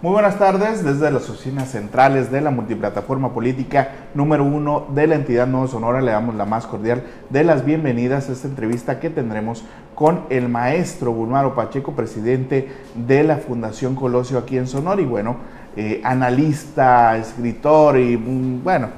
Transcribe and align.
Muy 0.00 0.12
buenas 0.12 0.38
tardes 0.38 0.84
desde 0.84 1.10
las 1.10 1.28
oficinas 1.28 1.72
centrales 1.72 2.30
de 2.30 2.40
la 2.40 2.52
multiplataforma 2.52 3.34
política 3.34 4.06
número 4.14 4.44
uno 4.44 4.86
de 4.94 5.08
la 5.08 5.16
entidad 5.16 5.48
Nuevo 5.48 5.66
Sonora. 5.66 6.00
Le 6.00 6.12
damos 6.12 6.36
la 6.36 6.44
más 6.44 6.68
cordial 6.68 7.02
de 7.30 7.42
las 7.42 7.64
bienvenidas 7.64 8.28
a 8.28 8.32
esta 8.32 8.46
entrevista 8.46 9.00
que 9.00 9.10
tendremos 9.10 9.64
con 9.96 10.20
el 10.30 10.48
maestro 10.48 11.10
Bulmaro 11.10 11.56
Pacheco, 11.56 11.96
presidente 11.96 12.68
de 12.94 13.24
la 13.24 13.38
Fundación 13.38 13.96
Colosio 13.96 14.38
aquí 14.38 14.56
en 14.56 14.68
Sonora 14.68 15.02
y 15.02 15.04
bueno, 15.04 15.38
eh, 15.76 16.00
analista, 16.04 17.16
escritor 17.16 17.98
y 17.98 18.16
mm, 18.16 18.62
bueno, 18.62 18.90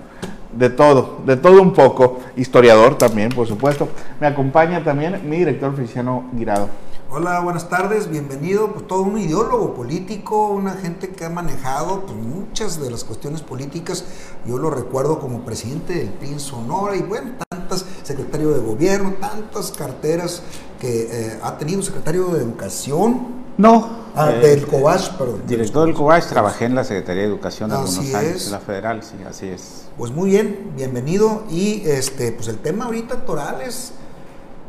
de 0.53 0.69
todo, 0.69 1.21
de 1.25 1.39
todo 1.39 1.63
un 1.63 1.73
poco, 1.73 2.19
historiador 2.37 2.99
también, 2.99 3.31
por 3.31 3.47
supuesto. 3.47 3.89
Me 4.21 4.27
acompaña 4.27 4.85
también 4.85 5.19
mi 5.25 5.39
director 5.39 5.75
Feliciano 5.75 6.25
Guirado. 6.35 6.69
Hola, 7.13 7.41
buenas 7.41 7.69
tardes, 7.69 8.09
bienvenido. 8.09 8.73
Pues 8.73 8.87
todo 8.87 9.03
un 9.03 9.19
ideólogo 9.19 9.75
político, 9.75 10.51
una 10.51 10.75
gente 10.75 11.09
que 11.09 11.25
ha 11.25 11.29
manejado 11.29 12.03
pues, 12.03 12.17
muchas 12.17 12.81
de 12.81 12.89
las 12.89 13.03
cuestiones 13.03 13.43
políticas. 13.43 14.05
Yo 14.47 14.59
lo 14.59 14.71
recuerdo 14.71 15.19
como 15.19 15.41
presidente 15.45 15.95
del 15.95 16.11
PIN 16.11 16.39
Sonora 16.39 16.95
y 16.95 17.03
bueno, 17.03 17.33
tantas, 17.49 17.85
secretario 18.05 18.51
de 18.51 18.61
gobierno, 18.61 19.15
tantas 19.21 19.73
carteras 19.73 20.45
que 20.79 21.09
eh, 21.11 21.41
ha 21.43 21.59
tenido, 21.59 21.83
secretario 21.83 22.29
de 22.29 22.43
educación. 22.45 23.41
No. 23.59 23.89
Ah, 24.15 24.31
eh, 24.33 24.39
del 24.39 24.69
COBAS, 24.69 25.11
perdón. 25.11 25.43
Director 25.49 25.87
del 25.87 25.97
COBAS, 25.97 26.29
trabajé 26.29 26.67
en 26.67 26.77
la 26.77 26.85
Secretaría 26.85 27.23
de 27.23 27.29
Educación 27.29 27.71
de 27.71 27.77
algunos 27.77 28.15
años, 28.15 28.47
en 28.47 28.53
la 28.53 28.61
federal, 28.61 29.03
sí, 29.03 29.17
así 29.29 29.49
es. 29.49 29.87
Pues 29.99 30.13
muy 30.13 30.31
bien, 30.31 30.75
bienvenido. 30.77 31.43
Y 31.51 31.83
este, 31.87 32.31
pues 32.31 32.47
el 32.47 32.59
tema 32.59 32.85
ahorita 32.85 33.15
electoral 33.15 33.63
es 33.63 33.95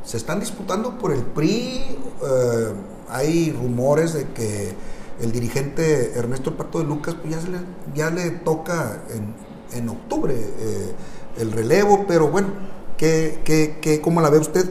se 0.04 0.18
están 0.18 0.40
disputando 0.40 0.98
por 0.98 1.12
el 1.12 1.22
PRI. 1.22 1.98
Eh, 2.24 2.74
hay 3.10 3.52
rumores 3.52 4.14
de 4.14 4.28
que 4.30 4.74
el 5.22 5.32
dirigente 5.32 6.14
Ernesto 6.18 6.56
Pato 6.56 6.80
de 6.80 6.86
Lucas 6.86 7.16
pues 7.22 7.36
ya, 7.94 8.10
le, 8.10 8.30
toca 8.32 9.04
en, 9.74 9.90
octubre 9.90 10.34
eh, 10.34 10.92
el 11.38 11.52
relevo, 11.52 12.06
pero 12.08 12.30
bueno, 12.30 12.48
¿qué, 12.98 13.42
qué, 13.44 13.78
qué, 13.82 14.02
¿cómo 14.02 14.22
la 14.22 14.30
ve 14.30 14.40
usted? 14.40 14.70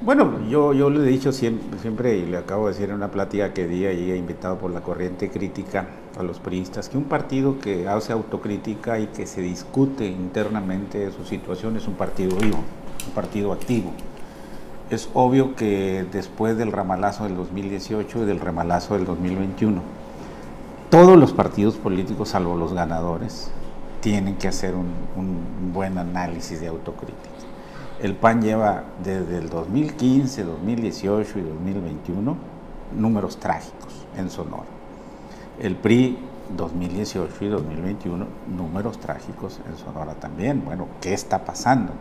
Bueno, 0.00 0.40
yo, 0.48 0.72
yo 0.72 0.90
le 0.90 1.00
he 1.00 1.12
dicho 1.12 1.30
siempre, 1.30 1.78
siempre, 1.78 2.16
y 2.16 2.26
le 2.26 2.36
acabo 2.36 2.66
de 2.66 2.72
decir 2.72 2.90
en 2.90 2.96
una 2.96 3.12
plática 3.12 3.54
que 3.54 3.68
di 3.68 3.86
ahí, 3.86 4.10
invitado 4.12 4.58
por 4.58 4.72
la 4.72 4.82
corriente 4.82 5.30
crítica 5.30 5.86
a 6.18 6.24
los 6.24 6.40
priistas, 6.40 6.88
que 6.88 6.98
un 6.98 7.04
partido 7.04 7.60
que 7.60 7.86
hace 7.86 8.12
autocrítica 8.12 8.98
y 8.98 9.06
que 9.06 9.28
se 9.28 9.40
discute 9.40 10.04
internamente 10.04 11.12
su 11.12 11.24
situación 11.24 11.76
es 11.76 11.86
un 11.86 11.94
partido 11.94 12.36
vivo, 12.36 12.58
un 13.06 13.14
partido 13.14 13.52
activo 13.52 13.92
es 14.94 15.08
obvio 15.14 15.54
que 15.56 16.04
después 16.12 16.58
del 16.58 16.70
ramalazo 16.70 17.24
del 17.24 17.34
2018 17.36 18.22
y 18.22 18.26
del 18.26 18.40
ramalazo 18.40 18.94
del 18.94 19.06
2021, 19.06 19.80
todos 20.90 21.18
los 21.18 21.32
partidos 21.32 21.76
políticos, 21.76 22.30
salvo 22.30 22.56
los 22.56 22.74
ganadores, 22.74 23.50
tienen 24.00 24.36
que 24.36 24.48
hacer 24.48 24.74
un, 24.74 25.72
buen 25.72 25.96
análisis 25.96 26.60
de 26.60 26.66
autocrítica. 26.66 27.30
El 28.02 28.14
PAN 28.16 28.42
lleva 28.42 28.84
desde 29.02 29.38
el 29.38 29.48
2015, 29.48 30.44
2018 30.44 31.38
y 31.38 31.42
2021 31.42 32.36
números 32.98 33.38
trágicos 33.38 34.06
en 34.18 34.28
Sonora. 34.28 34.66
El 35.58 35.76
PRI 35.76 36.18
2018 36.54 37.32
y 37.40 37.48
2021 37.48 38.26
números 38.54 38.98
trágicos 38.98 39.58
en 39.66 39.78
Sonora 39.78 40.14
también. 40.14 40.62
Bueno, 40.62 40.88
¿qué 41.00 41.14
está 41.14 41.44
pasando? 41.44 41.92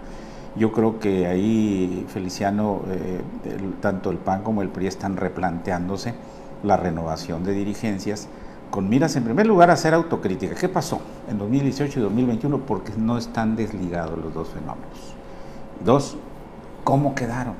Yo 0.56 0.74
creo 0.74 1.00
que 1.00 1.28
ahí, 1.28 2.06
Feliciano, 2.10 2.82
eh, 2.90 3.22
tanto 3.80 4.10
el 4.12 4.17
PAN 4.17 4.44
como 4.44 4.62
el 4.62 4.67
PRI 4.67 4.88
están 4.88 5.16
replanteándose 5.16 6.14
la 6.64 6.76
renovación 6.76 7.45
de 7.45 7.54
dirigencias 7.54 8.28
con 8.70 8.90
miras 8.90 9.16
en 9.16 9.23
primer 9.23 9.48
lugar 9.48 9.70
a 9.70 9.73
hacer 9.73 9.94
autocrítica. 9.94 10.56
¿Qué 10.56 10.67
pasó 10.67 11.00
en 11.30 11.38
2018 11.38 12.00
y 12.00 12.04
2021? 12.04 12.60
Porque 12.60 12.92
no 12.98 13.17
están 13.17 13.56
desligados 13.56 14.17
los 14.20 14.34
dos 14.34 14.50
fenómenos. 14.50 15.16
Dos, 15.86 16.17
¿cómo 16.84 17.16
quedaron? 17.16 17.56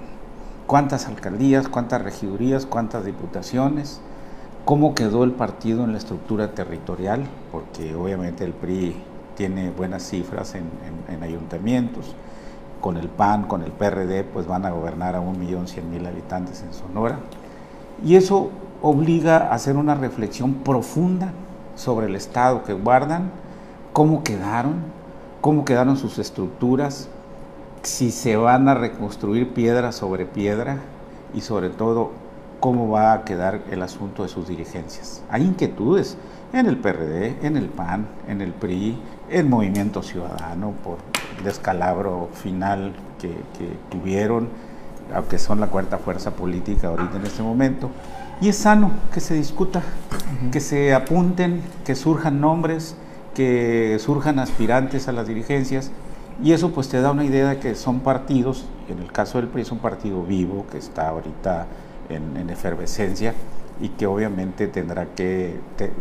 ¿Cuántas 0.68 1.08
alcaldías, 1.08 1.70
cuántas 1.70 2.02
regidurías, 2.02 2.66
cuántas 2.66 3.06
diputaciones? 3.06 4.02
¿Cómo 4.66 4.96
quedó 4.96 5.24
el 5.24 5.32
partido 5.32 5.86
en 5.86 5.94
la 5.94 5.98
estructura 5.98 6.52
territorial? 6.52 7.24
Porque 7.54 7.96
obviamente 7.96 8.44
el 8.44 8.54
PRI 8.54 8.96
tiene 9.36 9.72
buenas 9.72 10.04
cifras 10.04 10.56
en 10.56 11.24
ayuntamientos 11.24 12.16
con 12.82 12.98
el 12.98 13.08
PAN, 13.08 13.44
con 13.44 13.62
el 13.62 13.72
PRD, 13.72 14.24
pues 14.24 14.48
van 14.48 14.66
a 14.66 14.72
gobernar 14.72 15.16
a 15.16 15.22
1.100.000 15.22 16.08
habitantes 16.08 16.64
en 16.64 16.74
Sonora. 16.74 17.20
Y 18.04 18.16
eso 18.16 18.50
obliga 18.82 19.38
a 19.38 19.54
hacer 19.54 19.78
una 19.78 19.96
reflexión 19.96 20.56
profunda 20.56 21.32
sobre 21.76 22.08
el 22.08 22.16
estado 22.16 22.64
que 22.64 22.74
guardan, 22.74 23.32
cómo 23.94 24.24
quedaron, 24.24 24.76
cómo 25.40 25.64
quedaron 25.64 25.98
sus 25.98 26.20
estructuras, 26.20 27.08
si 27.84 28.12
se 28.12 28.36
van 28.36 28.68
a 28.68 28.74
reconstruir 28.74 29.54
piedra 29.54 29.92
sobre 29.92 30.26
piedra 30.26 30.78
y 31.34 31.42
sobre 31.42 31.70
todo 31.70 32.12
cómo 32.62 32.90
va 32.90 33.12
a 33.12 33.26
quedar 33.26 33.64
el 33.72 33.82
asunto 33.82 34.22
de 34.24 34.30
sus 34.30 34.48
dirigencias. 34.48 35.24
Hay 35.30 35.42
inquietudes 35.44 36.16
en 36.54 36.68
el 36.68 36.78
PRD, 36.78 37.40
en 37.42 37.58
el 37.58 37.66
PAN, 37.66 38.06
en 38.28 38.40
el 38.40 38.54
PRI, 38.54 38.98
en 39.30 39.50
Movimiento 39.50 40.04
Ciudadano 40.04 40.74
por 40.84 40.98
descalabro 41.44 42.30
final 42.34 42.94
que, 43.20 43.34
tuvieron, 43.90 44.48
aunque 45.14 45.40
son 45.40 45.60
la 45.60 45.68
cuarta 45.68 45.98
fuerza 45.98 46.32
política 46.32 46.90
ahorita 46.90 47.18
en 47.18 47.26
este 47.26 47.42
momento. 47.42 47.90
Y 48.40 48.50
es 48.50 48.58
sano 48.58 48.92
que 49.12 49.22
se 49.22 49.34
discuta, 49.34 49.82
que 50.52 50.60
se 50.60 50.94
apunten, 50.94 51.62
que 51.84 51.96
surjan 51.96 52.42
nombres, 52.42 52.96
que 53.34 53.98
surjan 54.00 54.38
aspirantes 54.38 55.08
a 55.08 55.12
las 55.14 55.28
dirigencias. 55.28 55.92
Y 56.44 56.54
eso 56.54 56.72
pues 56.72 56.90
te 56.90 57.02
da 57.02 57.12
una 57.12 57.26
idea 57.26 57.50
de 57.50 57.60
que 57.60 57.74
son 57.74 58.02
partidos, 58.02 58.66
en 58.88 59.00
el 59.00 59.12
caso 59.12 59.40
del 59.40 59.48
PRI 59.48 59.64
es 59.64 59.72
un 59.72 59.80
partido 59.80 60.24
vivo 60.24 60.66
que 60.72 60.78
está 60.78 61.10
ahorita 61.10 61.66
en, 62.12 62.50
efervescencia 62.50 63.34
y 63.80 63.90
que 63.90 64.06
obviamente 64.06 64.68
tendrá 64.68 65.08
que 65.16 65.60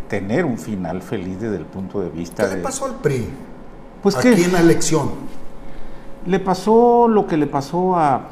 tener 0.08 0.44
un 0.44 0.58
final 0.58 1.02
feliz 1.02 1.40
desde 1.40 1.56
el 1.56 1.64
punto 1.64 2.00
de 2.00 2.10
vista 2.10 2.48
¿Qué 2.48 2.56
le 2.56 2.62
pasó 2.62 2.84
al 2.86 2.96
PRI? 2.96 3.28
Pues 4.02 4.16
aquí 4.16 4.28
en 4.28 4.52
la 4.52 4.60
elección. 4.60 5.10
Le 6.26 6.40
pasó 6.40 7.08
lo 7.08 7.26
que 7.26 7.36
le 7.36 7.46
pasó 7.46 7.96
a, 7.96 8.28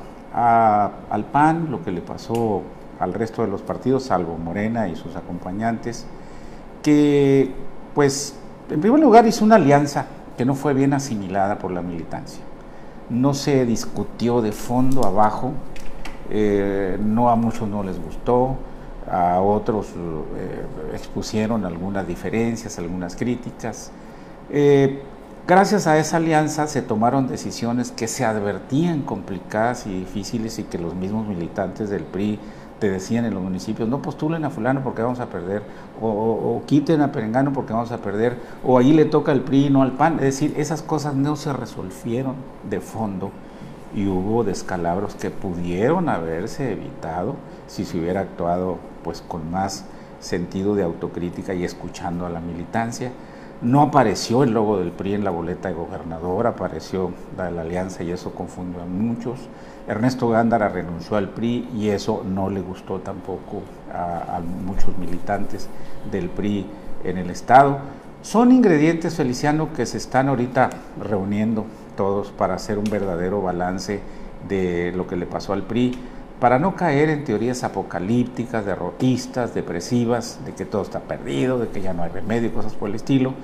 al 1.10 1.24
PAN, 1.26 1.70
lo 1.70 1.82
que 1.82 1.90
le 1.90 2.00
pasó 2.00 2.62
al 3.00 3.14
resto 3.14 3.42
de 3.42 3.48
los 3.48 3.62
partidos, 3.62 4.04
salvo 4.04 4.36
Morena 4.36 4.88
y 4.88 4.96
sus 4.96 5.16
acompañantes, 5.16 6.06
que 6.82 7.52
pues 7.94 8.34
en 8.70 8.80
primer 8.80 9.00
lugar 9.00 9.26
hizo 9.26 9.44
una 9.44 9.56
alianza 9.56 10.06
que 10.36 10.44
no 10.44 10.54
fue 10.54 10.74
bien 10.74 10.92
asimilada 10.92 11.58
por 11.58 11.70
la 11.70 11.82
militancia. 11.82 12.42
No 13.10 13.34
se 13.34 13.64
discutió 13.64 14.42
de 14.42 14.52
fondo 14.52 15.04
abajo, 15.04 15.52
eh, 16.30 16.98
no 17.00 17.28
a 17.30 17.36
muchos 17.36 17.68
no 17.68 17.82
les 17.82 18.02
gustó, 18.02 18.56
a 19.10 19.40
otros 19.40 19.86
eh, 20.36 20.92
expusieron 20.94 21.64
algunas 21.64 22.06
diferencias, 22.06 22.78
algunas 22.78 23.16
críticas. 23.16 23.90
Eh, 24.50 25.02
Gracias 25.48 25.86
a 25.86 25.96
esa 25.96 26.18
alianza 26.18 26.66
se 26.66 26.82
tomaron 26.82 27.26
decisiones 27.26 27.90
que 27.90 28.06
se 28.06 28.26
advertían 28.26 29.00
complicadas 29.00 29.86
y 29.86 30.00
difíciles 30.00 30.58
y 30.58 30.64
que 30.64 30.76
los 30.76 30.94
mismos 30.94 31.26
militantes 31.26 31.88
del 31.88 32.02
PRI 32.02 32.38
te 32.78 32.90
decían 32.90 33.24
en 33.24 33.32
los 33.32 33.42
municipios, 33.42 33.88
no 33.88 34.02
postulen 34.02 34.44
a 34.44 34.50
fulano 34.50 34.82
porque 34.84 35.00
vamos 35.00 35.20
a 35.20 35.30
perder, 35.30 35.62
o, 36.02 36.60
quiten 36.66 37.00
a 37.00 37.12
Perengano 37.12 37.54
porque 37.54 37.72
vamos 37.72 37.92
a 37.92 37.96
perder, 37.96 38.36
o 38.62 38.76
ahí 38.76 38.92
le 38.92 39.06
toca 39.06 39.32
al 39.32 39.40
PRI 39.40 39.68
y 39.68 39.70
no 39.70 39.80
al 39.80 39.92
PAN. 39.92 40.16
Es 40.16 40.20
decir, 40.20 40.52
esas 40.58 40.82
cosas 40.82 41.14
no 41.14 41.34
se 41.34 41.50
resolvieron 41.50 42.34
de 42.68 42.80
fondo 42.80 43.30
y 43.94 44.06
hubo 44.06 44.44
descalabros 44.44 45.14
que 45.14 45.30
pudieron 45.30 46.08
haberse 46.08 46.72
evitado 46.72 47.36
si 47.66 47.84
se 47.84 47.98
hubiera 47.98 48.20
actuado 48.20 48.78
pues 49.02 49.22
con 49.26 49.50
más 49.50 49.84
sentido 50.20 50.74
de 50.74 50.82
autocrítica 50.82 51.54
y 51.54 51.64
escuchando 51.64 52.26
a 52.26 52.30
la 52.30 52.40
militancia. 52.40 53.12
No 53.60 53.82
apareció 53.82 54.44
el 54.44 54.52
logo 54.52 54.78
del 54.78 54.92
PRI 54.92 55.14
en 55.14 55.24
la 55.24 55.30
boleta 55.30 55.68
de 55.68 55.74
gobernador, 55.74 56.46
apareció 56.46 57.10
la, 57.36 57.50
la 57.50 57.62
alianza 57.62 58.04
y 58.04 58.12
eso 58.12 58.32
confundió 58.32 58.82
a 58.82 58.86
muchos. 58.86 59.48
Ernesto 59.88 60.28
Gándara 60.28 60.68
renunció 60.68 61.16
al 61.16 61.30
PRI 61.30 61.68
y 61.74 61.88
eso 61.88 62.22
no 62.24 62.50
le 62.50 62.60
gustó 62.60 63.00
tampoco 63.00 63.62
a, 63.92 64.40
muchos 64.64 64.96
militantes 64.98 65.68
del 66.12 66.28
PRI 66.28 66.66
en 67.04 67.16
el 67.16 67.30
Estado. 67.30 67.78
Son 68.20 68.52
ingredientes, 68.52 69.14
Feliciano, 69.14 69.72
que 69.72 69.86
se 69.86 69.96
están 69.96 70.28
ahorita 70.28 70.70
reuniendo 71.00 71.64
todos 71.98 72.30
para 72.30 72.54
hacer 72.54 72.78
un 72.78 72.84
verdadero 72.84 73.42
balance 73.42 74.00
de 74.48 74.92
lo 74.94 75.08
que 75.08 75.16
le 75.16 75.26
pasó 75.26 75.52
al 75.52 75.64
PRI, 75.64 75.98
para 76.38 76.60
no 76.60 76.76
caer 76.76 77.10
en 77.10 77.24
teorías 77.24 77.64
apocalípticas, 77.64 78.64
derrotistas, 78.64 79.52
depresivas, 79.52 80.38
de 80.46 80.54
que 80.54 80.64
todo 80.64 80.82
está 80.82 81.00
perdido, 81.00 81.58
de 81.58 81.66
que 81.66 81.80
ya 81.82 81.92
no 81.92 82.04
hay 82.04 82.10
remedio, 82.10 82.54
cosas 82.54 82.74
por 82.74 82.88
el 82.88 82.94
estilo. 82.94 83.34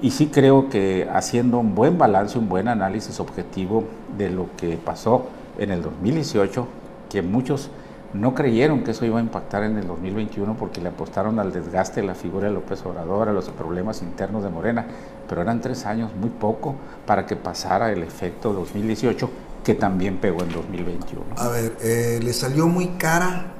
Y 0.00 0.12
sí 0.12 0.28
creo 0.28 0.68
que 0.68 1.08
haciendo 1.12 1.58
un 1.58 1.74
buen 1.74 1.98
balance, 1.98 2.38
un 2.38 2.48
buen 2.48 2.68
análisis 2.68 3.18
objetivo 3.18 3.82
de 4.16 4.30
lo 4.30 4.46
que 4.56 4.76
pasó 4.76 5.26
en 5.58 5.72
el 5.72 5.82
2018, 5.82 6.68
que 7.10 7.22
muchos 7.22 7.68
no 8.14 8.34
creyeron 8.34 8.84
que 8.84 8.92
eso 8.92 9.04
iba 9.04 9.18
a 9.18 9.22
impactar 9.22 9.64
en 9.64 9.76
el 9.76 9.86
2021 9.86 10.56
porque 10.56 10.80
le 10.80 10.88
apostaron 10.88 11.38
al 11.38 11.52
desgaste 11.52 12.00
de 12.00 12.06
la 12.06 12.14
figura 12.14 12.48
de 12.48 12.54
López 12.54 12.84
Obrador, 12.86 13.28
a 13.28 13.32
los 13.32 13.48
problemas 13.50 14.02
internos 14.02 14.42
de 14.42 14.48
Morena, 14.48 14.86
pero 15.28 15.42
eran 15.42 15.60
tres 15.60 15.84
años 15.84 16.10
muy 16.18 16.30
poco 16.30 16.74
para 17.06 17.26
que 17.26 17.36
pasara 17.36 17.92
el 17.92 18.02
efecto 18.02 18.52
2018 18.52 19.30
que 19.62 19.74
también 19.74 20.16
pegó 20.16 20.42
en 20.42 20.52
2021. 20.52 21.22
A 21.36 21.48
ver, 21.48 21.76
eh, 21.82 22.20
¿le 22.22 22.32
salió 22.32 22.66
muy 22.66 22.88
cara 22.98 23.52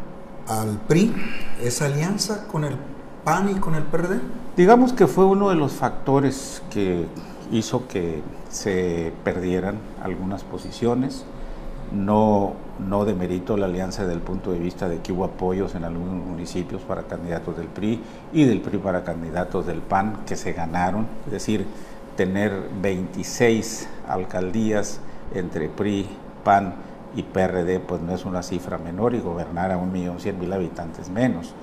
al 0.49 0.79
PRI 0.89 1.15
esa 1.63 1.87
alianza 1.87 2.47
con 2.47 2.65
el 2.65 2.77
PAN 3.25 3.51
y 3.51 3.55
con 3.57 3.75
el 3.75 3.83
PRD? 3.83 4.21
Digamos 4.57 4.95
que 4.95 5.07
fue 5.07 5.27
uno 5.27 5.51
de 5.51 5.57
los 5.57 5.73
factores 5.73 6.63
que 6.71 7.07
hizo 7.53 7.87
que 7.87 8.23
se 8.49 9.13
perdieran 9.25 9.79
algunas 10.03 10.43
posiciones 10.43 11.25
no, 11.93 12.55
no 12.79 13.05
demerito 13.05 13.57
la 13.57 13.67
alianza 13.67 14.03
desde 14.03 14.15
el 14.15 14.21
punto 14.21 14.53
de 14.53 14.59
vista 14.59 14.89
de 14.89 14.99
que 14.99 15.13
hubo 15.13 15.25
apoyos 15.25 15.75
en 15.75 15.85
algunos 15.85 16.25
municipios 16.25 16.83
para 16.83 17.03
candidatos 17.03 17.57
del 17.57 17.67
PRI 17.67 18.01
y 18.33 18.45
del 18.45 18.61
PRI 18.61 18.79
para 18.79 19.05
candidatos 19.05 19.67
del 19.67 19.81
PAN 19.81 20.21
que 20.27 20.37
se 20.37 20.53
ganaron, 20.53 21.07
es 21.27 21.33
decir, 21.33 21.67
tener 22.17 22.53
26 22.81 23.89
alcaldías 24.09 25.01
entre 25.35 25.69
PRI, 25.69 26.07
PAN 26.45 26.75
y 27.15 27.23
PRD, 27.23 27.81
pues 27.81 28.01
no 28.03 28.15
es 28.15 28.25
una 28.25 28.43
cifra 28.43 28.79
menor 28.79 29.15
y 29.15 29.21
gobernar 29.21 29.73
a 29.73 29.77
un 29.77 29.93
millón 29.93 30.21
cien 30.21 30.39
mil 30.39 30.53
habitantes 30.53 31.09
menos. 31.09 31.55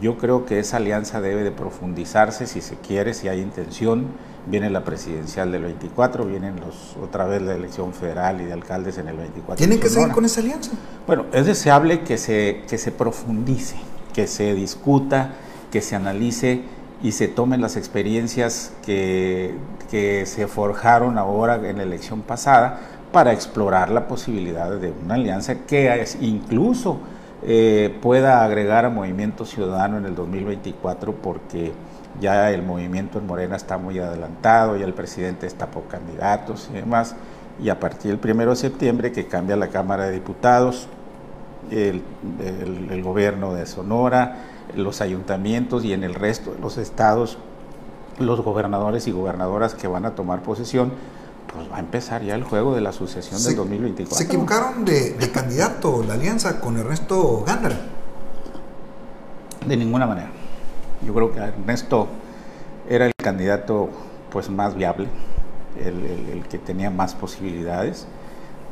Yo 0.00 0.18
creo 0.18 0.44
que 0.44 0.58
esa 0.58 0.76
alianza 0.76 1.20
debe 1.20 1.42
de 1.42 1.50
profundizarse 1.50 2.46
si 2.46 2.60
se 2.60 2.76
quiere, 2.76 3.14
si 3.14 3.28
hay 3.28 3.40
intención. 3.40 4.06
Viene 4.50 4.70
la 4.70 4.84
presidencial 4.84 5.52
del 5.52 5.62
24, 5.62 6.24
vienen 6.24 6.56
los, 6.60 6.96
otra 7.02 7.26
vez 7.26 7.42
la 7.42 7.54
elección 7.54 7.92
federal 7.92 8.40
y 8.40 8.44
de 8.44 8.52
alcaldes 8.52 8.98
en 8.98 9.08
el 9.08 9.16
24. 9.16 9.56
¿Tienen 9.56 9.80
que 9.80 9.88
seguir 9.88 10.10
con 10.10 10.24
esa 10.24 10.40
alianza? 10.40 10.72
Bueno, 11.06 11.26
es 11.32 11.46
deseable 11.46 12.00
que 12.00 12.16
se, 12.18 12.62
que 12.68 12.78
se 12.78 12.90
profundice, 12.90 13.76
que 14.14 14.26
se 14.26 14.54
discuta, 14.54 15.32
que 15.70 15.82
se 15.82 15.96
analice 15.96 16.62
y 17.02 17.12
se 17.12 17.28
tomen 17.28 17.60
las 17.60 17.76
experiencias 17.76 18.72
que, 18.84 19.54
que 19.90 20.26
se 20.26 20.48
forjaron 20.48 21.18
ahora 21.18 21.56
en 21.68 21.76
la 21.76 21.82
elección 21.82 22.22
pasada 22.22 22.80
para 23.12 23.32
explorar 23.32 23.90
la 23.90 24.08
posibilidad 24.08 24.70
de 24.70 24.92
una 25.04 25.14
alianza 25.14 25.66
que 25.66 26.04
incluso 26.20 26.98
eh, 27.42 27.96
pueda 28.02 28.44
agregar 28.44 28.84
a 28.84 28.90
Movimiento 28.90 29.44
Ciudadano 29.44 29.98
en 29.98 30.06
el 30.06 30.14
2024 30.14 31.14
porque 31.14 31.72
ya 32.20 32.50
el 32.50 32.62
movimiento 32.62 33.18
en 33.18 33.26
Morena 33.26 33.56
está 33.56 33.78
muy 33.78 33.98
adelantado, 33.98 34.76
ya 34.76 34.84
el 34.84 34.94
presidente 34.94 35.46
está 35.46 35.70
por 35.70 35.86
candidatos 35.86 36.68
y 36.70 36.74
demás, 36.76 37.14
y 37.62 37.68
a 37.68 37.80
partir 37.80 38.18
del 38.18 38.32
1 38.32 38.50
de 38.50 38.56
septiembre 38.56 39.12
que 39.12 39.26
cambia 39.26 39.56
la 39.56 39.68
Cámara 39.68 40.04
de 40.04 40.12
Diputados, 40.12 40.88
el, 41.70 42.02
el 42.90 43.02
gobierno 43.02 43.54
de 43.54 43.66
Sonora, 43.66 44.36
los 44.76 45.00
ayuntamientos 45.00 45.84
y 45.84 45.92
en 45.92 46.04
el 46.04 46.14
resto 46.14 46.52
de 46.52 46.60
los 46.60 46.78
estados, 46.78 47.38
los 48.18 48.40
gobernadores 48.40 49.06
y 49.06 49.12
gobernadoras 49.12 49.74
que 49.74 49.86
van 49.88 50.04
a 50.04 50.14
tomar 50.14 50.42
posesión, 50.42 50.92
pues 51.52 51.70
va 51.70 51.76
a 51.76 51.80
empezar 51.80 52.22
ya 52.22 52.34
el 52.34 52.44
juego 52.44 52.74
de 52.74 52.80
la 52.80 52.92
sucesión 52.92 53.42
del 53.42 53.56
2024. 53.56 54.16
¿Se 54.16 54.24
equivocaron 54.24 54.84
de, 54.84 55.16
candidato 55.32 56.04
la 56.06 56.14
alianza 56.14 56.60
con 56.60 56.76
Ernesto 56.76 57.42
Gándara? 57.46 57.76
De 59.66 59.76
ninguna 59.76 60.06
manera. 60.06 60.30
Yo 61.06 61.14
creo 61.14 61.32
que 61.32 61.40
Ernesto 61.40 62.08
era 62.88 63.06
el 63.06 63.12
candidato 63.16 63.88
pues 64.30 64.50
más 64.50 64.74
viable, 64.74 65.08
el, 65.82 66.04
el 66.04 66.42
que 66.48 66.58
tenía 66.58 66.90
más 66.90 67.14
posibilidades, 67.14 68.06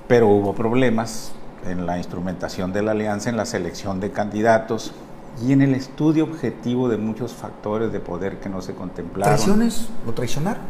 pero 0.08 0.28
hubo 0.28 0.54
problemas 0.54 1.32
en 1.66 1.86
la 1.86 1.98
instrumentación 1.98 2.72
de 2.72 2.82
la 2.82 2.92
alianza, 2.92 3.30
en 3.30 3.36
la 3.36 3.46
selección 3.46 4.00
de 4.00 4.10
candidatos 4.10 4.92
y 5.44 5.52
en 5.52 5.62
el 5.62 5.74
estudio 5.74 6.24
objetivo 6.24 6.88
de 6.88 6.96
muchos 6.96 7.34
factores 7.34 7.92
de 7.92 8.00
poder 8.00 8.38
que 8.38 8.48
no 8.48 8.62
se 8.62 8.74
contemplaron. 8.74 9.34
¿Traiciones? 9.34 9.88
¿Lo 10.04 10.12
traicionaron? 10.12 10.62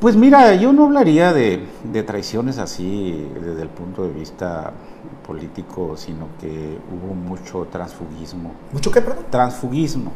Pues 0.00 0.14
mira, 0.14 0.54
yo 0.54 0.72
no 0.72 0.84
hablaría 0.84 1.32
de, 1.32 1.66
traiciones 2.06 2.58
así 2.58 3.28
desde 3.34 3.62
el 3.62 3.68
punto 3.68 4.04
de 4.04 4.10
vista 4.10 4.72
político, 5.26 5.96
sino 5.96 6.28
que 6.40 6.78
hubo 6.92 7.14
mucho 7.14 7.66
transfugismo. 7.70 8.52
¿Mucho 8.72 8.92
qué, 8.92 9.02
perdón? 9.02 9.24
Transfugismo. 9.28 10.12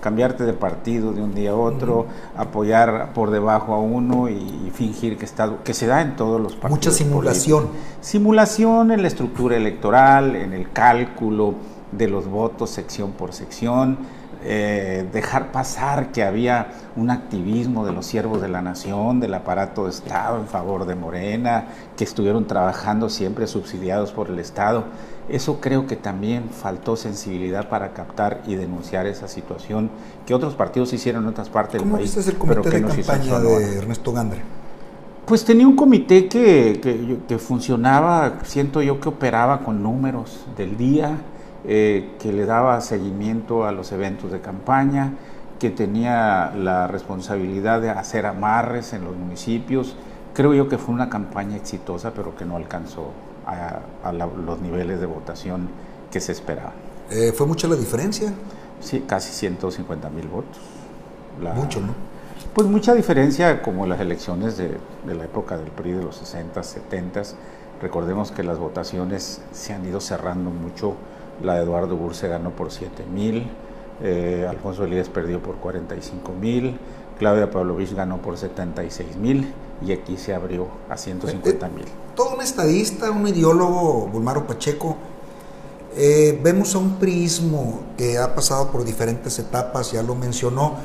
Cambiarte 0.00 0.44
de 0.44 0.52
partido 0.52 1.12
de 1.12 1.22
un 1.22 1.34
día 1.34 1.50
a 1.50 1.56
otro, 1.56 2.06
apoyar 2.36 3.12
por 3.12 3.30
debajo 3.30 3.74
a 3.74 3.78
uno 3.78 4.28
y, 4.28 4.70
fingir 4.74 5.18
que 5.18 5.24
está, 5.24 5.58
que 5.64 5.74
se 5.74 5.86
da 5.86 6.00
en 6.00 6.16
todos 6.16 6.40
los 6.40 6.54
partidos. 6.54 6.70
Mucha 6.70 6.90
simulación. 6.90 7.68
Simulación 8.00 8.92
en 8.92 9.02
la 9.02 9.08
estructura 9.08 9.56
electoral, 9.56 10.36
en 10.36 10.52
el 10.52 10.72
cálculo 10.72 11.54
de 11.92 12.08
los 12.08 12.26
votos 12.26 12.70
sección 12.70 13.12
por 13.12 13.32
sección 13.32 13.98
eh, 14.42 15.06
dejar 15.12 15.52
pasar 15.52 16.12
que 16.12 16.22
había 16.22 16.68
un 16.96 17.10
activismo 17.10 17.84
de 17.84 17.92
los 17.92 18.06
siervos 18.06 18.40
de 18.40 18.48
la 18.48 18.62
nación, 18.62 19.20
del 19.20 19.34
aparato 19.34 19.84
de 19.84 19.90
Estado 19.90 20.38
en 20.38 20.46
favor 20.46 20.86
de 20.86 20.94
Morena, 20.94 21.66
que 21.96 22.04
estuvieron 22.04 22.46
trabajando 22.46 23.10
siempre 23.10 23.46
subsidiados 23.46 24.12
por 24.12 24.30
el 24.30 24.38
Estado. 24.38 24.84
Eso 25.28 25.60
creo 25.60 25.86
que 25.86 25.96
también 25.96 26.50
faltó 26.50 26.96
sensibilidad 26.96 27.68
para 27.68 27.92
captar 27.92 28.40
y 28.46 28.54
denunciar 28.54 29.06
esa 29.06 29.28
situación 29.28 29.90
que 30.26 30.34
otros 30.34 30.54
partidos 30.54 30.92
hicieron 30.92 31.24
en 31.24 31.30
otras 31.30 31.48
partes 31.48 31.80
del 31.80 31.90
país. 31.90 32.10
¿Cómo 32.10 32.20
es 32.20 32.28
el 32.28 32.36
comité 32.36 32.60
pero 32.62 32.70
que 32.70 32.80
de 32.80 33.02
campaña 33.04 33.38
de 33.38 33.78
Ernesto 33.78 34.12
Gandre? 34.12 34.40
Pues 35.26 35.44
tenía 35.44 35.68
un 35.68 35.76
comité 35.76 36.26
que, 36.28 36.80
que, 36.82 37.18
que 37.28 37.38
funcionaba, 37.38 38.38
siento 38.42 38.82
yo 38.82 38.98
que 38.98 39.08
operaba 39.10 39.60
con 39.60 39.82
números 39.82 40.44
del 40.56 40.76
día, 40.76 41.18
eh, 41.64 42.16
que 42.18 42.32
le 42.32 42.46
daba 42.46 42.80
seguimiento 42.80 43.66
a 43.66 43.72
los 43.72 43.92
eventos 43.92 44.32
de 44.32 44.40
campaña, 44.40 45.12
que 45.58 45.68
tenía 45.68 46.52
la 46.56 46.86
responsabilidad 46.86 47.82
de 47.82 47.90
hacer 47.90 48.24
amarres 48.24 48.94
en 48.94 49.04
los 49.04 49.14
municipios. 49.14 49.94
Creo 50.32 50.54
yo 50.54 50.68
que 50.68 50.78
fue 50.78 50.94
una 50.94 51.10
campaña 51.10 51.56
exitosa, 51.56 52.12
pero 52.14 52.34
que 52.34 52.46
no 52.46 52.56
alcanzó 52.56 53.10
a, 53.46 54.12
los 54.12 54.60
niveles 54.60 55.00
de 55.00 55.06
votación 55.06 55.68
que 56.10 56.20
se 56.20 56.32
esperaban. 56.32 56.72
Eh, 57.10 57.32
¿Fue 57.36 57.46
mucha 57.46 57.68
la 57.68 57.76
diferencia? 57.76 58.32
Sí, 58.80 59.04
casi 59.06 59.32
150 59.32 60.08
mil 60.10 60.28
votos. 60.28 60.60
Mucho, 61.54 61.80
¿no? 61.80 61.94
Pues 62.54 62.66
mucha 62.66 62.94
diferencia 62.94 63.62
como 63.62 63.86
las 63.86 64.00
elecciones 64.00 64.56
de, 64.56 64.78
de, 65.06 65.14
la 65.14 65.24
época 65.24 65.58
del 65.58 65.70
PRI 65.70 65.92
de 65.92 66.02
los 66.02 66.16
60, 66.16 66.62
70. 66.62 67.22
Recordemos 67.82 68.32
que 68.32 68.42
las 68.42 68.58
votaciones 68.58 69.42
se 69.52 69.72
han 69.74 69.84
ido 69.86 70.00
cerrando 70.00 70.50
mucho 70.50 70.96
la 71.42 71.54
de 71.54 71.62
Eduardo 71.62 71.96
Burse 71.96 72.28
ganó 72.28 72.50
por 72.50 72.70
7 72.70 73.04
mil, 73.06 73.46
eh, 74.02 74.46
Alfonso 74.48 74.84
Elías 74.84 75.08
perdió 75.08 75.42
por 75.42 75.56
45 75.56 76.32
mil, 76.32 76.78
Claudia 77.18 77.50
Pavlovich 77.50 77.94
ganó 77.94 78.18
por 78.18 78.38
76 78.38 79.16
mil 79.16 79.52
y 79.82 79.92
aquí 79.92 80.16
se 80.16 80.34
abrió 80.34 80.68
a 80.88 80.96
150 80.96 81.68
mil. 81.68 81.84
todo 82.14 82.34
un 82.34 82.40
estadista, 82.40 83.10
un 83.10 83.28
ideólogo, 83.28 84.06
Bulmaro 84.06 84.46
Pacheco, 84.46 84.96
eh, 85.96 86.38
vemos 86.42 86.74
a 86.74 86.78
un 86.78 86.96
prismo 86.96 87.80
que 87.96 88.16
ha 88.16 88.34
pasado 88.34 88.70
por 88.70 88.84
diferentes 88.84 89.38
etapas, 89.38 89.92
ya 89.92 90.02
lo 90.02 90.14
mencionó. 90.14 90.76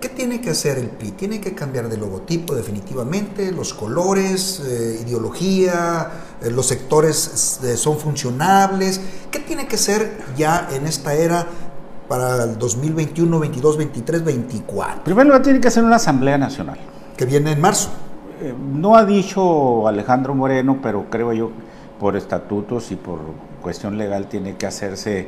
¿Qué 0.00 0.08
tiene 0.08 0.40
que 0.40 0.50
hacer 0.50 0.78
el 0.78 0.90
PRI? 0.90 1.10
Tiene 1.12 1.40
que 1.40 1.56
cambiar 1.56 1.88
de 1.88 1.96
logotipo 1.96 2.54
definitivamente, 2.54 3.50
los 3.50 3.74
colores, 3.74 4.60
eh, 4.60 5.00
ideología, 5.04 6.10
eh, 6.40 6.50
los 6.50 6.66
sectores 6.66 7.58
eh, 7.64 7.76
son 7.76 7.98
funcionables. 7.98 9.00
¿Qué 9.32 9.40
tiene 9.40 9.66
que 9.66 9.76
ser 9.76 10.18
ya 10.36 10.68
en 10.70 10.86
esta 10.86 11.14
era 11.14 11.44
para 12.08 12.44
el 12.44 12.58
2021, 12.58 13.40
22, 13.40 13.76
23, 13.76 14.24
24? 14.24 15.02
Primero 15.02 15.42
tiene 15.42 15.60
que 15.60 15.66
hacer 15.66 15.82
una 15.82 15.96
Asamblea 15.96 16.38
Nacional. 16.38 16.78
Que 17.16 17.24
viene 17.24 17.50
en 17.50 17.60
marzo. 17.60 17.90
no 18.72 18.94
ha 18.94 19.04
dicho 19.04 19.88
Alejandro 19.88 20.32
Moreno, 20.32 20.78
pero 20.80 21.10
creo 21.10 21.32
yo 21.32 21.50
por 21.98 22.16
estatutos 22.16 22.92
y 22.92 22.96
por 22.96 23.18
cuestión 23.60 23.98
legal 23.98 24.28
tiene 24.28 24.56
que 24.56 24.66
hacerse 24.66 25.26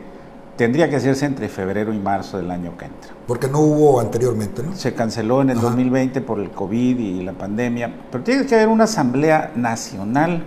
tendría 0.61 0.90
que 0.90 0.97
hacerse 0.97 1.25
entre 1.25 1.49
febrero 1.49 1.90
y 1.95 1.99
marzo 1.99 2.37
del 2.37 2.50
año 2.50 2.76
que 2.76 2.85
entra. 2.85 3.12
Porque 3.26 3.49
no 3.49 3.61
hubo 3.61 3.99
anteriormente, 3.99 4.62
¿no? 4.62 4.76
Se 4.76 4.93
canceló 4.93 5.40
en 5.40 5.49
el 5.49 5.59
2020 5.59 6.21
por 6.21 6.38
el 6.38 6.50
COVID 6.50 6.99
y 6.99 7.23
la 7.23 7.33
pandemia, 7.33 7.90
pero 8.12 8.23
tiene 8.23 8.45
que 8.45 8.57
haber 8.57 8.69
una 8.69 8.85
asamblea 8.85 9.52
nacional 9.57 10.43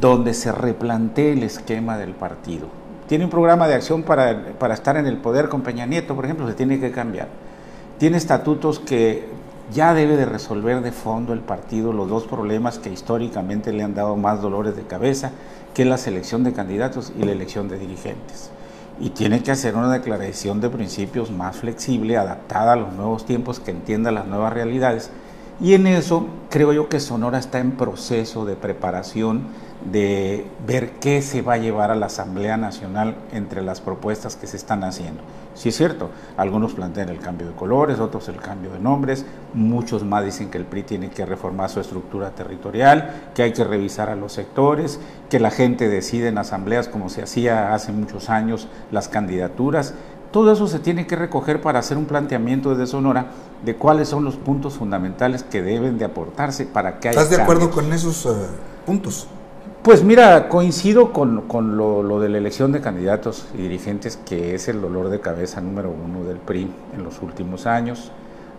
donde 0.00 0.34
se 0.34 0.50
replantee 0.50 1.34
el 1.34 1.44
esquema 1.44 1.96
del 1.98 2.14
partido. 2.14 2.66
Tiene 3.06 3.26
un 3.26 3.30
programa 3.30 3.68
de 3.68 3.74
acción 3.74 4.02
para, 4.02 4.54
para 4.58 4.74
estar 4.74 4.96
en 4.96 5.06
el 5.06 5.18
poder 5.18 5.48
con 5.48 5.62
Peña 5.62 5.86
Nieto, 5.86 6.16
por 6.16 6.24
ejemplo, 6.24 6.48
se 6.48 6.54
tiene 6.54 6.80
que 6.80 6.90
cambiar. 6.90 7.28
Tiene 7.96 8.16
estatutos 8.16 8.80
que 8.80 9.28
ya 9.72 9.94
debe 9.94 10.16
de 10.16 10.24
resolver 10.24 10.80
de 10.80 10.90
fondo 10.90 11.32
el 11.32 11.42
partido 11.42 11.92
los 11.92 12.08
dos 12.08 12.24
problemas 12.24 12.80
que 12.80 12.90
históricamente 12.90 13.72
le 13.72 13.84
han 13.84 13.94
dado 13.94 14.16
más 14.16 14.42
dolores 14.42 14.74
de 14.74 14.82
cabeza, 14.82 15.30
que 15.74 15.82
es 15.82 15.88
la 15.88 15.96
selección 15.96 16.42
de 16.42 16.52
candidatos 16.52 17.12
y 17.16 17.22
la 17.22 17.30
elección 17.30 17.68
de 17.68 17.78
dirigentes 17.78 18.50
y 19.00 19.10
tiene 19.10 19.42
que 19.42 19.52
hacer 19.52 19.76
una 19.76 19.92
declaración 19.92 20.60
de 20.60 20.70
principios 20.70 21.30
más 21.30 21.56
flexible, 21.56 22.16
adaptada 22.16 22.72
a 22.72 22.76
los 22.76 22.92
nuevos 22.92 23.24
tiempos, 23.24 23.60
que 23.60 23.70
entienda 23.70 24.10
las 24.10 24.26
nuevas 24.26 24.52
realidades. 24.52 25.10
Y 25.60 25.74
en 25.74 25.88
eso 25.88 26.26
creo 26.50 26.72
yo 26.72 26.88
que 26.88 27.00
Sonora 27.00 27.38
está 27.38 27.58
en 27.58 27.72
proceso 27.72 28.44
de 28.44 28.54
preparación 28.54 29.48
de 29.90 30.46
ver 30.66 30.92
qué 31.00 31.22
se 31.22 31.42
va 31.42 31.54
a 31.54 31.58
llevar 31.58 31.90
a 31.90 31.96
la 31.96 32.06
Asamblea 32.06 32.56
Nacional 32.56 33.16
entre 33.32 33.62
las 33.62 33.80
propuestas 33.80 34.36
que 34.36 34.46
se 34.46 34.56
están 34.56 34.84
haciendo. 34.84 35.20
Sí 35.54 35.70
es 35.70 35.76
cierto, 35.76 36.10
algunos 36.36 36.74
plantean 36.74 37.08
el 37.08 37.18
cambio 37.18 37.48
de 37.48 37.54
colores, 37.54 37.98
otros 37.98 38.28
el 38.28 38.36
cambio 38.36 38.70
de 38.70 38.78
nombres, 38.78 39.24
muchos 39.54 40.04
más 40.04 40.24
dicen 40.24 40.50
que 40.50 40.58
el 40.58 40.64
PRI 40.64 40.84
tiene 40.84 41.10
que 41.10 41.26
reformar 41.26 41.70
su 41.70 41.80
estructura 41.80 42.30
territorial, 42.30 43.30
que 43.34 43.42
hay 43.42 43.52
que 43.52 43.64
revisar 43.64 44.08
a 44.10 44.16
los 44.16 44.32
sectores, 44.32 45.00
que 45.28 45.40
la 45.40 45.50
gente 45.50 45.88
decide 45.88 46.28
en 46.28 46.38
asambleas 46.38 46.88
como 46.88 47.08
se 47.08 47.22
hacía 47.22 47.74
hace 47.74 47.92
muchos 47.92 48.30
años 48.30 48.68
las 48.92 49.08
candidaturas. 49.08 49.94
Todo 50.30 50.52
eso 50.52 50.68
se 50.68 50.78
tiene 50.78 51.06
que 51.06 51.16
recoger 51.16 51.60
para 51.62 51.78
hacer 51.78 51.96
un 51.96 52.04
planteamiento 52.04 52.70
desde 52.70 52.86
Sonora 52.86 53.28
de 53.64 53.76
cuáles 53.76 54.08
son 54.08 54.24
los 54.24 54.36
puntos 54.36 54.74
fundamentales 54.74 55.42
que 55.42 55.62
deben 55.62 55.96
de 55.98 56.04
aportarse 56.04 56.66
para 56.66 57.00
que 57.00 57.08
haya 57.08 57.22
¿Estás 57.22 57.36
de 57.36 57.42
acuerdo 57.42 57.70
con 57.70 57.92
esos 57.92 58.26
uh, 58.26 58.34
puntos? 58.84 59.26
Pues 59.82 60.04
mira, 60.04 60.48
coincido 60.48 61.14
con, 61.14 61.42
con 61.48 61.78
lo, 61.78 62.02
lo, 62.02 62.20
de 62.20 62.28
la 62.28 62.36
elección 62.36 62.72
de 62.72 62.82
candidatos 62.82 63.46
y 63.54 63.62
dirigentes, 63.62 64.18
que 64.18 64.54
es 64.54 64.68
el 64.68 64.82
dolor 64.82 65.08
de 65.08 65.20
cabeza 65.20 65.62
número 65.62 65.90
uno 65.90 66.24
del 66.24 66.36
PRI 66.36 66.70
en 66.94 67.04
los 67.04 67.22
últimos 67.22 67.66
años. 67.66 68.10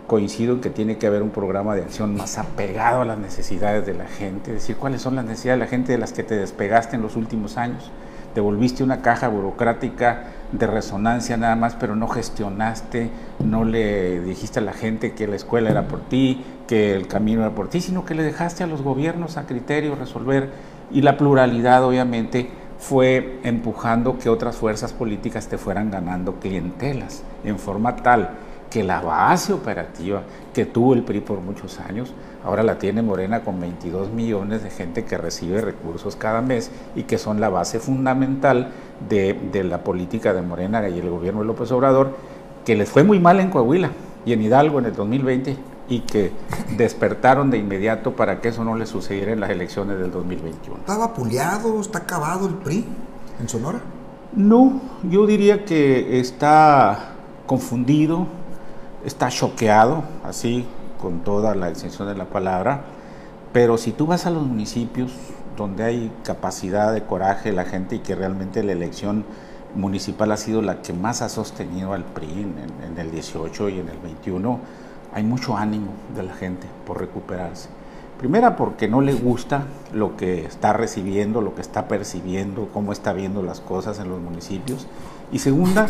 Coincido 0.08 0.54
en 0.54 0.60
que 0.60 0.70
tiene 0.70 0.98
que 0.98 1.06
haber 1.06 1.22
un 1.22 1.30
programa 1.30 1.76
de 1.76 1.82
acción 1.82 2.16
más 2.16 2.36
apegado 2.36 3.02
a 3.02 3.04
las 3.04 3.18
necesidades 3.18 3.86
de 3.86 3.94
la 3.94 4.06
gente, 4.06 4.50
es 4.50 4.62
decir, 4.62 4.74
cuáles 4.74 5.02
son 5.02 5.14
las 5.14 5.24
necesidades 5.24 5.60
de 5.60 5.64
la 5.66 5.70
gente 5.70 5.92
de 5.92 5.98
las 5.98 6.12
que 6.12 6.24
te 6.24 6.36
despegaste 6.36 6.96
en 6.96 7.02
los 7.02 7.14
últimos 7.14 7.56
años. 7.56 7.92
Te 8.34 8.40
volviste 8.40 8.84
una 8.84 9.02
caja 9.02 9.28
burocrática 9.28 10.24
de 10.52 10.66
resonancia 10.66 11.36
nada 11.36 11.56
más, 11.56 11.74
pero 11.74 11.96
no 11.96 12.08
gestionaste, 12.08 13.10
no 13.44 13.64
le 13.64 14.20
dijiste 14.20 14.60
a 14.60 14.62
la 14.62 14.72
gente 14.72 15.14
que 15.14 15.26
la 15.26 15.36
escuela 15.36 15.70
era 15.70 15.88
por 15.88 16.00
ti, 16.00 16.44
que 16.66 16.94
el 16.94 17.08
camino 17.08 17.42
era 17.42 17.50
por 17.50 17.68
ti, 17.68 17.80
sino 17.80 18.04
que 18.04 18.14
le 18.14 18.22
dejaste 18.22 18.62
a 18.62 18.66
los 18.66 18.82
gobiernos 18.82 19.36
a 19.36 19.46
criterio 19.46 19.94
resolver. 19.94 20.50
Y 20.92 21.02
la 21.02 21.16
pluralidad 21.16 21.84
obviamente 21.84 22.50
fue 22.78 23.40
empujando 23.42 24.18
que 24.18 24.28
otras 24.28 24.56
fuerzas 24.56 24.92
políticas 24.92 25.48
te 25.48 25.58
fueran 25.58 25.90
ganando 25.90 26.40
clientelas 26.40 27.22
en 27.44 27.58
forma 27.58 27.96
tal 27.96 28.30
que 28.70 28.84
la 28.84 29.00
base 29.00 29.52
operativa 29.52 30.22
que 30.54 30.64
tuvo 30.64 30.94
el 30.94 31.02
PRI 31.02 31.20
por 31.20 31.40
muchos 31.40 31.80
años, 31.80 32.14
ahora 32.44 32.62
la 32.62 32.78
tiene 32.78 33.02
Morena 33.02 33.42
con 33.42 33.60
22 33.60 34.10
millones 34.10 34.62
de 34.62 34.70
gente 34.70 35.04
que 35.04 35.18
recibe 35.18 35.60
recursos 35.60 36.16
cada 36.16 36.40
mes 36.40 36.70
y 36.94 37.04
que 37.04 37.18
son 37.18 37.40
la 37.40 37.48
base 37.48 37.80
fundamental 37.80 38.72
de, 39.08 39.38
de 39.52 39.64
la 39.64 39.84
política 39.84 40.32
de 40.32 40.42
Morena 40.42 40.88
y 40.88 40.98
el 40.98 41.10
gobierno 41.10 41.40
de 41.40 41.46
López 41.46 41.70
Obrador, 41.72 42.16
que 42.64 42.76
les 42.76 42.88
fue 42.88 43.04
muy 43.04 43.18
mal 43.18 43.40
en 43.40 43.50
Coahuila 43.50 43.90
y 44.24 44.32
en 44.32 44.42
Hidalgo 44.42 44.78
en 44.78 44.86
el 44.86 44.94
2020 44.94 45.56
y 45.88 46.00
que 46.00 46.32
despertaron 46.76 47.50
de 47.50 47.58
inmediato 47.58 48.14
para 48.14 48.40
que 48.40 48.48
eso 48.48 48.64
no 48.64 48.76
le 48.76 48.86
sucediera 48.86 49.32
en 49.32 49.40
las 49.40 49.50
elecciones 49.50 49.98
del 49.98 50.10
2021. 50.10 50.78
¿Está 50.78 50.96
vapuleado, 50.96 51.80
está 51.80 51.98
acabado 51.98 52.46
el 52.46 52.54
PRI 52.54 52.86
en 53.40 53.48
Sonora? 53.48 53.80
No, 54.32 54.80
yo 55.02 55.26
diría 55.26 55.64
que 55.64 56.20
está 56.20 57.14
confundido, 57.46 58.28
está 59.04 59.28
choqueado, 59.28 60.04
así 60.24 60.64
con 61.00 61.20
toda 61.20 61.54
la 61.54 61.68
extensión 61.68 62.08
de 62.08 62.14
la 62.14 62.26
palabra, 62.26 62.82
pero 63.52 63.78
si 63.78 63.92
tú 63.92 64.06
vas 64.06 64.26
a 64.26 64.30
los 64.30 64.46
municipios 64.46 65.12
donde 65.56 65.84
hay 65.84 66.12
capacidad 66.24 66.92
de 66.92 67.04
coraje 67.04 67.52
la 67.52 67.64
gente 67.64 67.96
y 67.96 67.98
que 67.98 68.14
realmente 68.14 68.62
la 68.62 68.72
elección 68.72 69.24
municipal 69.74 70.32
ha 70.32 70.36
sido 70.36 70.62
la 70.62 70.82
que 70.82 70.92
más 70.92 71.22
ha 71.22 71.28
sostenido 71.28 71.92
al 71.92 72.04
PRI 72.04 72.30
en, 72.30 72.54
en 72.84 72.98
el 72.98 73.10
18 73.10 73.68
y 73.68 73.80
en 73.80 73.88
el 73.88 73.98
21, 73.98 74.58
hay 75.12 75.24
mucho 75.24 75.56
ánimo 75.56 75.92
de 76.14 76.22
la 76.22 76.34
gente 76.34 76.66
por 76.86 76.98
recuperarse. 76.98 77.68
Primera 78.18 78.54
porque 78.54 78.86
no 78.86 79.00
le 79.00 79.14
gusta 79.14 79.64
lo 79.94 80.16
que 80.16 80.44
está 80.44 80.74
recibiendo, 80.74 81.40
lo 81.40 81.54
que 81.54 81.62
está 81.62 81.88
percibiendo, 81.88 82.68
cómo 82.72 82.92
está 82.92 83.12
viendo 83.14 83.42
las 83.42 83.60
cosas 83.60 83.98
en 83.98 84.10
los 84.10 84.20
municipios. 84.20 84.86
Y 85.32 85.38
segunda, 85.38 85.86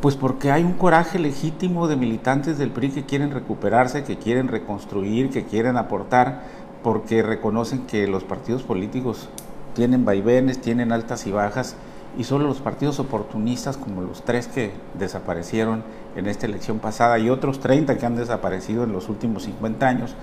pues 0.00 0.14
porque 0.14 0.52
hay 0.52 0.62
un 0.62 0.74
coraje 0.74 1.18
legítimo 1.18 1.88
de 1.88 1.96
militantes 1.96 2.58
del 2.58 2.70
PRI 2.70 2.90
que 2.90 3.04
quieren 3.04 3.32
recuperarse, 3.32 4.04
que 4.04 4.16
quieren 4.16 4.48
reconstruir, 4.48 5.30
que 5.30 5.44
quieren 5.44 5.76
aportar, 5.76 6.44
porque 6.82 7.22
reconocen 7.22 7.86
que 7.86 8.06
los 8.06 8.22
partidos 8.22 8.62
políticos 8.62 9.28
tienen 9.74 10.04
vaivenes, 10.04 10.60
tienen 10.60 10.92
altas 10.92 11.26
y 11.26 11.32
bajas, 11.32 11.74
y 12.16 12.24
solo 12.24 12.46
los 12.46 12.60
partidos 12.60 13.00
oportunistas, 13.00 13.76
como 13.76 14.00
los 14.00 14.22
tres 14.24 14.46
que 14.46 14.72
desaparecieron 14.98 15.82
en 16.16 16.26
esta 16.26 16.46
elección 16.46 16.78
pasada 16.78 17.18
y 17.18 17.28
otros 17.28 17.60
30 17.60 17.98
que 17.98 18.06
han 18.06 18.16
desaparecido 18.16 18.84
en 18.84 18.92
los 18.92 19.08
últimos 19.08 19.44
50 19.44 19.86
años, 19.86 20.14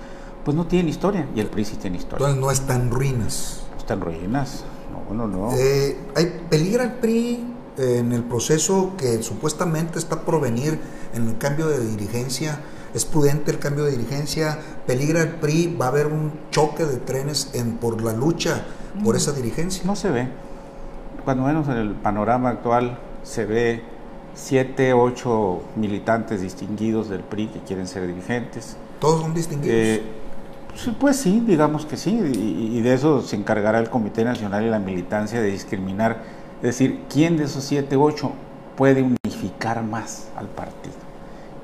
pues 0.44 0.56
no 0.56 0.66
tienen 0.66 0.88
historia 0.88 1.26
y 1.34 1.40
el 1.40 1.48
PRI 1.48 1.64
sí 1.64 1.76
tiene 1.76 1.98
historia. 1.98 2.26
Entonces 2.26 2.40
no 2.40 2.50
está 2.50 2.76
en 2.76 2.90
ruinas. 2.90 3.62
No 3.72 3.78
está 3.78 3.94
en 3.94 4.00
ruinas, 4.00 4.64
no, 5.10 5.14
no, 5.14 5.26
no. 5.26 5.52
Eh, 5.54 5.98
¿hay, 6.14 6.42
¿Peligra 6.48 6.84
el 6.84 6.92
PRI 6.94 7.55
en 7.78 8.12
el 8.12 8.22
proceso 8.22 8.92
que 8.96 9.22
supuestamente 9.22 9.98
está 9.98 10.20
por 10.22 10.40
venir 10.40 10.78
en 11.14 11.28
el 11.28 11.38
cambio 11.38 11.66
de 11.68 11.84
dirigencia? 11.84 12.60
¿Es 12.94 13.04
prudente 13.04 13.50
el 13.50 13.58
cambio 13.58 13.84
de 13.84 13.90
dirigencia? 13.90 14.58
¿Peligra 14.86 15.20
el 15.20 15.30
PRI? 15.34 15.76
¿Va 15.78 15.86
a 15.86 15.88
haber 15.88 16.06
un 16.06 16.32
choque 16.50 16.84
de 16.84 16.96
trenes 16.96 17.50
en, 17.52 17.76
por 17.76 18.02
la 18.02 18.12
lucha 18.12 18.64
por 19.04 19.16
esa 19.16 19.32
dirigencia? 19.32 19.82
No 19.84 19.96
se 19.96 20.10
ve. 20.10 20.28
Cuando 21.24 21.44
menos 21.44 21.68
en 21.68 21.76
el 21.76 21.90
panorama 21.92 22.50
actual 22.50 22.98
se 23.22 23.44
ve 23.44 23.82
siete, 24.34 24.92
ocho 24.92 25.62
militantes 25.74 26.40
distinguidos 26.40 27.08
del 27.08 27.20
PRI 27.20 27.48
que 27.48 27.60
quieren 27.60 27.86
ser 27.86 28.06
dirigentes. 28.06 28.76
¿Todos 29.00 29.22
son 29.22 29.34
distinguidos? 29.34 29.76
Eh, 29.76 30.02
pues 31.00 31.16
sí, 31.16 31.42
digamos 31.46 31.86
que 31.86 31.96
sí, 31.96 32.10
y, 32.10 32.78
y, 32.78 32.82
de 32.82 32.94
eso 32.94 33.22
se 33.22 33.36
encargará 33.36 33.78
el 33.78 33.88
Comité 33.88 34.24
Nacional 34.24 34.64
y 34.64 34.68
la 34.68 34.78
militancia 34.78 35.40
de 35.40 35.50
discriminar, 35.50 36.22
es 36.56 36.62
decir, 36.62 37.04
quién 37.10 37.36
de 37.36 37.44
esos 37.44 37.64
siete, 37.64 37.96
ocho 37.96 38.32
puede 38.76 39.02
unificar 39.02 39.82
más 39.82 40.28
al 40.36 40.46
partido, 40.46 40.94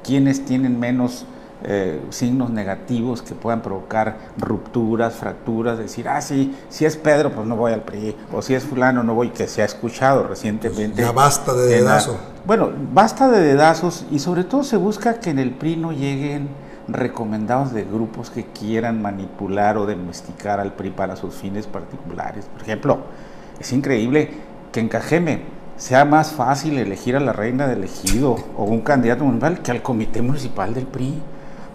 quiénes 0.03 0.45
tienen 0.45 0.79
menos 0.79 1.27
eh, 1.65 2.01
signos 2.11 2.51
negativos 2.51 3.23
que 3.23 3.37
puedan 3.37 3.63
provocar 3.63 4.17
rupturas, 4.37 5.15
fracturas, 5.15 5.79
decir, 5.79 6.09
ah, 6.09 6.21
sí, 6.21 6.57
si 6.69 6.85
es 6.85 6.97
Pedro, 6.97 7.31
pues 7.31 7.47
no 7.47 7.55
voy 7.55 7.73
al 7.73 7.83
PRI, 7.83 8.17
o 8.33 8.43
si 8.43 8.55
es 8.55 8.65
fulano, 8.65 9.05
no 9.05 9.15
voy, 9.15 9.31
que 9.31 9.47
se 9.47 9.63
ha 9.63 9.65
escuchado 9.65 10.25
recientemente. 10.25 10.97
Pues 10.97 11.07
ya 11.07 11.13
basta 11.13 11.55
de 11.55 11.67
dedazo. 11.67 12.19
bueno, 12.45 12.71
basta 12.93 13.31
de 13.31 13.41
dedazos 13.41 14.07
y 14.11 14.19
sobre 14.19 14.43
todo 14.43 14.65
se 14.65 14.77
busca 14.77 15.21
que 15.21 15.31
en 15.31 15.39
el 15.39 15.53
PRI 15.53 15.77
no 15.77 15.93
lleguen 15.93 16.49
recomendados 16.89 17.73
de 17.73 17.85
grupos 17.85 18.31
que 18.31 18.45
quieran 18.47 19.01
manipular 19.01 19.79
o 19.79 19.87
domesticar 19.87 20.59
al 20.59 20.73
PRI 20.73 20.91
para 20.91 21.15
sus 21.15 21.35
fines 21.35 21.69
particulares. 21.69 22.47
Por 22.47 22.63
ejemplo, 22.63 22.99
es 23.61 23.73
increíble 23.73 24.31
que 24.73 24.81
en 24.81 24.89
Cajeme 24.89 25.43
sea 25.77 26.05
más 26.05 26.33
fácil 26.33 26.79
elegir 26.79 27.17
a 27.17 27.21
la 27.21 27.33
reina 27.33 27.67
del 27.67 27.85
ejido 27.85 28.37
o 28.57 28.65
un 28.65 28.81
candidato 28.81 29.25
municipal 29.25 29.63
que 29.63 29.71
al 29.71 29.83
comité 29.83 30.23
municipal 30.23 30.75
del 30.75 30.87
PRI, 30.87 31.21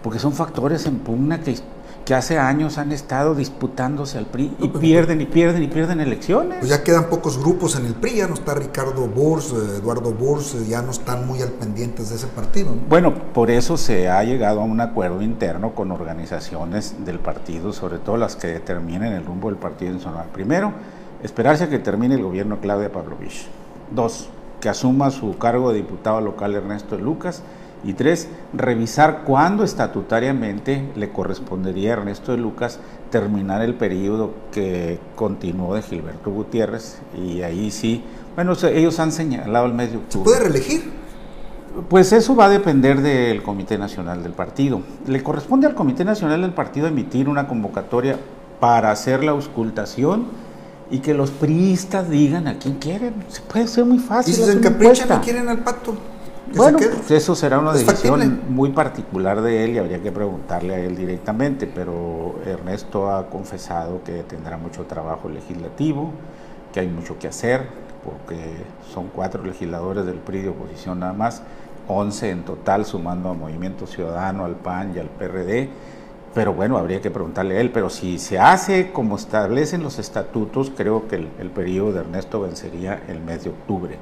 porque 0.02 0.18
son 0.18 0.32
factores 0.32 0.86
en 0.86 0.98
pugna 0.98 1.40
que, 1.40 1.56
que 2.04 2.14
hace 2.14 2.38
años 2.38 2.78
han 2.78 2.90
estado 2.90 3.34
disputándose 3.34 4.16
al 4.16 4.26
PRI 4.26 4.56
y 4.60 4.68
pierden 4.80 5.20
y 5.20 5.26
pierden 5.26 5.62
y 5.62 5.68
pierden 5.68 6.00
elecciones. 6.00 6.58
Pues 6.60 6.70
ya 6.70 6.82
quedan 6.82 7.10
pocos 7.10 7.38
grupos 7.38 7.76
en 7.76 7.86
el 7.86 7.94
PRI, 7.94 8.16
ya 8.16 8.28
no 8.28 8.34
está 8.34 8.54
Ricardo 8.54 9.06
Burs, 9.06 9.52
Eduardo 9.52 10.12
Burs, 10.12 10.66
ya 10.66 10.80
no 10.80 10.90
están 10.90 11.26
muy 11.26 11.42
al 11.42 11.50
pendientes 11.50 12.08
de 12.08 12.16
ese 12.16 12.28
partido. 12.28 12.74
¿no? 12.74 12.80
Bueno, 12.88 13.14
por 13.34 13.50
eso 13.50 13.76
se 13.76 14.08
ha 14.08 14.24
llegado 14.24 14.62
a 14.62 14.64
un 14.64 14.80
acuerdo 14.80 15.22
interno 15.22 15.74
con 15.74 15.92
organizaciones 15.92 17.04
del 17.04 17.18
partido, 17.18 17.72
sobre 17.72 17.98
todo 17.98 18.16
las 18.16 18.36
que 18.36 18.46
determinen 18.46 19.12
el 19.12 19.24
rumbo 19.26 19.48
del 19.48 19.58
partido 19.58 19.92
en 19.92 20.00
Sonora. 20.00 20.24
Primero, 20.32 20.72
esperarse 21.22 21.64
a 21.64 21.68
que 21.68 21.78
termine 21.78 22.14
el 22.14 22.22
gobierno 22.22 22.60
Claudia 22.60 22.92
Pavlovich. 22.92 23.46
Dos, 23.90 24.28
que 24.60 24.68
asuma 24.68 25.10
su 25.10 25.38
cargo 25.38 25.70
de 25.70 25.76
diputado 25.76 26.20
local 26.20 26.54
Ernesto 26.54 26.98
Lucas. 26.98 27.42
Y 27.84 27.92
tres, 27.92 28.28
revisar 28.52 29.22
cuándo 29.22 29.62
estatutariamente 29.62 30.90
le 30.96 31.10
correspondería 31.10 31.90
a 31.90 31.92
Ernesto 31.98 32.32
de 32.32 32.38
Lucas 32.38 32.80
terminar 33.10 33.62
el 33.62 33.74
periodo 33.74 34.32
que 34.50 34.98
continuó 35.14 35.74
de 35.74 35.82
Gilberto 35.82 36.30
Gutiérrez. 36.30 37.00
Y 37.16 37.42
ahí 37.42 37.70
sí, 37.70 38.02
bueno, 38.34 38.54
ellos 38.72 38.98
han 38.98 39.12
señalado 39.12 39.66
el 39.66 39.74
mes 39.74 39.92
de 39.92 39.98
octubre. 39.98 40.28
¿Se 40.28 40.36
puede 40.36 40.50
reelegir? 40.50 40.92
Pues 41.88 42.12
eso 42.12 42.34
va 42.34 42.46
a 42.46 42.48
depender 42.48 43.00
del 43.00 43.42
Comité 43.44 43.78
Nacional 43.78 44.24
del 44.24 44.32
Partido. 44.32 44.82
Le 45.06 45.22
corresponde 45.22 45.68
al 45.68 45.74
Comité 45.74 46.04
Nacional 46.04 46.42
del 46.42 46.52
Partido 46.52 46.88
emitir 46.88 47.28
una 47.28 47.46
convocatoria 47.46 48.18
para 48.58 48.90
hacer 48.90 49.22
la 49.22 49.30
auscultación 49.30 50.26
y 50.90 51.00
que 51.00 51.14
los 51.14 51.30
priistas 51.30 52.08
digan 52.08 52.48
a 52.48 52.58
quién 52.58 52.76
quieren. 52.76 53.14
Se 53.28 53.42
puede 53.42 53.66
ser 53.68 53.84
muy 53.84 53.98
fácil. 53.98 54.32
¿Y 54.32 54.36
si 54.36 54.44
se 54.44 54.52
encaprichan 54.52 55.20
y 55.20 55.24
quieren 55.24 55.48
al 55.48 55.58
pacto? 55.58 55.96
Bueno, 56.54 56.78
pues 56.78 57.10
eso 57.10 57.34
será 57.34 57.58
una 57.58 57.72
decisión 57.72 58.20
factible? 58.20 58.40
muy 58.48 58.70
particular 58.70 59.42
de 59.42 59.64
él 59.64 59.72
y 59.72 59.78
habría 59.78 60.02
que 60.02 60.10
preguntarle 60.10 60.74
a 60.74 60.78
él 60.78 60.96
directamente, 60.96 61.66
pero 61.66 62.36
Ernesto 62.46 63.10
ha 63.10 63.28
confesado 63.28 64.02
que 64.02 64.22
tendrá 64.22 64.56
mucho 64.56 64.84
trabajo 64.84 65.28
legislativo, 65.28 66.10
que 66.72 66.80
hay 66.80 66.88
mucho 66.88 67.18
que 67.18 67.28
hacer, 67.28 67.66
porque 68.02 68.36
son 68.94 69.08
cuatro 69.14 69.44
legisladores 69.44 70.06
del 70.06 70.16
PRI 70.16 70.42
de 70.42 70.48
oposición 70.48 71.00
nada 71.00 71.12
más, 71.12 71.42
11 71.86 72.30
en 72.30 72.42
total, 72.44 72.86
sumando 72.86 73.28
a 73.30 73.34
Movimiento 73.34 73.86
Ciudadano, 73.86 74.44
al 74.44 74.56
PAN 74.56 74.92
y 74.94 74.98
al 74.98 75.08
PRD, 75.08 75.68
pero 76.38 76.54
bueno, 76.54 76.78
habría 76.78 77.00
que 77.00 77.10
preguntarle 77.10 77.56
a 77.56 77.60
él. 77.60 77.72
Pero 77.72 77.90
si 77.90 78.20
se 78.20 78.38
hace 78.38 78.92
como 78.92 79.16
establecen 79.16 79.82
los 79.82 79.98
estatutos, 79.98 80.70
creo 80.70 81.08
que 81.08 81.16
el, 81.16 81.28
el 81.40 81.50
periodo 81.50 81.90
de 81.90 82.00
Ernesto 82.02 82.40
vencería 82.40 83.02
el 83.08 83.18
mes 83.18 83.42
de 83.42 83.50
octubre. 83.50 83.96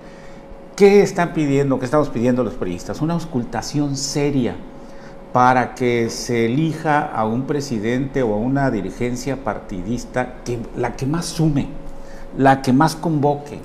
¿Qué 0.76 1.00
están 1.00 1.33
pidiendo, 1.33 1.78
qué 1.78 1.87
estamos 1.87 2.11
pidiendo 2.11 2.45
los 2.45 2.52
periodistas? 2.52 3.00
Una 3.00 3.14
auscultación 3.14 3.97
seria 3.97 4.55
para 5.33 5.75
que 5.75 6.11
se 6.11 6.45
elija 6.45 7.07
a 7.07 7.25
un 7.25 7.47
presidente 7.47 8.23
o 8.23 8.35
a 8.35 8.37
una 8.37 8.71
dirigencia 8.71 9.43
partidista 9.43 10.35
que 10.45 10.59
la 10.76 10.95
que 10.95 11.07
más 11.07 11.25
sume, 11.25 11.69
la 12.37 12.61
que 12.61 12.75
más 12.75 12.97
convoque, 12.97 13.61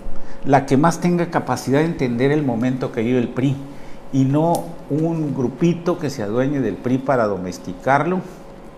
la 0.45 0.65
que 0.65 0.77
más 0.77 1.01
tenga 1.01 1.29
capacidad 1.29 1.79
de 1.79 1.87
entender 1.87 2.31
el 2.31 2.43
momento 2.43 2.93
que 2.93 3.01
vive 3.01 3.19
el 3.19 3.27
PRI 3.27 3.53
y 4.13 4.23
no 4.23 4.63
un 4.89 5.35
grupito 5.35 5.99
que 5.99 6.09
se 6.09 6.23
adueñe 6.23 6.61
del 6.61 6.75
PRI 6.75 6.99
para 6.99 7.27
domesticarlo 7.27 8.21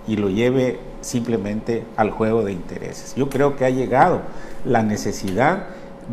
y 0.07 0.17
lo 0.17 0.29
lleve 0.29 0.79
simplemente 1.01 1.85
al 1.95 2.11
juego 2.11 2.43
de 2.43 2.51
intereses. 2.51 3.13
Yo 3.15 3.29
creo 3.29 3.55
que 3.55 3.65
ha 3.65 3.69
llegado 3.69 4.21
la 4.65 4.83
necesidad 4.83 5.67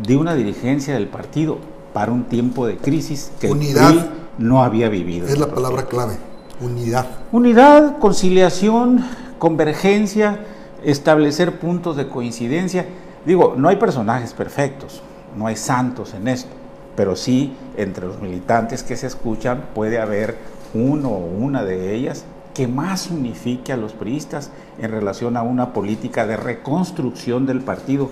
de 0.05 0.17
una 0.17 0.35
dirigencia 0.35 0.93
del 0.93 1.07
partido 1.07 1.57
para 1.93 2.11
un 2.11 2.25
tiempo 2.25 2.65
de 2.65 2.77
crisis 2.77 3.31
que 3.39 3.51
Unidad. 3.51 3.91
el 3.91 4.09
no 4.37 4.63
había 4.63 4.89
vivido. 4.89 5.27
Es 5.27 5.37
la 5.37 5.47
palabra 5.47 5.85
clave, 5.85 6.15
unidad. 6.61 7.05
Unidad, 7.31 7.99
conciliación, 7.99 9.05
convergencia, 9.39 10.39
establecer 10.83 11.59
puntos 11.59 11.97
de 11.97 12.07
coincidencia. 12.07 12.85
Digo, 13.25 13.55
no 13.57 13.67
hay 13.69 13.75
personajes 13.75 14.33
perfectos, 14.33 15.01
no 15.37 15.47
hay 15.47 15.55
santos 15.55 16.13
en 16.13 16.27
esto, 16.27 16.51
pero 16.95 17.15
sí 17.15 17.55
entre 17.77 18.07
los 18.07 18.19
militantes 18.21 18.83
que 18.83 18.95
se 18.95 19.07
escuchan 19.07 19.65
puede 19.75 19.99
haber 19.99 20.37
uno 20.73 21.09
o 21.09 21.25
una 21.25 21.63
de 21.63 21.93
ellas 21.93 22.23
que 22.53 22.67
más 22.67 23.09
unifique 23.09 23.71
a 23.71 23.77
los 23.77 23.93
priistas 23.93 24.51
en 24.79 24.91
relación 24.91 25.37
a 25.37 25.41
una 25.43 25.73
política 25.73 26.27
de 26.27 26.37
reconstrucción 26.37 27.45
del 27.45 27.61
partido, 27.61 28.09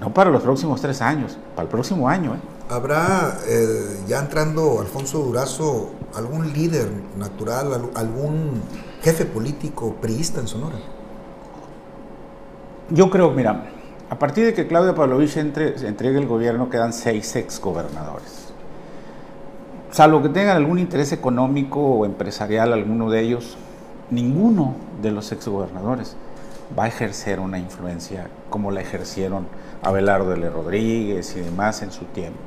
no 0.00 0.12
para 0.14 0.30
los 0.30 0.42
próximos 0.42 0.80
tres 0.80 1.02
años, 1.02 1.36
para 1.54 1.64
el 1.64 1.68
próximo 1.68 2.08
año. 2.08 2.34
¿eh? 2.34 2.38
¿Habrá, 2.68 3.38
eh, 3.46 4.00
ya 4.08 4.18
entrando 4.20 4.80
Alfonso 4.80 5.18
Durazo, 5.18 5.90
algún 6.14 6.52
líder 6.52 6.90
natural, 7.18 7.72
al- 7.74 7.90
algún 7.94 8.60
jefe 9.02 9.24
político 9.24 9.94
priista 10.00 10.40
en 10.40 10.48
Sonora? 10.48 10.76
Yo 12.90 13.10
creo, 13.10 13.30
mira, 13.30 13.66
a 14.08 14.18
partir 14.18 14.46
de 14.46 14.54
que 14.54 14.66
Claudia 14.66 14.94
Pavlovich 14.94 15.36
entre, 15.36 15.78
se 15.78 15.88
entregue 15.88 16.18
el 16.18 16.26
gobierno, 16.26 16.70
quedan 16.70 16.92
seis 16.92 17.34
exgobernadores. 17.36 18.46
Salvo 19.90 20.22
que 20.22 20.28
tengan 20.28 20.56
algún 20.56 20.78
interés 20.78 21.12
económico 21.12 21.80
o 21.80 22.04
empresarial, 22.04 22.72
alguno 22.72 23.10
de 23.10 23.20
ellos, 23.20 23.56
ninguno 24.10 24.74
de 25.02 25.10
los 25.10 25.32
exgobernadores 25.32 26.16
va 26.76 26.84
a 26.84 26.88
ejercer 26.88 27.40
una 27.40 27.58
influencia 27.58 28.28
como 28.50 28.70
la 28.70 28.80
ejercieron 28.80 29.46
Abelardo 29.82 30.32
L. 30.32 30.48
Rodríguez 30.50 31.36
y 31.36 31.40
demás 31.40 31.82
en 31.82 31.92
su 31.92 32.04
tiempo. 32.06 32.38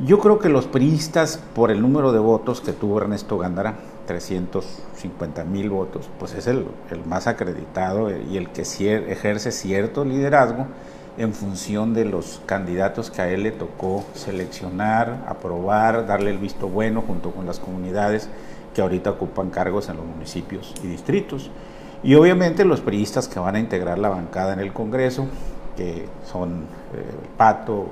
Yo 0.00 0.18
creo 0.18 0.38
que 0.38 0.48
los 0.48 0.66
priistas, 0.66 1.38
por 1.54 1.70
el 1.70 1.80
número 1.80 2.12
de 2.12 2.18
votos 2.18 2.60
que 2.60 2.72
tuvo 2.72 2.98
Ernesto 3.00 3.38
Gándara, 3.38 3.76
350 4.06 5.44
mil 5.44 5.70
votos, 5.70 6.08
pues 6.18 6.34
es 6.34 6.46
el, 6.46 6.66
el 6.90 7.04
más 7.04 7.26
acreditado 7.26 8.10
y 8.10 8.36
el 8.36 8.48
que 8.50 8.62
ejerce 8.62 9.52
cierto 9.52 10.04
liderazgo 10.04 10.66
en 11.18 11.34
función 11.34 11.94
de 11.94 12.04
los 12.06 12.40
candidatos 12.46 13.10
que 13.10 13.22
a 13.22 13.28
él 13.28 13.42
le 13.42 13.52
tocó 13.52 14.04
seleccionar, 14.14 15.24
aprobar, 15.28 16.06
darle 16.06 16.30
el 16.30 16.38
visto 16.38 16.68
bueno 16.68 17.02
junto 17.06 17.30
con 17.30 17.46
las 17.46 17.58
comunidades 17.58 18.28
que 18.74 18.82
ahorita 18.82 19.10
ocupan 19.10 19.50
cargos 19.50 19.88
en 19.88 19.96
los 19.96 20.06
municipios 20.06 20.74
y 20.82 20.86
distritos. 20.86 21.50
Y 22.02 22.14
obviamente 22.14 22.64
los 22.64 22.80
priistas 22.80 23.28
que 23.28 23.38
van 23.38 23.56
a 23.56 23.58
integrar 23.58 23.98
la 23.98 24.08
bancada 24.08 24.52
en 24.52 24.60
el 24.60 24.72
Congreso, 24.72 25.26
que 25.76 26.08
son 26.30 26.62
eh, 26.94 27.04
Pato, 27.36 27.86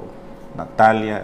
Natalia, 0.57 1.22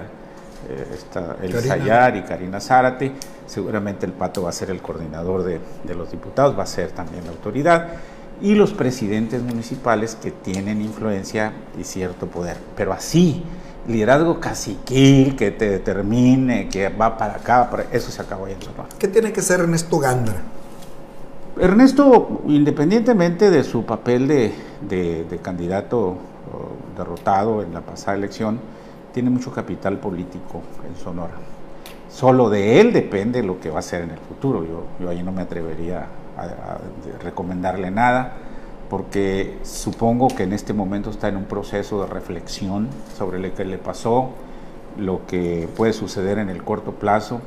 eh, 0.68 0.86
está 0.94 1.36
el 1.42 1.52
Karina. 1.52 1.76
Sayar 1.76 2.16
y 2.16 2.22
Karina 2.22 2.60
Zárate. 2.60 3.12
Seguramente 3.46 4.06
el 4.06 4.12
Pato 4.12 4.42
va 4.42 4.50
a 4.50 4.52
ser 4.52 4.70
el 4.70 4.80
coordinador 4.82 5.42
de, 5.44 5.60
de 5.84 5.94
los 5.94 6.10
diputados, 6.10 6.58
va 6.58 6.64
a 6.64 6.66
ser 6.66 6.90
también 6.90 7.24
la 7.24 7.30
autoridad. 7.30 7.88
Y 8.42 8.54
los 8.54 8.72
presidentes 8.72 9.42
municipales 9.42 10.14
que 10.14 10.30
tienen 10.30 10.82
influencia 10.82 11.52
y 11.80 11.84
cierto 11.84 12.26
poder. 12.26 12.58
Pero 12.76 12.92
así, 12.92 13.42
liderazgo 13.88 14.40
caciquil 14.40 15.36
que 15.36 15.50
te 15.50 15.70
determine, 15.70 16.68
que 16.68 16.88
va 16.90 17.16
para 17.16 17.36
acá, 17.36 17.70
para- 17.70 17.84
eso 17.92 18.10
se 18.10 18.20
acabó 18.20 18.46
ya 18.46 18.54
en 18.54 18.62
Sonora. 18.62 18.88
¿Qué 18.98 19.08
tiene 19.08 19.32
que 19.32 19.40
ser 19.40 19.60
Ernesto 19.60 19.98
Gándara? 19.98 20.40
Ernesto, 21.58 22.42
independientemente 22.46 23.50
de 23.50 23.64
su 23.64 23.84
papel 23.86 24.28
de, 24.28 24.52
de- 24.86 25.24
de 25.24 25.38
candidato 25.38 26.16
derrotado 26.96 27.62
en 27.62 27.72
la 27.72 27.80
pasada 27.80 28.16
elección, 28.16 28.58
tiene 29.14 29.30
mucho 29.30 29.50
capital 29.50 29.98
político 29.98 30.60
en 30.86 30.94
Sonora. 31.02 31.34
Solo 32.10 32.50
de 32.50 32.80
él 32.80 32.92
depende 32.92 33.42
lo 33.42 33.58
que 33.60 33.70
va 33.70 33.76
a 33.76 33.78
hacer 33.80 34.02
en 34.02 34.10
el 34.10 34.18
futuro. 34.18 34.64
Yo, 34.64 34.84
yo 35.00 35.08
ahí 35.10 35.22
no 35.22 35.32
me 35.32 35.42
atrevería 35.42 36.06
a, 36.36 36.42
a 36.42 36.78
recomendarle 37.22 37.90
nada, 37.90 38.34
porque 38.88 39.58
supongo 39.62 40.28
que 40.28 40.44
en 40.44 40.52
este 40.52 40.72
momento 40.72 41.10
está 41.10 41.28
en 41.28 41.36
un 41.36 41.44
proceso 41.44 42.02
de 42.02 42.06
reflexión 42.06 42.88
sobre 43.16 43.38
lo 43.38 43.54
que 43.54 43.64
le 43.64 43.78
pasó, 43.78 44.30
lo 44.96 45.26
que 45.26 45.68
puede 45.76 45.92
suceder 45.92 46.38
en 46.38 46.48
el 46.48 46.62
corto 46.62 46.92
plazo, 46.92 47.40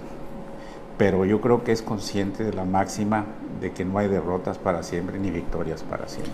pero 0.97 1.23
yo 1.25 1.39
creo 1.39 1.63
que 1.63 1.71
es 1.71 1.81
consciente 1.81 2.43
de 2.43 2.53
la 2.53 2.65
máxima 2.65 3.25
de 3.61 3.71
que 3.71 3.85
no 3.85 3.99
hay 3.99 4.07
derrotas 4.07 4.57
para 4.57 4.83
siempre 4.83 5.17
ni 5.17 5.31
victorias 5.31 5.81
para 5.83 6.07
siempre. 6.09 6.33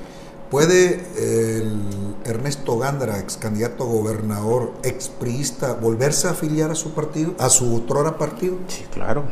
¿Puede 0.49 1.01
el 1.17 2.15
Ernesto 2.23 2.77
Gándara, 2.77 3.19
ex 3.19 3.37
candidato 3.37 3.83
a 3.83 3.87
gobernador, 3.87 4.73
ex 4.83 5.09
priista, 5.09 5.73
volverse 5.73 6.27
a 6.27 6.31
afiliar 6.31 6.71
a 6.71 6.75
su 6.75 6.93
partido, 6.93 7.33
a 7.39 7.49
su 7.49 7.75
otrora 7.75 8.17
partido? 8.17 8.57
Sí, 8.67 8.85
claro, 8.91 9.23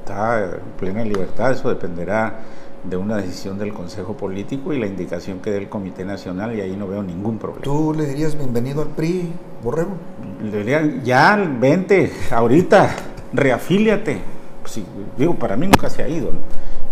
está 0.00 0.44
en 0.44 0.72
plena 0.78 1.04
libertad, 1.04 1.52
eso 1.52 1.68
dependerá 1.68 2.40
de 2.84 2.96
una 2.96 3.16
decisión 3.16 3.58
del 3.58 3.72
Consejo 3.72 4.16
Político 4.16 4.72
y 4.72 4.78
la 4.78 4.86
indicación 4.86 5.40
que 5.40 5.50
dé 5.50 5.58
el 5.58 5.68
Comité 5.68 6.04
Nacional 6.04 6.56
y 6.56 6.60
ahí 6.60 6.76
no 6.76 6.86
veo 6.86 7.02
ningún 7.02 7.38
problema. 7.38 7.62
¿Tú 7.62 7.94
le 7.94 8.06
dirías 8.06 8.36
bienvenido 8.36 8.82
al 8.82 8.88
PRI, 8.88 9.32
Borrego? 9.62 9.90
Le 10.42 10.58
diría, 10.58 11.00
ya, 11.02 11.36
vente, 11.36 12.12
ahorita, 12.30 12.94
reafíliate. 13.32 14.18
Sí, 14.64 14.84
digo, 15.16 15.34
para 15.34 15.56
mí 15.56 15.66
nunca 15.66 15.88
se 15.90 16.02
ha 16.02 16.08
ido. 16.08 16.32
¿no? 16.32 16.38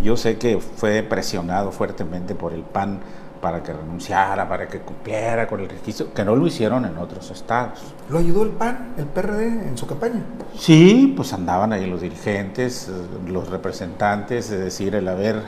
Yo 0.02 0.16
sé 0.16 0.36
que 0.36 0.58
fue 0.58 1.02
presionado 1.02 1.72
fuertemente 1.72 2.34
por 2.34 2.52
el 2.52 2.62
PAN 2.62 3.00
para 3.40 3.62
que 3.62 3.72
renunciara, 3.72 4.48
para 4.48 4.66
que 4.68 4.80
cumpliera 4.80 5.46
con 5.46 5.60
el 5.60 5.68
registro, 5.68 6.12
que 6.12 6.24
no 6.24 6.34
lo 6.34 6.46
hicieron 6.46 6.84
en 6.84 6.96
otros 6.98 7.30
estados. 7.30 7.80
¿Lo 8.08 8.18
ayudó 8.18 8.42
el 8.42 8.50
PAN, 8.50 8.94
el 8.96 9.06
PRD, 9.06 9.68
en 9.68 9.78
su 9.78 9.86
campaña? 9.86 10.22
Sí, 10.56 11.12
pues 11.16 11.32
andaban 11.32 11.72
ahí 11.72 11.86
los 11.86 12.00
dirigentes, 12.00 12.88
eh, 12.88 12.92
los 13.28 13.48
representantes, 13.48 14.50
es 14.50 14.60
decir, 14.60 14.94
el 14.94 15.08
haber 15.08 15.42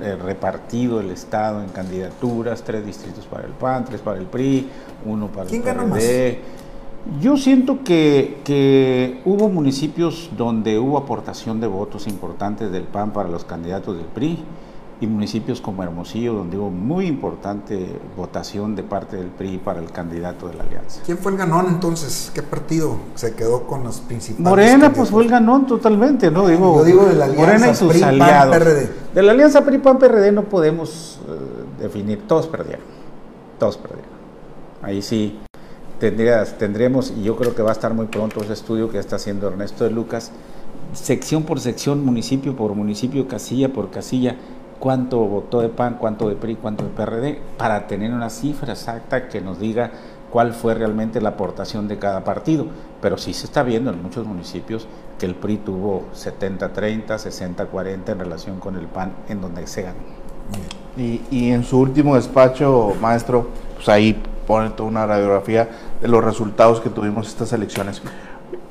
eh, 0.00 0.16
repartido 0.16 1.00
el 1.00 1.10
Estado 1.10 1.62
en 1.62 1.68
candidaturas, 1.68 2.62
tres 2.62 2.84
distritos 2.84 3.26
para 3.26 3.44
el 3.44 3.52
PAN, 3.52 3.84
tres 3.84 4.00
para 4.00 4.18
el 4.18 4.26
PRI, 4.26 4.68
uno 5.04 5.28
para 5.28 5.48
¿Quién 5.48 5.62
el 5.62 5.66
ganó 5.66 5.92
PRD. 5.92 6.40
Yo 7.20 7.36
siento 7.36 7.84
que, 7.84 8.40
que 8.44 9.20
hubo 9.26 9.50
municipios 9.50 10.30
donde 10.38 10.78
hubo 10.78 10.96
aportación 10.96 11.60
de 11.60 11.66
votos 11.66 12.06
importantes 12.06 12.72
del 12.72 12.84
PAN 12.84 13.12
para 13.12 13.28
los 13.28 13.44
candidatos 13.44 13.98
del 13.98 14.06
PRI 14.06 14.42
y 15.00 15.06
municipios 15.06 15.60
como 15.60 15.82
Hermosillo 15.82 16.34
donde 16.34 16.56
hubo 16.56 16.70
muy 16.70 17.06
importante 17.06 17.98
votación 18.16 18.76
de 18.76 18.82
parte 18.82 19.16
del 19.16 19.26
PRI 19.26 19.58
para 19.58 19.80
el 19.80 19.90
candidato 19.90 20.48
de 20.48 20.54
la 20.54 20.64
alianza. 20.64 21.00
¿Quién 21.04 21.18
fue 21.18 21.32
el 21.32 21.38
ganón 21.38 21.66
entonces? 21.68 22.30
¿Qué 22.34 22.42
partido 22.42 22.96
se 23.14 23.34
quedó 23.34 23.66
con 23.66 23.84
las 23.84 24.00
principales? 24.00 24.48
Morena, 24.48 24.92
pues 24.92 25.10
fue 25.10 25.24
el 25.24 25.30
ganón 25.30 25.66
totalmente, 25.66 26.30
¿no? 26.30 26.46
Digo, 26.46 26.78
Yo 26.78 26.84
digo 26.84 27.06
de 27.06 27.14
la 27.14 27.24
alianza 27.26 27.46
Morena 27.46 27.70
y 27.70 27.74
sus 27.74 27.92
PRI, 27.92 28.18
PAN. 28.18 28.50
PRD. 28.50 28.90
De 29.14 29.22
la 29.22 29.32
alianza 29.32 29.64
PRI-PAN-PRD 29.64 30.32
no 30.32 30.44
podemos 30.44 31.20
eh, 31.28 31.82
definir, 31.82 32.22
todos 32.26 32.46
perdieron, 32.46 32.84
todos 33.58 33.76
perdieron. 33.76 34.14
Ahí 34.82 35.02
sí 35.02 35.38
tendrías, 35.98 36.58
tendremos, 36.58 37.12
y 37.16 37.22
yo 37.22 37.36
creo 37.36 37.54
que 37.54 37.62
va 37.62 37.70
a 37.70 37.72
estar 37.72 37.94
muy 37.94 38.06
pronto 38.06 38.42
ese 38.42 38.52
estudio 38.52 38.90
que 38.90 38.98
está 38.98 39.16
haciendo 39.16 39.48
Ernesto 39.48 39.84
de 39.84 39.90
Lucas, 39.90 40.32
sección 40.92 41.44
por 41.44 41.60
sección, 41.60 42.04
municipio 42.04 42.56
por 42.56 42.74
municipio, 42.74 43.28
casilla 43.28 43.72
por 43.72 43.90
casilla, 43.90 44.36
cuánto 44.84 45.20
votó 45.20 45.62
de 45.62 45.70
PAN, 45.70 45.96
cuánto 45.98 46.28
de 46.28 46.36
PRI, 46.36 46.56
cuánto 46.56 46.84
de 46.84 46.90
PRD, 46.90 47.40
para 47.56 47.86
tener 47.86 48.12
una 48.12 48.28
cifra 48.28 48.74
exacta 48.74 49.30
que 49.30 49.40
nos 49.40 49.58
diga 49.58 49.90
cuál 50.30 50.52
fue 50.52 50.74
realmente 50.74 51.22
la 51.22 51.30
aportación 51.30 51.88
de 51.88 51.98
cada 51.98 52.22
partido. 52.22 52.66
Pero 53.00 53.16
sí 53.16 53.32
se 53.32 53.46
está 53.46 53.62
viendo 53.62 53.90
en 53.90 54.02
muchos 54.02 54.26
municipios 54.26 54.86
que 55.18 55.24
el 55.24 55.36
PRI 55.36 55.56
tuvo 55.56 56.04
70-30, 56.14 57.06
60-40 57.06 58.08
en 58.08 58.18
relación 58.18 58.60
con 58.60 58.76
el 58.76 58.86
PAN, 58.86 59.14
en 59.30 59.40
donde 59.40 59.66
se 59.66 59.84
ganó. 59.84 60.00
Y, 60.98 61.48
en 61.48 61.64
su 61.64 61.78
último 61.78 62.16
despacho, 62.16 62.92
maestro, 63.00 63.48
pues 63.76 63.88
ahí 63.88 64.22
pone 64.46 64.68
toda 64.68 64.90
una 64.90 65.06
radiografía 65.06 65.66
de 66.02 66.08
los 66.08 66.22
resultados 66.22 66.82
que 66.82 66.90
tuvimos 66.90 67.26
estas 67.26 67.54
elecciones. 67.54 68.02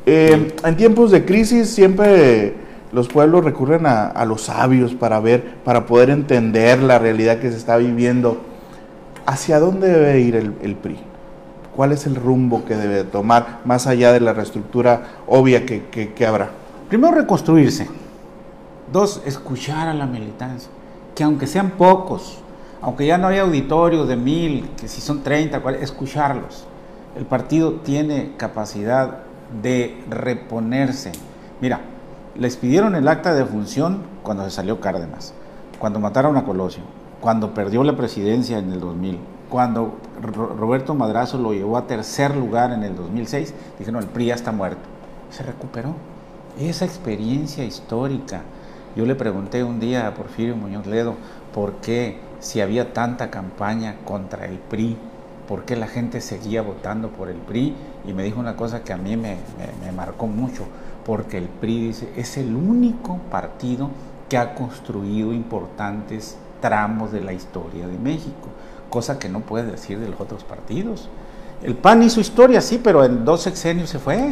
Eh, 0.05 0.55
En 0.63 0.77
tiempos 0.77 1.09
de 1.09 1.25
crisis 1.25 1.71
siempre 1.71 2.53
los 2.93 3.07
pueblos 3.07 3.43
recurren 3.43 3.85
a, 3.87 4.23
los 4.25 4.43
sabios 4.43 4.93
para 4.93 5.19
ver, 5.19 5.55
para 5.63 5.85
poder 5.85 6.11
entender 6.11 6.81
la 6.81 6.99
realidad 6.99 7.39
que 7.39 7.51
se 7.51 7.57
está 7.57 7.77
viviendo. 7.77 8.37
¿Hacia 9.25 9.59
dónde 9.59 9.87
debe 9.87 10.19
ir 10.19 10.35
el, 10.35 10.75
PRI? 10.75 10.99
¿Cuál 11.75 11.91
es 11.91 12.05
el 12.05 12.15
rumbo 12.15 12.65
que 12.65 12.75
debe 12.75 13.03
tomar 13.03 13.61
más 13.65 13.87
allá 13.87 14.11
de 14.11 14.19
la 14.19 14.33
reestructura 14.33 15.03
obvia 15.27 15.65
que, 15.65 16.13
que 16.15 16.25
habrá? 16.27 16.49
Primero, 16.87 17.15
reconstruirse. 17.15 17.87
Dos, 18.91 19.23
escuchar 19.25 19.87
a 19.87 19.93
la 19.95 20.05
militancia. 20.05 20.69
Que 21.15 21.23
aunque 21.23 21.47
sean 21.47 21.71
pocos, 21.71 22.43
aunque 22.81 23.07
ya 23.07 23.17
no 23.17 23.27
haya 23.27 23.41
auditorio 23.41 24.05
de 24.05 24.17
mil, 24.17 24.69
que 24.79 24.87
si 24.87 25.01
son 25.01 25.23
30, 25.23 25.63
escucharlos. 25.79 26.65
El 27.17 27.25
partido 27.25 27.75
tiene 27.83 28.33
capacidad 28.37 29.19
de 29.61 30.03
reponerse. 30.09 31.11
Mira, 31.61 31.79
les 32.35 32.57
pidieron 32.57 32.95
el 32.95 33.07
acta 33.07 33.33
de 33.33 33.45
función 33.45 34.01
cuando 34.23 34.43
se 34.45 34.51
salió 34.51 34.79
Cárdenas, 34.79 35.33
cuando 35.79 35.99
mataron 35.99 36.37
a 36.37 36.45
Colosio, 36.45 36.83
cuando 37.21 37.53
perdió 37.53 37.83
la 37.83 37.95
presidencia 37.95 38.57
en 38.57 38.71
el 38.71 38.79
2000, 38.79 39.19
cuando 39.49 39.97
Roberto 40.21 40.95
Madrazo 40.95 41.37
lo 41.37 41.53
llevó 41.53 41.77
a 41.77 41.85
tercer 41.85 42.35
lugar 42.35 42.71
en 42.71 42.83
el 42.83 42.95
2006, 42.95 43.53
dijeron 43.77 44.01
el 44.01 44.09
PRI 44.09 44.25
ya 44.27 44.35
está 44.35 44.51
muerto. 44.51 44.81
Se 45.29 45.43
recuperó. 45.43 45.93
Esa 46.59 46.85
experiencia 46.85 47.63
histórica. 47.63 48.41
Yo 48.95 49.05
le 49.05 49.15
pregunté 49.15 49.63
un 49.63 49.79
día 49.79 50.07
a 50.07 50.13
Porfirio 50.13 50.55
Muñoz 50.55 50.85
Ledo 50.85 51.15
por 51.53 51.73
qué 51.75 52.19
si 52.39 52.61
había 52.61 52.93
tanta 52.93 53.29
campaña 53.31 53.95
contra 54.05 54.45
el 54.45 54.57
PRI, 54.57 54.97
por 55.47 55.65
qué 55.65 55.75
la 55.75 55.87
gente 55.87 56.21
seguía 56.21 56.61
votando 56.61 57.09
por 57.09 57.29
el 57.29 57.37
PRI 57.37 57.75
y 58.05 58.13
me 58.13 58.23
dijo 58.23 58.39
una 58.39 58.55
cosa 58.55 58.83
que 58.83 58.93
a 58.93 58.97
mí 58.97 59.15
me, 59.17 59.37
marcó 59.95 60.27
mucho, 60.27 60.65
porque 61.05 61.37
el 61.37 61.45
PRI 61.45 61.87
dice, 61.87 62.09
es 62.15 62.37
el 62.37 62.55
único 62.55 63.17
partido 63.29 63.89
que 64.29 64.37
ha 64.37 64.55
construido 64.55 65.33
importantes 65.33 66.37
tramos 66.61 67.11
de 67.11 67.21
la 67.21 67.33
historia 67.33 67.87
de 67.87 67.97
México, 67.97 68.47
cosa 68.89 69.19
que 69.19 69.27
no 69.27 69.41
puede 69.41 69.69
decir 69.69 69.99
de 69.99 70.09
los 70.09 70.19
otros 70.19 70.43
partidos. 70.43 71.09
El 71.61 71.75
PAN 71.75 72.03
hizo 72.03 72.19
historia, 72.19 72.61
sí, 72.61 72.79
pero 72.81 73.03
en 73.03 73.25
dos 73.25 73.41
sexenios 73.41 73.89
se 73.89 73.99
fue. 73.99 74.31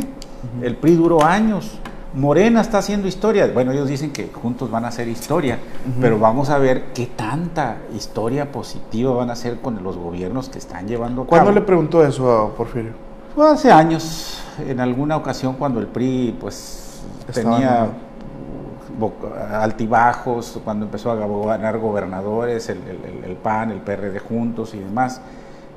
El 0.62 0.76
PRI 0.76 0.96
duró 0.96 1.24
años. 1.24 1.80
Morena 2.14 2.60
está 2.60 2.80
haciendo 2.80 3.08
historia. 3.08 3.50
Bueno, 3.54 3.72
ellos 3.72 3.88
dicen 3.88 4.12
que 4.12 4.30
juntos 4.34 4.70
van 4.70 4.84
a 4.84 4.90
hacer 4.90 5.08
historia, 5.08 5.60
pero 6.02 6.20
vamos 6.20 6.50
a 6.50 6.58
ver 6.58 6.92
qué 6.94 7.06
tanta 7.06 7.78
historia 7.96 8.52
positiva 8.52 9.14
van 9.14 9.30
a 9.30 9.34
hacer 9.34 9.62
con 9.62 9.82
los 9.82 9.98
gobiernos 9.98 10.50
que 10.50 10.58
están 10.58 10.88
llevando 10.88 11.22
a 11.22 11.26
cabo. 11.26 11.30
¿Cuándo 11.30 11.52
le 11.52 11.62
preguntó 11.62 12.04
eso 12.06 12.30
a 12.30 12.50
Porfirio? 12.54 12.92
Fue 13.34 13.50
hace 13.50 13.72
años, 13.72 14.40
en 14.68 14.80
alguna 14.80 15.18
ocasión 15.18 15.56
cuando 15.56 15.80
el 15.80 15.88
PRI 15.88 16.38
pues 16.40 17.02
tenía 17.34 17.90
altibajos, 19.54 20.60
cuando 20.64 20.86
empezó 20.86 21.12
a 21.12 21.16
ganar 21.16 21.80
gobernadores, 21.80 22.70
el, 22.70 22.80
el, 23.26 23.36
PAN, 23.36 23.72
el 23.72 23.80
PRD 23.80 24.20
juntos 24.20 24.74
y 24.74 24.80
demás. 24.80 25.22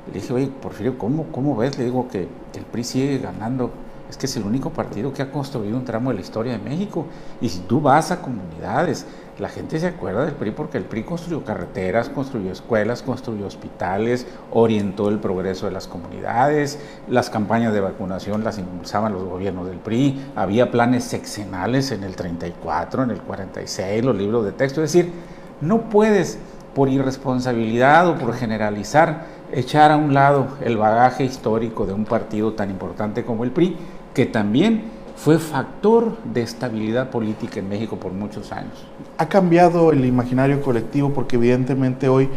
Le 0.07 0.19
dije, 0.19 0.33
oye, 0.33 0.47
Porfirio, 0.47 0.97
¿cómo, 0.97 1.25
¿cómo 1.31 1.55
ves? 1.55 1.77
Le 1.77 1.85
digo 1.85 2.07
que 2.07 2.27
el 2.53 2.65
PRI 2.71 2.83
sigue 2.83 3.17
ganando 3.17 3.71
es 4.15 4.17
que 4.17 4.27
es 4.27 4.37
el 4.37 4.43
único 4.43 4.69
partido 4.69 5.11
que 5.11 5.21
ha 5.21 5.29
construido 5.29 5.75
un 5.75 5.83
tramo 5.83 6.09
de 6.09 6.15
la 6.15 6.21
historia 6.21 6.53
de 6.53 6.59
México. 6.59 7.05
Y 7.41 7.49
si 7.49 7.59
tú 7.59 7.81
vas 7.81 8.11
a 8.11 8.21
comunidades, 8.21 9.05
la 9.39 9.49
gente 9.49 9.77
se 9.77 9.87
acuerda 9.87 10.23
del 10.23 10.35
PRI 10.35 10.51
porque 10.51 10.77
el 10.77 10.85
PRI 10.85 11.03
construyó 11.03 11.43
carreteras, 11.43 12.07
construyó 12.07 12.49
escuelas, 12.49 13.01
construyó 13.01 13.45
hospitales, 13.45 14.25
orientó 14.51 15.09
el 15.09 15.19
progreso 15.19 15.65
de 15.65 15.73
las 15.73 15.87
comunidades, 15.87 16.79
las 17.09 17.29
campañas 17.29 17.73
de 17.73 17.81
vacunación 17.81 18.41
las 18.41 18.57
impulsaban 18.57 19.11
los 19.11 19.25
gobiernos 19.25 19.67
del 19.67 19.79
PRI, 19.79 20.31
había 20.37 20.71
planes 20.71 21.03
sexenales 21.03 21.91
en 21.91 22.05
el 22.05 22.15
34, 22.15 23.03
en 23.03 23.11
el 23.11 23.19
46, 23.19 24.05
los 24.05 24.15
libros 24.15 24.45
de 24.45 24.53
texto. 24.53 24.81
Es 24.81 24.93
decir, 24.93 25.11
no 25.59 25.89
puedes 25.89 26.39
por 26.73 26.87
irresponsabilidad 26.87 28.07
o 28.07 28.15
por 28.15 28.33
generalizar 28.33 29.25
echar 29.51 29.91
a 29.91 29.97
un 29.97 30.13
lado 30.13 30.47
el 30.61 30.77
bagaje 30.77 31.23
histórico 31.23 31.85
de 31.85 31.93
un 31.93 32.05
partido 32.05 32.53
tan 32.53 32.69
importante 32.69 33.23
como 33.23 33.43
el 33.43 33.51
PRI 33.51 33.77
que 34.15 34.25
también 34.25 34.85
fue 35.15 35.37
factor 35.37 36.17
de 36.23 36.41
estabilidad 36.41 37.11
política 37.11 37.59
en 37.59 37.69
México 37.69 37.97
por 37.97 38.11
muchos 38.11 38.51
años. 38.51 38.73
Ha 39.17 39.27
cambiado 39.29 39.91
el 39.91 40.03
imaginario 40.05 40.61
colectivo 40.61 41.13
porque 41.13 41.35
evidentemente 41.35 42.09
hoy 42.09 42.29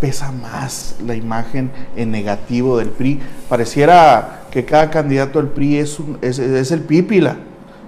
pesa 0.00 0.32
más 0.32 0.96
la 1.04 1.14
imagen 1.14 1.70
en 1.96 2.10
negativo 2.10 2.78
del 2.78 2.88
PRI. 2.88 3.20
Pareciera 3.48 4.44
que 4.50 4.64
cada 4.64 4.90
candidato 4.90 5.38
al 5.38 5.48
PRI 5.48 5.76
es, 5.76 5.98
un, 6.00 6.18
es, 6.22 6.38
es 6.38 6.70
el 6.70 6.80
pípila 6.80 7.36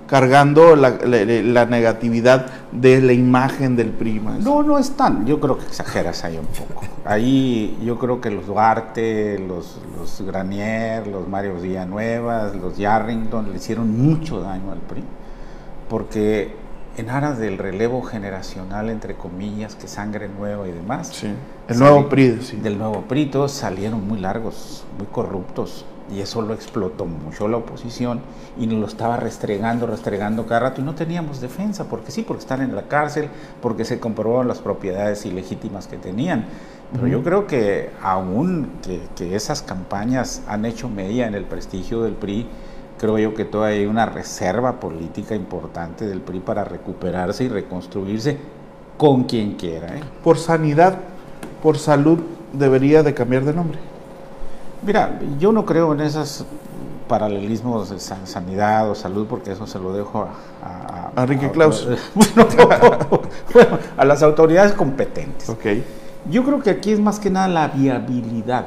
cargando 0.07 0.77
la, 0.77 0.91
negatividad 1.67 2.47
de 2.73 3.01
la 3.01 3.13
imagen 3.13 3.77
del 3.77 3.91
prima. 3.91 4.37
No, 4.41 4.63
no 4.63 4.79
es 4.79 4.93
tan. 4.93 5.27
Yo 5.27 5.41
creo 5.41 5.59
que 5.59 5.67
exageras 5.67 6.25
ahí 6.25 6.39
un 6.39 6.47
poco. 6.47 6.83
Ahí 7.05 7.79
yo 7.85 7.99
creo 7.99 8.21
que 8.21 8.31
los 8.31 8.47
Duarte, 8.47 9.39
los, 9.39 9.81
los 9.99 10.21
Granier, 10.23 11.07
los 11.07 11.29
Mario 11.29 11.55
Villanuevas, 11.55 12.55
los 12.57 12.77
Yarrington 12.77 13.51
le 13.51 13.57
hicieron 13.57 13.91
mucho 13.97 14.41
daño 14.41 14.73
al 14.73 14.79
PRI. 14.79 15.05
Porque 15.89 16.55
en 16.97 17.11
aras 17.11 17.39
del 17.39 17.59
relevo 17.59 18.03
generacional, 18.03 18.91
entre 18.91 19.15
comillas, 19.15 19.75
que 19.75 19.89
sangre 19.89 20.29
nueva 20.29 20.67
y 20.69 20.73
demás. 20.73 21.09
Sí. 21.13 21.29
El 21.69 21.79
nuevo 21.79 22.09
PRI, 22.09 22.39
sí. 22.43 22.57
Del 22.57 22.79
nuevo 22.79 23.03
PRI, 23.03 23.27
todos 23.27 23.53
salieron 23.53 24.07
muy 24.07 24.19
largos, 24.19 24.85
muy 24.99 25.07
corruptos 25.07 25.85
y 26.15 26.21
eso 26.21 26.43
lo 26.43 26.55
explotó 26.55 27.05
mucho 27.07 27.49
la 27.49 27.57
oposición 27.57 28.21
y 28.59 28.67
nos 28.67 28.79
lo 28.79 28.87
estaba 28.87 29.17
restregando, 29.17 29.87
restregando 29.87 30.47
cada 30.47 30.61
rato 30.61 30.81
y 30.81 30.85
no 30.85 30.95
teníamos 30.95 31.41
defensa, 31.41 31.85
porque 31.89 32.11
sí, 32.11 32.23
porque 32.23 32.43
están 32.43 32.63
en 32.63 32.75
la 32.75 32.83
cárcel, 32.83 33.29
porque 33.61 33.85
se 33.85 33.99
comprobaron 33.99 34.49
las 34.49 34.59
propiedades 34.59 35.27
ilegítimas 35.27 35.87
que 35.87 35.97
tenían. 35.97 36.47
Pero 36.93 37.09
yo 37.09 37.23
creo 37.23 37.47
que 37.47 37.91
aún 38.01 38.71
que, 39.17 39.35
esas 39.35 39.63
campañas 39.63 40.43
han 40.47 40.65
hecho 40.65 40.89
media 40.89 41.27
en 41.27 41.35
el 41.35 41.45
prestigio 41.45 42.03
del 42.03 42.15
PRI, 42.15 42.47
creo 42.99 43.19
yo 43.19 43.35
que 43.35 43.45
todavía 43.45 43.81
hay 43.81 43.87
una 43.87 44.07
reserva 44.07 44.79
política 44.79 45.35
importante 45.35 46.07
del 46.07 46.21
PRI 46.21 46.41
para 46.41 46.65
recuperarse 46.65 47.45
y 47.45 47.49
reconstruirse 47.49 48.39
con 48.97 49.25
quien 49.25 49.55
quiera. 49.55 49.97
¿eh? 49.97 50.01
Por 50.23 50.39
sanidad, 50.39 50.97
por 51.63 51.79
salud, 51.79 52.21
debería 52.53 53.03
de 53.03 53.15
cambiar 53.15 53.45
de 53.45 53.53
nombre. 53.53 53.96
Mira, 54.83 55.19
yo 55.39 55.53
no 55.53 55.65
creo 55.65 55.93
en 55.93 56.01
esos 56.01 56.45
paralelismos 57.09 57.91
de 57.91 58.01
sanidad 58.01 58.91
o 58.91 58.95
salud 58.95 59.27
porque 59.29 59.53
eso 59.53 59.67
se 59.67 59.79
lo 59.79 59.93
dejo 59.93 60.29
a... 60.63 61.13
a, 61.17 61.23
Enrique 61.23 61.51
Claus. 61.51 61.87
bueno, 63.55 63.79
a 63.97 64.05
las 64.05 64.23
autoridades 64.23 64.73
competentes. 64.73 65.49
Okay. 65.49 65.85
Yo 66.31 66.45
creo 66.45 66.61
que 66.61 66.71
aquí 66.71 66.93
es 66.93 67.01
más 67.01 67.21
que 67.21 67.31
nada 67.31 67.49
la 67.49 67.69
viabilidad. 67.69 68.67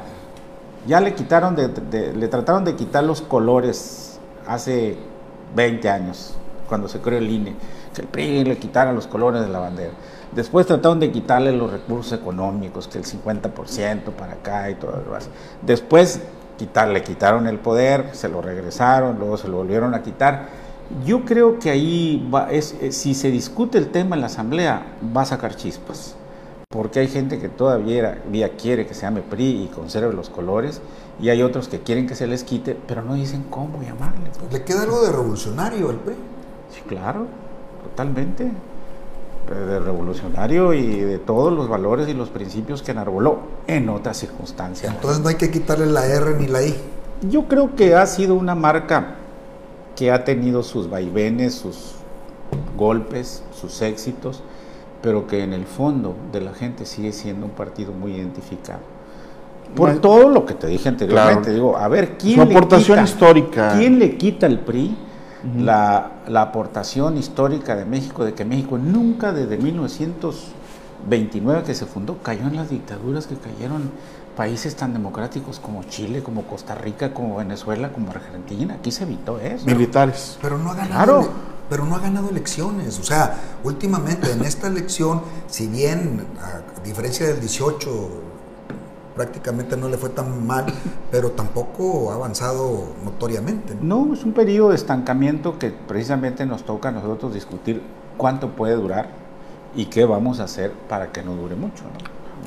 Ya 0.87 1.01
le 1.01 1.13
quitaron, 1.13 1.55
de, 1.55 2.13
le 2.15 2.27
trataron 2.27 2.63
de 2.63 2.75
quitar 2.75 3.03
los 3.03 3.21
colores 3.21 4.19
hace 4.47 4.97
20 5.55 5.89
años, 5.89 6.35
cuando 6.67 6.87
se 6.87 6.99
creó 6.99 7.19
el 7.19 7.29
INE, 7.29 7.55
que 7.93 8.01
el 8.01 8.07
PRI 8.07 8.45
le 8.45 8.57
quitara 8.57 8.93
los 8.93 9.05
colores 9.07 9.41
de 9.41 9.49
la 9.49 9.59
bandera. 9.59 9.91
Después 10.31 10.67
trataron 10.67 10.99
de 10.99 11.11
quitarle 11.11 11.51
los 11.51 11.71
recursos 11.71 12.13
económicos, 12.13 12.87
que 12.87 12.99
el 12.99 13.05
50% 13.05 14.11
para 14.11 14.33
acá 14.33 14.69
y 14.69 14.75
todo 14.75 14.91
lo 14.91 15.03
demás. 15.03 15.29
Después 15.63 16.21
le 16.59 17.03
quitaron 17.03 17.47
el 17.47 17.57
poder, 17.57 18.09
se 18.13 18.29
lo 18.29 18.41
regresaron, 18.41 19.17
luego 19.17 19.37
se 19.37 19.47
lo 19.47 19.57
volvieron 19.57 19.93
a 19.93 20.03
quitar. 20.03 20.47
Yo 21.05 21.23
creo 21.23 21.59
que 21.59 21.69
ahí, 21.69 22.29
va, 22.33 22.51
es, 22.51 22.75
eh, 22.81 22.91
si 22.91 23.13
se 23.13 23.31
discute 23.31 23.77
el 23.77 23.89
tema 23.89 24.15
en 24.15 24.21
la 24.21 24.27
Asamblea, 24.27 24.97
va 25.15 25.21
a 25.21 25.25
sacar 25.25 25.55
chispas. 25.55 26.15
Porque 26.69 26.99
hay 26.99 27.07
gente 27.07 27.39
que 27.39 27.49
todavía 27.49 28.21
quiere 28.61 28.85
que 28.85 28.93
se 28.93 29.01
llame 29.01 29.21
PRI 29.21 29.63
y 29.63 29.67
conserve 29.73 30.13
los 30.13 30.29
colores, 30.29 30.81
y 31.19 31.29
hay 31.29 31.41
otros 31.41 31.67
que 31.67 31.79
quieren 31.79 32.05
que 32.05 32.15
se 32.15 32.27
les 32.27 32.43
quite, 32.43 32.75
pero 32.87 33.01
no 33.01 33.15
dicen 33.15 33.45
cómo 33.49 33.81
llamarle. 33.81 34.29
¿Le 34.51 34.63
queda 34.63 34.83
algo 34.83 35.01
de 35.01 35.11
revolucionario 35.11 35.89
al 35.89 35.95
PRI? 35.97 36.15
Sí, 36.71 36.81
claro, 36.87 37.25
totalmente 37.83 38.51
de 39.55 39.79
revolucionario 39.79 40.73
y 40.73 40.99
de 40.99 41.17
todos 41.17 41.51
los 41.51 41.67
valores 41.67 42.07
y 42.07 42.13
los 42.13 42.29
principios 42.29 42.81
que 42.81 42.91
enarboló 42.91 43.39
en 43.67 43.89
otras 43.89 44.17
circunstancias. 44.17 44.93
Entonces 44.93 45.21
no 45.21 45.29
hay 45.29 45.35
que 45.35 45.49
quitarle 45.51 45.85
la 45.87 46.05
R 46.05 46.35
ni 46.35 46.47
la 46.47 46.63
I. 46.63 46.75
Yo 47.29 47.47
creo 47.47 47.75
que 47.75 47.95
ha 47.95 48.05
sido 48.05 48.35
una 48.35 48.55
marca 48.55 49.15
que 49.95 50.11
ha 50.11 50.23
tenido 50.23 50.63
sus 50.63 50.89
vaivenes, 50.89 51.55
sus 51.55 51.95
golpes, 52.77 53.43
sus 53.51 53.81
éxitos, 53.81 54.41
pero 55.01 55.27
que 55.27 55.43
en 55.43 55.53
el 55.53 55.65
fondo 55.65 56.15
de 56.31 56.41
la 56.41 56.53
gente 56.53 56.85
sigue 56.85 57.11
siendo 57.11 57.45
un 57.45 57.51
partido 57.51 57.91
muy 57.91 58.13
identificado. 58.13 58.79
Por 59.75 59.99
todo 59.99 60.29
lo 60.29 60.45
que 60.45 60.55
te 60.55 60.67
dije 60.67 60.89
anteriormente, 60.89 61.53
digo, 61.53 61.77
a 61.77 61.87
ver, 61.87 62.17
¿quién 62.17 62.35
Su 62.35 62.41
aportación 62.41 63.03
histórica. 63.03 63.75
¿Quién 63.77 63.99
le 63.99 64.17
quita 64.17 64.47
el 64.47 64.59
PRI? 64.59 64.95
La, 65.57 66.11
aportación 66.35 67.17
histórica 67.17 67.75
de 67.75 67.85
México, 67.85 68.25
de 68.25 68.33
que 68.33 68.45
México 68.45 68.77
nunca 68.77 69.31
desde 69.31 69.57
1929 69.57 71.63
que 71.63 71.75
se 71.75 71.85
fundó 71.85 72.17
cayó 72.17 72.47
en 72.47 72.55
las 72.55 72.69
dictaduras 72.69 73.27
que 73.27 73.35
cayeron 73.35 73.91
países 74.35 74.75
tan 74.75 74.93
democráticos 74.93 75.59
como 75.59 75.83
Chile, 75.83 76.23
como 76.23 76.43
Costa 76.43 76.75
Rica, 76.75 77.13
como 77.13 77.37
Venezuela, 77.37 77.91
como 77.91 78.11
Argentina. 78.11 78.75
Aquí 78.75 78.91
se 78.91 79.03
evitó 79.03 79.39
eso. 79.39 79.65
Militares. 79.65 80.37
Pero 80.41 80.57
no 80.57 80.71
ha 80.71 80.75
ganado. 80.75 81.29
pero 81.69 81.85
no 81.85 81.95
ha 81.95 81.99
ganado 81.99 82.29
elecciones. 82.29 82.99
O 82.99 83.03
sea, 83.03 83.35
últimamente 83.63 84.31
en 84.31 84.43
esta 84.43 84.67
elección, 84.67 85.21
si 85.47 85.67
bien 85.67 86.25
a 86.41 86.83
diferencia 86.83 87.27
del 87.27 87.39
18 87.41 88.28
prácticamente 89.19 89.75
no 89.75 89.89
le 89.89 89.97
fue 89.97 90.11
tan 90.11 90.47
mal, 90.47 90.65
pero 91.11 91.31
tampoco 91.31 92.09
ha 92.09 92.15
avanzado 92.15 92.93
notoriamente. 93.03 93.75
No, 93.81 94.13
es 94.13 94.23
un 94.23 94.31
periodo 94.31 94.69
de 94.69 94.75
estancamiento 94.75 95.59
que 95.59 95.71
precisamente 95.71 96.45
nos 96.45 96.63
toca 96.63 96.87
a 96.87 96.91
nosotros 96.93 97.33
discutir 97.33 97.81
cuánto 98.15 98.51
puede 98.51 98.75
durar 98.75 99.09
y 99.75 99.87
qué 99.87 100.05
vamos 100.05 100.39
a 100.39 100.45
hacer 100.45 100.71
para 100.87 101.11
que 101.11 101.21
no 101.21 101.35
dure 101.35 101.57
mucho. 101.57 101.83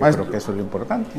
Yo 0.00 0.10
creo 0.12 0.30
que 0.30 0.38
eso 0.38 0.52
es 0.52 0.56
lo 0.56 0.62
importante. 0.62 1.10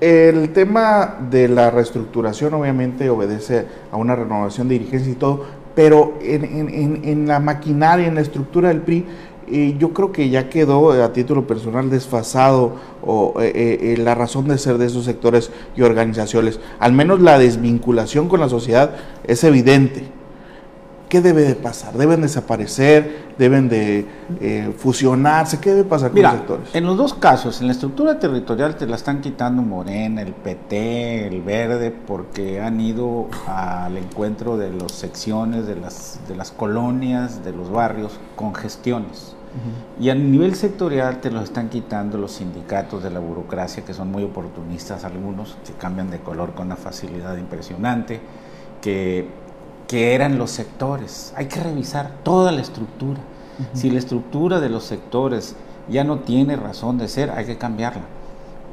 El 0.00 0.52
tema 0.52 1.16
de 1.28 1.48
la 1.48 1.72
reestructuración 1.72 2.54
obviamente 2.54 3.10
obedece 3.10 3.66
a 3.90 3.96
una 3.96 4.14
renovación 4.14 4.68
de 4.68 4.78
dirigencia 4.78 5.10
y 5.10 5.16
todo, 5.16 5.44
pero 5.74 6.14
en, 6.20 7.26
la 7.26 7.40
maquinaria, 7.40 8.06
en 8.06 8.14
la 8.14 8.20
estructura 8.20 8.68
del 8.68 8.82
PRI, 8.82 9.06
eh, 9.50 9.76
yo 9.78 9.92
creo 9.92 10.12
que 10.12 10.28
ya 10.28 10.48
quedó 10.48 10.92
a 10.92 11.12
título 11.12 11.46
personal 11.46 11.90
desfasado 11.90 12.76
o, 13.02 13.34
eh, 13.40 13.52
eh, 13.54 13.96
la 13.98 14.14
razón 14.14 14.48
de 14.48 14.58
ser 14.58 14.78
de 14.78 14.86
esos 14.86 15.04
sectores 15.04 15.50
y 15.76 15.82
organizaciones. 15.82 16.60
Al 16.78 16.92
menos 16.92 17.20
la 17.20 17.38
desvinculación 17.38 18.28
con 18.28 18.40
la 18.40 18.48
sociedad 18.48 18.96
es 19.24 19.44
evidente. 19.44 20.20
¿Qué 21.10 21.20
debe 21.20 21.42
de 21.42 21.56
pasar? 21.56 21.94
¿Deben 21.94 22.22
desaparecer? 22.22 23.32
¿Deben 23.36 23.68
de 23.68 24.06
eh, 24.40 24.72
fusionarse? 24.78 25.58
¿Qué 25.58 25.70
debe 25.70 25.82
pasar 25.82 26.12
con 26.12 26.22
los 26.22 26.30
sectores? 26.30 26.68
En 26.72 26.86
los 26.86 26.96
dos 26.96 27.14
casos, 27.14 27.60
en 27.60 27.66
la 27.66 27.72
estructura 27.72 28.20
territorial 28.20 28.76
te 28.76 28.86
la 28.86 28.94
están 28.94 29.20
quitando 29.20 29.60
Morena, 29.60 30.22
el 30.22 30.32
PT, 30.32 31.26
el 31.26 31.42
Verde, 31.42 31.90
porque 31.90 32.60
han 32.60 32.80
ido 32.80 33.26
al 33.48 33.96
encuentro 33.96 34.56
de 34.56 34.72
las 34.72 34.92
secciones, 34.92 35.66
de 35.66 35.74
las, 35.74 36.20
de 36.28 36.36
las 36.36 36.52
colonias, 36.52 37.44
de 37.44 37.54
los 37.54 37.72
barrios, 37.72 38.12
con 38.36 38.54
gestiones. 38.54 39.34
Y 40.00 40.10
a 40.10 40.14
nivel 40.14 40.54
sectorial 40.54 41.20
te 41.20 41.30
lo 41.30 41.40
están 41.40 41.68
quitando 41.68 42.18
los 42.18 42.32
sindicatos 42.32 43.02
de 43.02 43.10
la 43.10 43.18
burocracia, 43.18 43.84
que 43.84 43.94
son 43.94 44.10
muy 44.10 44.24
oportunistas 44.24 45.04
algunos, 45.04 45.56
que 45.66 45.72
cambian 45.72 46.10
de 46.10 46.20
color 46.20 46.54
con 46.54 46.66
una 46.66 46.76
facilidad 46.76 47.36
impresionante, 47.36 48.20
que 48.80 49.28
que 49.90 50.14
eran 50.14 50.38
los 50.38 50.52
sectores. 50.52 51.34
Hay 51.34 51.46
que 51.46 51.58
revisar 51.58 52.12
toda 52.22 52.52
la 52.52 52.60
estructura. 52.60 53.18
Si 53.74 53.90
la 53.90 53.98
estructura 53.98 54.60
de 54.60 54.68
los 54.68 54.84
sectores 54.84 55.56
ya 55.88 56.04
no 56.04 56.20
tiene 56.20 56.54
razón 56.54 56.96
de 56.96 57.08
ser, 57.08 57.32
hay 57.32 57.44
que 57.44 57.58
cambiarla. 57.58 58.04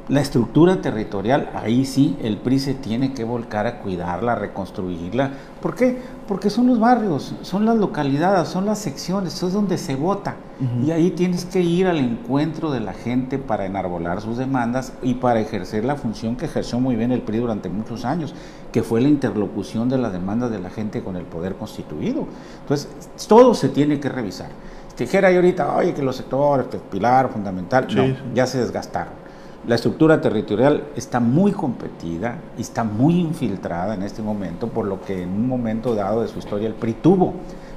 La 0.10 0.22
estructura 0.22 0.80
territorial, 0.80 1.50
ahí 1.54 1.84
sí, 1.84 2.15
el 2.22 2.38
PRI 2.38 2.60
se 2.60 2.74
tiene 2.74 3.13
que 3.13 3.26
volcar 3.26 3.67
a 3.67 3.80
cuidarla, 3.80 4.32
a 4.32 4.36
reconstruirla. 4.36 5.32
¿Por 5.62 5.76
qué? 5.76 5.98
Porque 6.30 6.50
son 6.50 6.67
los 6.67 6.80
barrios, 6.80 7.36
son 7.41 7.65
las 7.65 7.76
localidades, 7.76 8.48
son 8.48 8.65
las 8.65 8.80
secciones, 8.80 9.34
eso 9.34 9.48
es 9.48 9.54
donde 9.54 9.78
se 9.78 9.98
vota. 9.98 10.38
Y 10.82 10.91
ahí 10.91 11.12
tienes 11.12 11.43
que 11.43 11.60
ir 11.60 11.88
al 11.88 11.98
encuentro 11.98 12.72
de 12.72 12.80
la 12.80 12.93
gente 12.93 13.38
para 13.38 13.65
enarbolar 13.65 14.22
sus 14.22 14.38
demandas 14.38 14.93
y 15.04 15.15
para 15.15 15.41
ejercer 15.41 15.84
la 15.84 15.98
función 15.98 16.38
que 16.38 16.46
ejerció 16.46 16.80
muy 16.80 16.96
bien 16.96 17.12
el 17.12 17.22
PRI 17.22 17.39
durante 17.39 17.67
muchos 17.67 18.06
años, 18.06 18.34
que 18.72 18.84
fue 18.84 19.02
la 19.02 19.10
interlocución 19.10 19.89
de 19.89 19.98
las 19.98 20.13
demandas 20.13 20.52
de 20.52 20.60
la 20.60 20.70
gente 20.70 21.04
con 21.04 21.17
el 21.17 21.26
poder 21.26 21.56
constituido. 21.56 22.28
Entonces, 22.62 22.88
todo 23.28 23.54
se 23.54 23.67
tiene 23.67 24.00
que 24.00 24.08
revisar. 24.08 24.52
Dijera 24.98 25.30
yo 25.32 25.38
ahorita, 25.38 25.76
oye, 25.76 25.93
que 25.93 26.02
los 26.02 26.15
sectores, 26.15 26.67
que 26.67 26.78
pilar 26.78 27.30
fundamental, 27.30 27.88
no, 27.93 28.06
ya 28.34 28.48
se 28.48 28.60
desgastaron 28.60 29.26
la 29.67 29.75
estructura 29.75 30.21
territorial 30.21 30.86
está 30.95 31.19
muy 31.19 31.51
competida 31.51 32.39
y 32.58 32.62
está 32.62 32.86
muy 32.86 33.19
infiltrada 33.19 33.95
en 33.95 34.03
este 34.03 34.21
momento, 34.21 34.69
por 34.69 34.86
lo 34.86 35.01
que 35.01 35.23
en 35.23 35.30
un 35.30 35.47
momento 35.47 35.93
dado 35.93 36.21
de 36.21 36.30
su 36.30 36.39
historia 36.39 36.67
el 36.67 36.73
PRI 36.73 36.93
tuvo, 36.93 37.34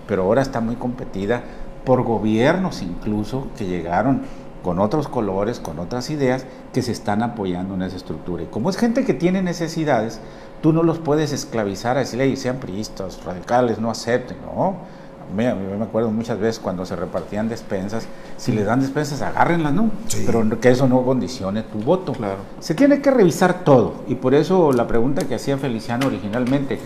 pero 0.07 0.23
ahora 0.23 0.41
está 0.41 0.61
muy 0.61 0.77
competida 0.77 1.43
por 1.85 2.03
gobiernos 2.03 2.83
incluso 2.83 3.49
que 3.59 3.67
llegaron 3.67 4.23
con 4.63 4.79
otros 4.79 5.09
colores, 5.09 5.59
con 5.59 5.81
otras 5.81 6.11
ideas, 6.11 6.47
que 6.73 6.83
se 6.83 6.93
están 6.93 7.23
apoyando 7.23 7.75
en 7.75 7.83
esa 7.83 7.97
estructura. 7.97 8.45
Y 8.45 8.47
como 8.47 8.71
es 8.71 8.77
gente 8.77 9.05
que 9.05 9.15
tiene 9.15 9.43
necesidades, 9.43 10.21
tú 10.63 10.73
no 10.73 10.83
los 10.83 10.99
puedes 10.99 11.33
esclavizar 11.33 11.97
a 11.97 12.01
decirle, 12.01 12.37
sean 12.37 12.59
priistas, 12.59 13.25
radicales, 13.25 13.81
no 13.81 13.91
acepten, 13.91 14.37
no 14.43 14.77
Yo 15.37 15.79
me 15.79 15.85
acuerdo 15.85 16.11
muchas 16.11 16.39
veces 16.39 16.59
cuando 16.59 16.85
se 16.85 16.97
repartían 16.97 17.49
despensas, 17.49 18.07
si 18.37 18.53
les 18.53 18.67
dan 18.67 18.81
despensas, 18.81 19.23
agárrenlas, 19.23 19.73
¿no? 19.73 19.91
Pero 20.27 20.61
que 20.61 20.71
eso 20.71 20.89
no 20.89 21.03
condicione 21.03 21.63
tu 21.63 21.79
voto. 21.79 22.13
Claro. 22.13 22.39
Se 22.59 22.75
tiene 22.75 23.01
que 23.01 23.11
revisar 23.11 23.65
todo. 23.65 24.03
Y 24.09 24.17
por 24.17 24.35
eso 24.35 24.73
la 24.73 24.87
pregunta 24.87 25.27
que 25.27 25.37
hacía 25.37 25.57
Feliciano 25.57 26.07
originalmente, 26.07 26.79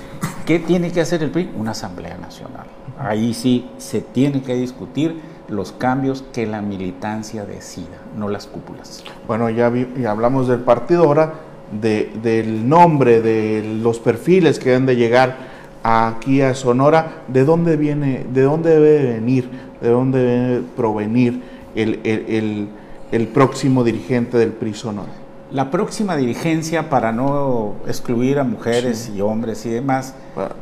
¿qué 0.45 0.59
tiene 0.59 0.93
que 0.93 1.01
hacer 1.01 1.23
el 1.23 1.31
PRI? 1.31 1.53
Una 1.57 1.73
Asamblea 1.73 2.19
Nacional. 2.19 2.67
Ahí 2.99 3.35
sí 3.35 3.69
se 3.79 4.01
tiene 4.01 4.43
que 4.43 4.55
discutir 4.55 5.21
los 5.49 5.73
cambios 5.73 6.25
que 6.33 6.47
la 6.47 6.63
militancia 6.63 7.45
decida, 7.45 7.99
no 8.17 8.29
las 8.29 8.47
cúpulas. 8.47 9.05
Bueno, 9.27 9.51
ya, 9.51 9.73
hablamos 10.09 10.49
del 10.49 10.61
partido, 10.61 11.05
ahora 11.05 11.35
de, 11.71 12.13
del 12.23 12.69
nombre, 12.69 13.21
de 13.21 13.79
los 13.83 13.99
perfiles 13.99 14.59
que 14.59 14.71
deben 14.71 14.87
de 14.87 14.97
llegar 14.97 15.54
aquí 15.85 16.41
a 16.41 16.55
Sonora, 16.55 17.25
¿de 17.29 17.45
dónde 17.45 17.77
viene, 17.77 18.27
de 18.33 18.43
dónde 18.43 18.71
debe 18.71 19.13
venir, 19.13 19.51
de 19.81 19.91
dónde 19.91 20.19
debe 20.19 20.63
provenir 20.75 21.43
el, 21.75 23.29
próximo 23.33 23.85
dirigente 23.85 24.39
del 24.39 24.51
PRI 24.53 24.75
Sonora? 24.75 25.13
La 25.53 25.71
próxima 25.71 26.17
dirigencia, 26.17 26.89
para 26.89 27.13
no 27.13 27.75
excluir 27.87 28.39
a 28.39 28.45
mujeres 28.45 29.13
y 29.15 29.21
hombres 29.21 29.65
y 29.67 29.71
demás. 29.71 30.15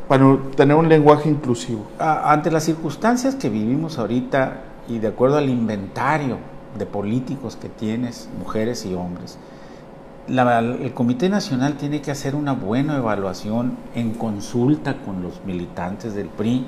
Para, 0.07 0.37
tener 0.55 0.75
un 0.75 0.89
lenguaje 0.89 1.29
inclusivo. 1.29 1.85
ante 1.97 2.51
las 2.51 2.65
circunstancias 2.65 3.33
que 3.33 3.49
vivimos 3.49 3.97
ahorita 3.97 4.61
y 4.89 4.99
de 4.99 5.07
acuerdo 5.07 5.37
al 5.37 5.49
inventario 5.49 6.37
de 6.77 6.85
políticos 6.85 7.55
que 7.55 7.69
tienes, 7.69 8.29
mujeres 8.37 8.85
y 8.85 8.93
hombres, 8.93 9.37
el 10.27 10.93
Comité 10.93 11.27
Nacional 11.27 11.75
tiene 11.75 12.01
que 12.01 12.11
hacer 12.11 12.35
una 12.35 12.53
buena 12.53 12.97
evaluación 12.97 13.77
en 13.93 14.13
consulta 14.13 14.97
con 14.97 15.21
los 15.21 15.43
militantes 15.45 16.15
del 16.15 16.27
PRI 16.27 16.65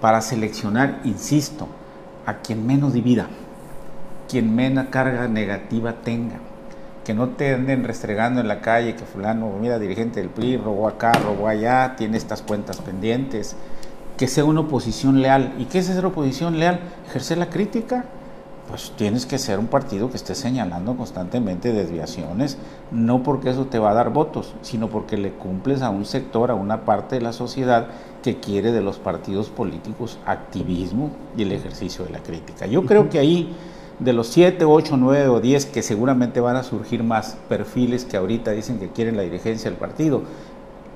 para 0.00 0.20
seleccionar, 0.20 1.00
insisto, 1.04 1.68
a 2.26 2.38
quien 2.38 2.66
menos 2.66 2.92
divida, 2.92 3.28
quien 4.28 4.54
menos 4.54 4.86
carga 4.90 5.28
negativa 5.28 5.94
tenga, 6.02 6.36
que 7.04 7.14
no 7.14 7.28
te 7.30 7.54
anden 7.54 7.84
restregando 7.84 8.40
en 8.40 8.48
la 8.48 8.60
calle 8.60 8.96
que 8.96 9.04
fulano, 9.04 9.52
mira, 9.60 9.78
dirigente 9.78 10.20
del 10.20 10.30
PRI, 10.30 10.56
robó 10.56 10.88
acá, 10.88 11.12
robó 11.12 11.48
allá, 11.48 11.94
tiene 11.96 12.16
estas 12.16 12.42
cuentas 12.42 12.78
pendientes, 12.78 13.56
que 14.16 14.26
sea 14.26 14.44
una 14.44 14.60
oposición 14.60 15.22
leal. 15.22 15.54
¿Y 15.58 15.64
qué 15.66 15.78
es 15.78 15.86
ser 15.86 16.04
oposición 16.04 16.58
leal? 16.58 16.80
Ejercer 17.08 17.38
la 17.38 17.50
crítica, 17.50 18.04
pues 18.70 18.92
tienes 18.96 19.26
que 19.26 19.36
ser 19.36 19.58
un 19.58 19.66
partido 19.66 20.10
que 20.10 20.16
esté 20.16 20.36
señalando 20.36 20.96
constantemente 20.96 21.72
desviaciones, 21.72 22.56
no 22.92 23.22
porque 23.24 23.50
eso 23.50 23.66
te 23.66 23.80
va 23.80 23.90
a 23.90 23.94
dar 23.94 24.10
votos, 24.10 24.54
sino 24.62 24.88
porque 24.88 25.18
le 25.18 25.32
cumples 25.32 25.82
a 25.82 25.90
un 25.90 26.04
sector, 26.04 26.52
a 26.52 26.54
una 26.54 26.84
parte 26.84 27.16
de 27.16 27.20
la 27.20 27.32
sociedad 27.32 27.88
que 28.22 28.38
quiere 28.38 28.70
de 28.70 28.80
los 28.80 28.98
partidos 28.98 29.50
políticos 29.50 30.18
activismo 30.24 31.10
y 31.36 31.42
el 31.42 31.52
ejercicio 31.52 32.04
de 32.04 32.12
la 32.12 32.20
crítica. 32.20 32.66
Yo 32.66 32.86
creo 32.86 33.10
que 33.10 33.18
ahí, 33.18 33.52
de 33.98 34.12
los 34.12 34.28
7, 34.28 34.64
8, 34.64 34.96
9 34.96 35.28
o 35.28 35.40
10 35.40 35.66
que 35.66 35.82
seguramente 35.82 36.40
van 36.40 36.56
a 36.56 36.62
surgir 36.62 37.02
más 37.02 37.36
perfiles 37.48 38.04
que 38.04 38.16
ahorita 38.16 38.52
dicen 38.52 38.78
que 38.78 38.90
quieren 38.90 39.16
la 39.16 39.22
dirigencia 39.22 39.68
del 39.68 39.80
partido, 39.80 40.22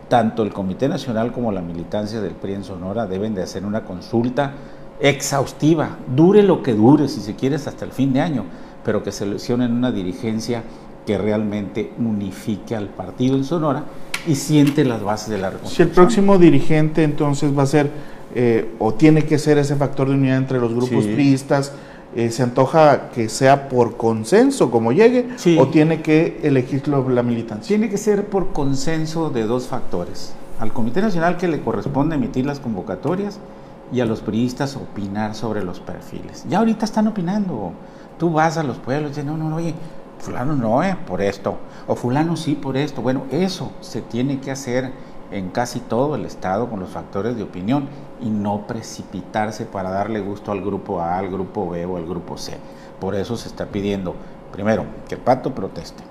tanto 0.08 0.44
el 0.44 0.52
Comité 0.52 0.88
Nacional 0.88 1.32
como 1.32 1.50
la 1.50 1.60
militancia 1.60 2.20
del 2.20 2.34
PRI 2.34 2.54
en 2.54 2.64
Sonora 2.64 3.06
deben 3.06 3.34
de 3.34 3.42
hacer 3.42 3.64
una 3.64 3.84
consulta 3.84 4.52
exhaustiva, 5.00 5.98
dure 6.14 6.42
lo 6.42 6.62
que 6.62 6.74
dure, 6.74 7.09
si 7.09 7.20
se 7.20 7.35
quiere, 7.35 7.57
hasta 7.57 7.85
el 7.85 7.92
fin 7.92 8.12
de 8.12 8.20
año, 8.20 8.44
pero 8.85 9.02
que 9.02 9.12
seleccionen 9.12 9.72
una 9.72 9.90
dirigencia 9.90 10.62
que 11.07 11.18
realmente 11.18 11.92
unifique 11.98 12.74
al 12.74 12.88
partido 12.88 13.37
en 13.37 13.44
Sonora 13.44 13.85
y 14.26 14.37
siente 14.37 14.85
las 14.85 15.02
bases 15.02 15.28
de 15.28 15.38
la 15.38 15.50
reconstrucción. 15.50 15.88
Si 15.88 15.90
el 15.90 15.94
próximo 15.94 16.38
dirigente 16.38 17.02
entonces 17.02 17.57
va 17.57 17.64
a 17.64 17.66
ser 17.66 17.90
eh, 18.35 18.74
o 18.78 18.94
tiene 18.94 19.24
que 19.24 19.38
ser 19.38 19.59
ese 19.59 19.76
factor 19.76 20.09
de 20.09 20.14
unidad 20.14 20.38
entre 20.38 20.59
los 20.59 20.74
grupos 20.74 21.04
priistas, 21.04 21.72
eh, 22.16 22.30
¿se 22.30 22.42
antoja 22.42 23.11
que 23.11 23.28
sea 23.28 23.68
por 23.68 23.96
consenso 23.96 24.70
como 24.70 24.92
llegue 24.92 25.26
o 25.59 25.68
tiene 25.68 26.00
que 26.00 26.40
elegirlo 26.42 27.09
la 27.11 27.22
militancia? 27.22 27.68
Tiene 27.68 27.90
que 27.90 27.98
ser 27.98 28.26
por 28.26 28.52
consenso 28.52 29.30
de 29.30 29.44
dos 29.44 29.66
factores. 29.66 30.33
Al 30.61 30.72
Comité 30.72 31.02
Nacional 31.02 31.37
que 31.37 31.48
le 31.48 31.61
corresponde 31.61 32.14
emitir 32.14 32.46
las 32.46 32.61
convocatorias 32.61 33.38
y 33.92 34.01
a 34.01 34.07
los 34.07 34.20
periodistas 34.20 34.77
opinar 34.77 35.35
sobre 35.35 35.62
los 35.62 35.81
perfiles. 35.81 36.44
Ya 36.49 36.59
ahorita 36.59 36.85
están 36.85 37.07
opinando. 37.07 37.73
Tú 38.18 38.33
vas 38.33 38.57
a 38.59 38.62
los 38.62 38.79
pueblos 38.79 39.09
y 39.09 39.11
dices, 39.11 39.25
no, 39.25 39.37
no, 39.37 39.51
no, 39.51 39.57
oye, 39.57 39.75
fulano 40.18 40.55
no, 40.55 40.83
eh, 40.83 40.97
por 41.07 41.20
esto, 41.20 41.59
o 41.87 41.94
fulano 41.94 42.37
sí 42.37 42.55
por 42.55 42.77
esto. 42.77 43.03
Bueno, 43.03 43.25
eso 43.31 43.73
se 43.81 44.03
tiene 44.03 44.40
que 44.40 44.51
hacer 44.51 44.92
en 45.31 45.51
casi 45.51 45.81
todo 45.81 46.14
el 46.14 46.25
Estado 46.25 46.68
con 46.68 46.81
los 46.81 46.90
factores 46.90 47.37
de 47.37 47.42
opinión 47.42 47.88
y 48.20 48.31
no 48.31 48.66
precipitarse 48.66 49.66
para 49.66 49.90
darle 49.90 50.20
gusto 50.20 50.53
al 50.53 50.61
grupo 50.61 51.01
A, 51.01 51.18
al 51.18 51.31
grupo 51.31 51.68
B 51.68 51.85
o 51.85 51.97
al 51.97 52.07
grupo 52.07 52.38
C. 52.38 52.57
Por 53.01 53.14
eso 53.14 53.37
se 53.37 53.49
está 53.49 53.66
pidiendo, 53.66 54.14
primero, 54.53 54.85
que 55.09 55.16
el 55.16 55.20
pato 55.20 55.55
proteste, 55.55 56.03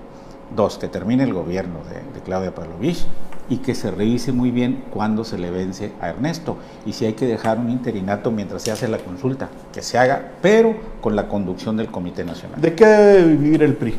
Dos, 0.54 0.78
que 0.78 0.88
termine 0.88 1.24
el 1.24 1.32
gobierno 1.32 1.80
de, 1.84 2.20
Claudia 2.20 2.54
Pavlovich 2.54 3.04
y 3.48 3.58
que 3.58 3.74
se 3.74 3.90
revise 3.90 4.32
muy 4.32 4.50
bien 4.50 4.84
cuándo 4.90 5.24
se 5.24 5.38
le 5.38 5.50
vence 5.50 5.92
a 6.00 6.08
Ernesto 6.08 6.56
y 6.86 6.92
si 6.92 7.04
hay 7.04 7.12
que 7.12 7.26
dejar 7.26 7.58
un 7.58 7.70
interinato 7.70 8.30
mientras 8.30 8.62
se 8.62 8.70
hace 8.70 8.88
la 8.88 8.98
consulta, 8.98 9.48
que 9.72 9.82
se 9.82 9.98
haga, 9.98 10.32
pero 10.40 10.74
con 11.00 11.14
la 11.14 11.28
conducción 11.28 11.76
del 11.76 11.88
Comité 11.88 12.24
Nacional. 12.24 12.60
¿De 12.60 12.74
qué 12.74 12.86
debe 12.86 13.36
vivir 13.36 13.62
el 13.62 13.74
PRI? 13.74 13.94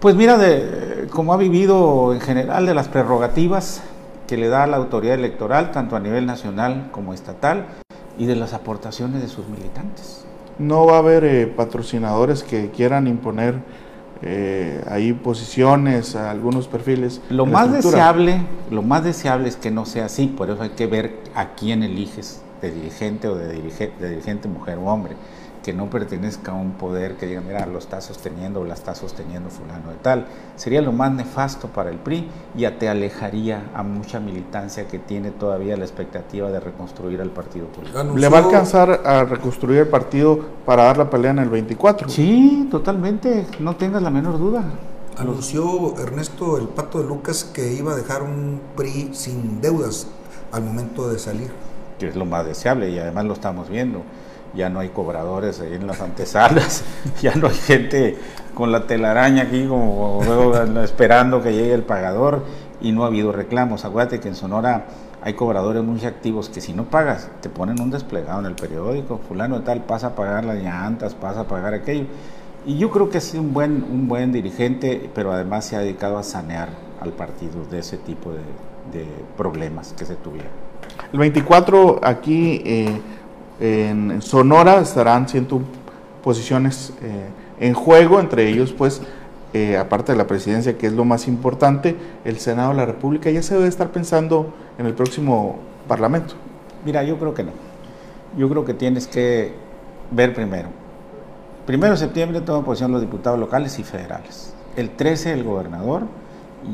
Pues 0.00 0.16
mira, 0.16 0.36
de, 0.36 1.06
como 1.10 1.32
ha 1.32 1.36
vivido 1.36 2.12
en 2.12 2.20
general 2.20 2.66
de 2.66 2.74
las 2.74 2.88
prerrogativas 2.88 3.82
que 4.26 4.36
le 4.36 4.48
da 4.48 4.66
la 4.66 4.78
autoridad 4.78 5.14
electoral, 5.14 5.70
tanto 5.72 5.94
a 5.94 6.00
nivel 6.00 6.26
nacional 6.26 6.88
como 6.90 7.14
estatal, 7.14 7.66
y 8.18 8.26
de 8.26 8.36
las 8.36 8.52
aportaciones 8.52 9.22
de 9.22 9.28
sus 9.28 9.48
militantes. 9.48 10.24
No 10.58 10.86
va 10.86 10.96
a 10.96 10.98
haber 10.98 11.24
eh, 11.24 11.46
patrocinadores 11.46 12.42
que 12.42 12.70
quieran 12.70 13.06
imponer 13.06 13.56
eh, 14.22 14.84
ahí 14.88 15.12
posiciones, 15.12 16.14
algunos 16.14 16.68
perfiles. 16.68 17.20
Lo 17.28 17.44
más 17.46 17.72
deseable, 17.72 18.40
lo 18.70 18.82
más 18.82 19.04
deseable 19.04 19.48
es 19.48 19.56
que 19.56 19.70
no 19.70 19.84
sea 19.84 20.06
así, 20.06 20.26
por 20.26 20.50
eso 20.50 20.62
hay 20.62 20.70
que 20.70 20.86
ver 20.86 21.18
a 21.34 21.54
quién 21.54 21.82
eliges 21.82 22.42
de 22.60 22.70
dirigente 22.70 23.26
o 23.28 23.34
de 23.34 23.52
dirigente, 23.52 23.94
de 24.00 24.10
dirigente 24.10 24.48
mujer 24.48 24.78
o 24.78 24.84
hombre 24.84 25.16
que 25.62 25.72
no 25.72 25.88
pertenezca 25.88 26.52
a 26.52 26.54
un 26.54 26.72
poder 26.72 27.16
que 27.16 27.26
diga, 27.26 27.40
mira, 27.40 27.64
lo 27.66 27.78
está 27.78 28.00
sosteniendo 28.00 28.60
o 28.60 28.64
la 28.64 28.74
está 28.74 28.94
sosteniendo 28.94 29.48
fulano 29.48 29.90
de 29.90 29.96
tal. 29.96 30.26
Sería 30.56 30.82
lo 30.82 30.92
más 30.92 31.12
nefasto 31.12 31.68
para 31.68 31.90
el 31.90 31.98
PRI 31.98 32.28
y 32.54 32.60
ya 32.60 32.78
te 32.78 32.88
alejaría 32.88 33.70
a 33.74 33.82
mucha 33.82 34.18
militancia 34.20 34.88
que 34.88 34.98
tiene 34.98 35.30
todavía 35.30 35.76
la 35.76 35.84
expectativa 35.84 36.50
de 36.50 36.60
reconstruir 36.60 37.20
al 37.20 37.30
partido 37.30 37.66
político. 37.68 38.02
¿Le 38.16 38.28
va 38.28 38.38
a 38.38 38.44
alcanzar 38.44 39.02
a 39.04 39.24
reconstruir 39.24 39.80
el 39.80 39.88
partido 39.88 40.38
para 40.66 40.84
dar 40.84 40.98
la 40.98 41.08
pelea 41.08 41.30
en 41.30 41.38
el 41.38 41.48
24? 41.48 42.08
Sí, 42.08 42.68
totalmente, 42.70 43.46
no 43.60 43.76
tengas 43.76 44.02
la 44.02 44.10
menor 44.10 44.38
duda. 44.38 44.64
Anunció 45.16 45.96
Ernesto 45.98 46.56
el 46.58 46.68
Pato 46.68 47.00
de 47.00 47.06
Lucas 47.06 47.44
que 47.44 47.72
iba 47.72 47.92
a 47.92 47.96
dejar 47.96 48.22
un 48.22 48.60
PRI 48.76 49.10
sin 49.12 49.60
deudas 49.60 50.08
al 50.50 50.64
momento 50.64 51.08
de 51.08 51.18
salir. 51.18 51.50
Que 51.98 52.08
es 52.08 52.16
lo 52.16 52.24
más 52.24 52.44
deseable 52.46 52.90
y 52.90 52.98
además 52.98 53.26
lo 53.26 53.34
estamos 53.34 53.68
viendo 53.68 54.02
ya 54.54 54.68
no 54.68 54.80
hay 54.80 54.90
cobradores 54.90 55.60
ahí 55.60 55.74
en 55.74 55.86
las 55.86 56.00
antesalas, 56.00 56.84
ya 57.22 57.34
no 57.34 57.48
hay 57.48 57.54
gente 57.54 58.18
con 58.54 58.70
la 58.70 58.86
telaraña 58.86 59.44
aquí 59.44 59.66
como 59.66 60.22
esperando 60.84 61.42
que 61.42 61.52
llegue 61.52 61.74
el 61.74 61.82
pagador 61.82 62.44
y 62.80 62.92
no 62.92 63.04
ha 63.04 63.06
habido 63.06 63.32
reclamos. 63.32 63.84
Acuérdate 63.84 64.20
que 64.20 64.28
en 64.28 64.34
Sonora 64.34 64.86
hay 65.22 65.34
cobradores 65.34 65.82
muy 65.82 66.04
activos 66.04 66.48
que 66.48 66.60
si 66.60 66.72
no 66.72 66.84
pagas 66.84 67.30
te 67.40 67.48
ponen 67.48 67.80
un 67.80 67.90
desplegado 67.90 68.40
en 68.40 68.46
el 68.46 68.54
periódico, 68.54 69.20
fulano 69.28 69.60
de 69.60 69.64
tal 69.64 69.82
pasa 69.84 70.08
a 70.08 70.14
pagar 70.14 70.44
las 70.44 70.58
llantas, 70.58 71.14
pasa 71.14 71.40
a 71.40 71.44
pagar 71.44 71.74
aquello. 71.74 72.06
Y 72.64 72.78
yo 72.78 72.90
creo 72.90 73.10
que 73.10 73.20
sido 73.20 73.42
un 73.42 73.52
buen, 73.52 73.84
un 73.90 74.06
buen 74.06 74.32
dirigente, 74.32 75.10
pero 75.14 75.32
además 75.32 75.64
se 75.64 75.76
ha 75.76 75.80
dedicado 75.80 76.18
a 76.18 76.22
sanear 76.22 76.68
al 77.00 77.10
partido 77.12 77.64
de 77.68 77.80
ese 77.80 77.96
tipo 77.96 78.30
de, 78.30 78.98
de 78.98 79.06
problemas 79.36 79.94
que 79.94 80.04
se 80.04 80.14
tuvieron. 80.14 80.50
El 81.12 81.18
24 81.18 82.00
aquí... 82.02 82.62
Eh, 82.64 83.00
en 83.62 84.20
Sonora 84.22 84.80
estarán 84.80 85.28
100 85.28 85.46
posiciones 86.24 86.92
eh, 87.00 87.28
en 87.60 87.74
juego, 87.74 88.18
entre 88.18 88.48
ellos 88.48 88.72
pues 88.72 89.02
eh, 89.54 89.76
aparte 89.76 90.10
de 90.10 90.18
la 90.18 90.26
presidencia 90.26 90.76
que 90.76 90.88
es 90.88 90.92
lo 90.92 91.04
más 91.04 91.28
importante, 91.28 91.96
el 92.24 92.38
Senado 92.38 92.70
de 92.70 92.76
la 92.78 92.86
República 92.86 93.30
ya 93.30 93.40
se 93.40 93.54
debe 93.54 93.68
estar 93.68 93.92
pensando 93.92 94.52
en 94.78 94.86
el 94.86 94.94
próximo 94.94 95.60
Parlamento. 95.86 96.34
Mira, 96.84 97.04
yo 97.04 97.18
creo 97.20 97.34
que 97.34 97.44
no. 97.44 97.52
Yo 98.36 98.48
creo 98.48 98.64
que 98.64 98.74
tienes 98.74 99.06
que 99.06 99.52
ver 100.10 100.34
primero. 100.34 100.68
Primero 101.64 101.92
de 101.92 101.98
septiembre 101.98 102.40
toman 102.40 102.64
posición 102.64 102.90
los 102.90 103.00
diputados 103.00 103.38
locales 103.38 103.78
y 103.78 103.84
federales. 103.84 104.54
El 104.74 104.90
13 104.90 105.34
el 105.34 105.44
gobernador 105.44 106.02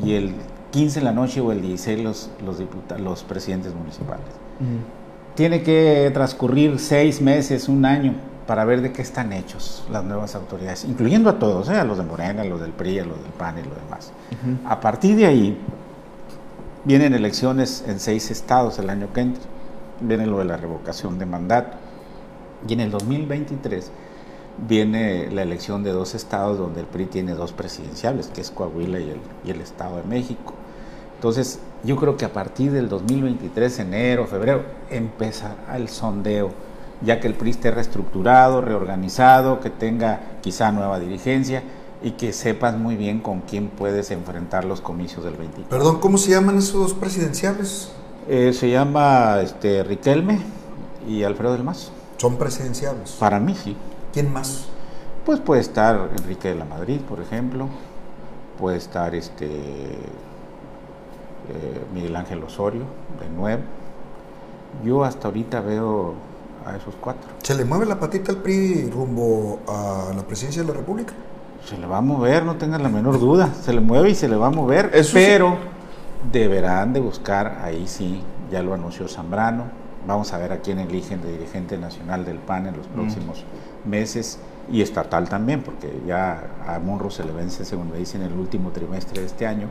y 0.03 0.13
el 0.13 0.33
15 0.71 0.99
en 0.99 1.05
la 1.05 1.11
noche 1.11 1.39
o 1.39 1.51
el 1.51 1.61
16 1.61 1.99
los, 1.99 2.31
los, 2.43 2.63
los 2.99 3.23
presidentes 3.23 3.75
municipales 3.75 4.25
tiene 5.35 5.63
que 5.63 6.11
transcurrir 6.13 6.79
seis 6.79 7.21
meses, 7.21 7.69
un 7.69 7.85
año, 7.85 8.15
para 8.49 8.65
ver 8.65 8.81
de 8.81 8.91
qué 8.91 9.03
están 9.03 9.31
hechos 9.31 9.83
las 9.91 10.03
nuevas 10.03 10.33
autoridades, 10.33 10.83
incluyendo 10.83 11.29
a 11.29 11.37
todos, 11.37 11.69
¿eh? 11.69 11.77
a 11.77 11.83
los 11.83 11.97
de 11.97 12.03
Morena, 12.03 12.41
a 12.41 12.45
los 12.45 12.59
del 12.59 12.71
PRI, 12.71 12.99
a 12.99 13.05
los 13.05 13.21
del 13.21 13.31
PAN 13.33 13.59
y 13.59 13.61
lo 13.61 13.75
demás. 13.75 14.11
A 14.65 14.79
partir 14.79 15.15
de 15.15 15.27
ahí, 15.27 15.57
vienen 16.83 17.13
elecciones 17.13 17.83
en 17.87 17.99
seis 17.99 18.31
estados 18.31 18.79
el 18.79 18.89
año 18.89 19.13
que 19.13 19.21
entra, 19.21 19.43
viene 20.01 20.25
lo 20.25 20.39
de 20.39 20.45
la 20.45 20.57
revocación 20.57 21.19
de 21.19 21.27
mandato, 21.27 21.77
y 22.67 22.73
en 22.73 22.79
el 22.79 22.89
2023 22.89 23.91
viene 24.67 25.29
la 25.29 25.43
elección 25.43 25.83
de 25.83 25.91
dos 25.91 26.15
estados 26.15 26.57
donde 26.57 26.81
el 26.81 26.87
PRI 26.87 27.05
tiene 27.05 27.33
dos 27.33 27.53
presidenciales, 27.53 28.27
que 28.27 28.41
es 28.41 28.51
Coahuila 28.51 28.99
y 28.99 29.11
el, 29.11 29.19
y 29.45 29.51
el 29.51 29.61
Estado 29.61 29.97
de 29.97 30.03
México. 30.03 30.55
Entonces, 31.15 31.59
yo 31.83 31.95
creo 31.95 32.17
que 32.17 32.25
a 32.25 32.33
partir 32.33 32.71
del 32.71 32.89
2023, 32.89 33.79
enero, 33.79 34.27
febrero, 34.27 34.63
empezará 34.89 35.77
el 35.77 35.87
sondeo, 35.87 36.51
ya 37.01 37.19
que 37.19 37.27
el 37.27 37.35
PRI 37.35 37.51
esté 37.51 37.71
reestructurado, 37.71 38.61
reorganizado, 38.61 39.59
que 39.59 39.69
tenga 39.69 40.19
quizá 40.41 40.71
nueva 40.71 40.99
dirigencia 40.99 41.63
y 42.01 42.11
que 42.11 42.33
sepas 42.33 42.77
muy 42.77 42.95
bien 42.95 43.19
con 43.19 43.41
quién 43.41 43.67
puedes 43.69 44.11
enfrentar 44.11 44.65
los 44.65 44.81
comicios 44.81 45.23
del 45.23 45.35
24. 45.35 45.69
Perdón, 45.69 45.99
¿cómo 45.99 46.17
se 46.17 46.31
llaman 46.31 46.57
esos 46.57 46.73
dos 46.73 46.93
presidenciales? 46.93 47.91
Eh, 48.27 48.53
se 48.53 48.69
llama 48.69 49.39
este, 49.41 49.83
Riquelme 49.83 50.39
y 51.07 51.23
Alfredo 51.23 51.53
del 51.53 51.63
Mazo. 51.63 51.91
¿Son 52.17 52.37
presidenciales? 52.37 53.11
Para 53.13 53.39
mí 53.39 53.55
sí. 53.55 53.75
¿Quién 54.13 54.31
más? 54.31 54.65
Pues 55.25 55.39
puede 55.39 55.61
estar 55.61 56.09
Enrique 56.17 56.49
de 56.49 56.55
la 56.55 56.65
Madrid, 56.65 56.99
por 57.07 57.21
ejemplo. 57.21 57.67
Puede 58.57 58.77
estar 58.77 59.15
este 59.15 59.47
eh, 61.49 61.81
Miguel 61.93 62.15
Ángel 62.15 62.43
Osorio, 62.43 62.83
de 63.19 63.29
nuevo. 63.29 63.61
Yo 64.83 65.03
hasta 65.03 65.27
ahorita 65.27 65.61
veo 65.61 66.13
a 66.65 66.75
esos 66.75 66.95
cuatro. 66.99 67.29
¿Se 67.41 67.55
le 67.55 67.65
mueve 67.65 67.85
la 67.85 67.99
patita 67.99 68.31
al 68.31 68.37
PRI 68.37 68.89
rumbo 68.91 69.59
a 69.67 70.13
la 70.15 70.23
presidencia 70.23 70.61
de 70.61 70.67
la 70.67 70.75
República? 70.75 71.13
Se 71.65 71.77
le 71.77 71.87
va 71.87 71.97
a 71.97 72.01
mover, 72.01 72.43
no 72.43 72.55
tengas 72.55 72.81
la 72.81 72.89
menor 72.89 73.19
duda. 73.19 73.53
Se 73.53 73.73
le 73.73 73.81
mueve 73.81 74.11
y 74.11 74.15
se 74.15 74.29
le 74.29 74.35
va 74.35 74.47
a 74.47 74.51
mover, 74.51 74.91
pero 75.13 75.57
deberán 76.31 76.93
de 76.93 76.99
buscar, 76.99 77.59
ahí 77.63 77.87
sí, 77.87 78.21
ya 78.51 78.61
lo 78.61 78.73
anunció 78.73 79.07
Zambrano. 79.07 79.65
Vamos 80.07 80.31
a 80.33 80.37
ver 80.37 80.53
a 80.53 80.59
quién 80.59 80.79
eligen 80.79 81.21
de 81.21 81.31
dirigente 81.31 81.77
nacional 81.77 82.23
del 82.25 82.37
PAN 82.37 82.67
en 82.67 82.77
los 82.77 82.87
mm. 82.87 82.91
próximos 82.91 83.43
meses 83.85 84.39
y 84.71 84.81
estatal 84.81 85.27
también, 85.27 85.61
porque 85.61 86.01
ya 86.07 86.51
a 86.65 86.79
Monro 86.79 87.09
se 87.09 87.23
le 87.23 87.31
vence, 87.31 87.65
según 87.65 87.91
me 87.91 87.97
dicen, 87.97 88.21
en 88.21 88.31
el 88.31 88.39
último 88.39 88.69
trimestre 88.69 89.21
de 89.21 89.27
este 89.27 89.45
año 89.45 89.67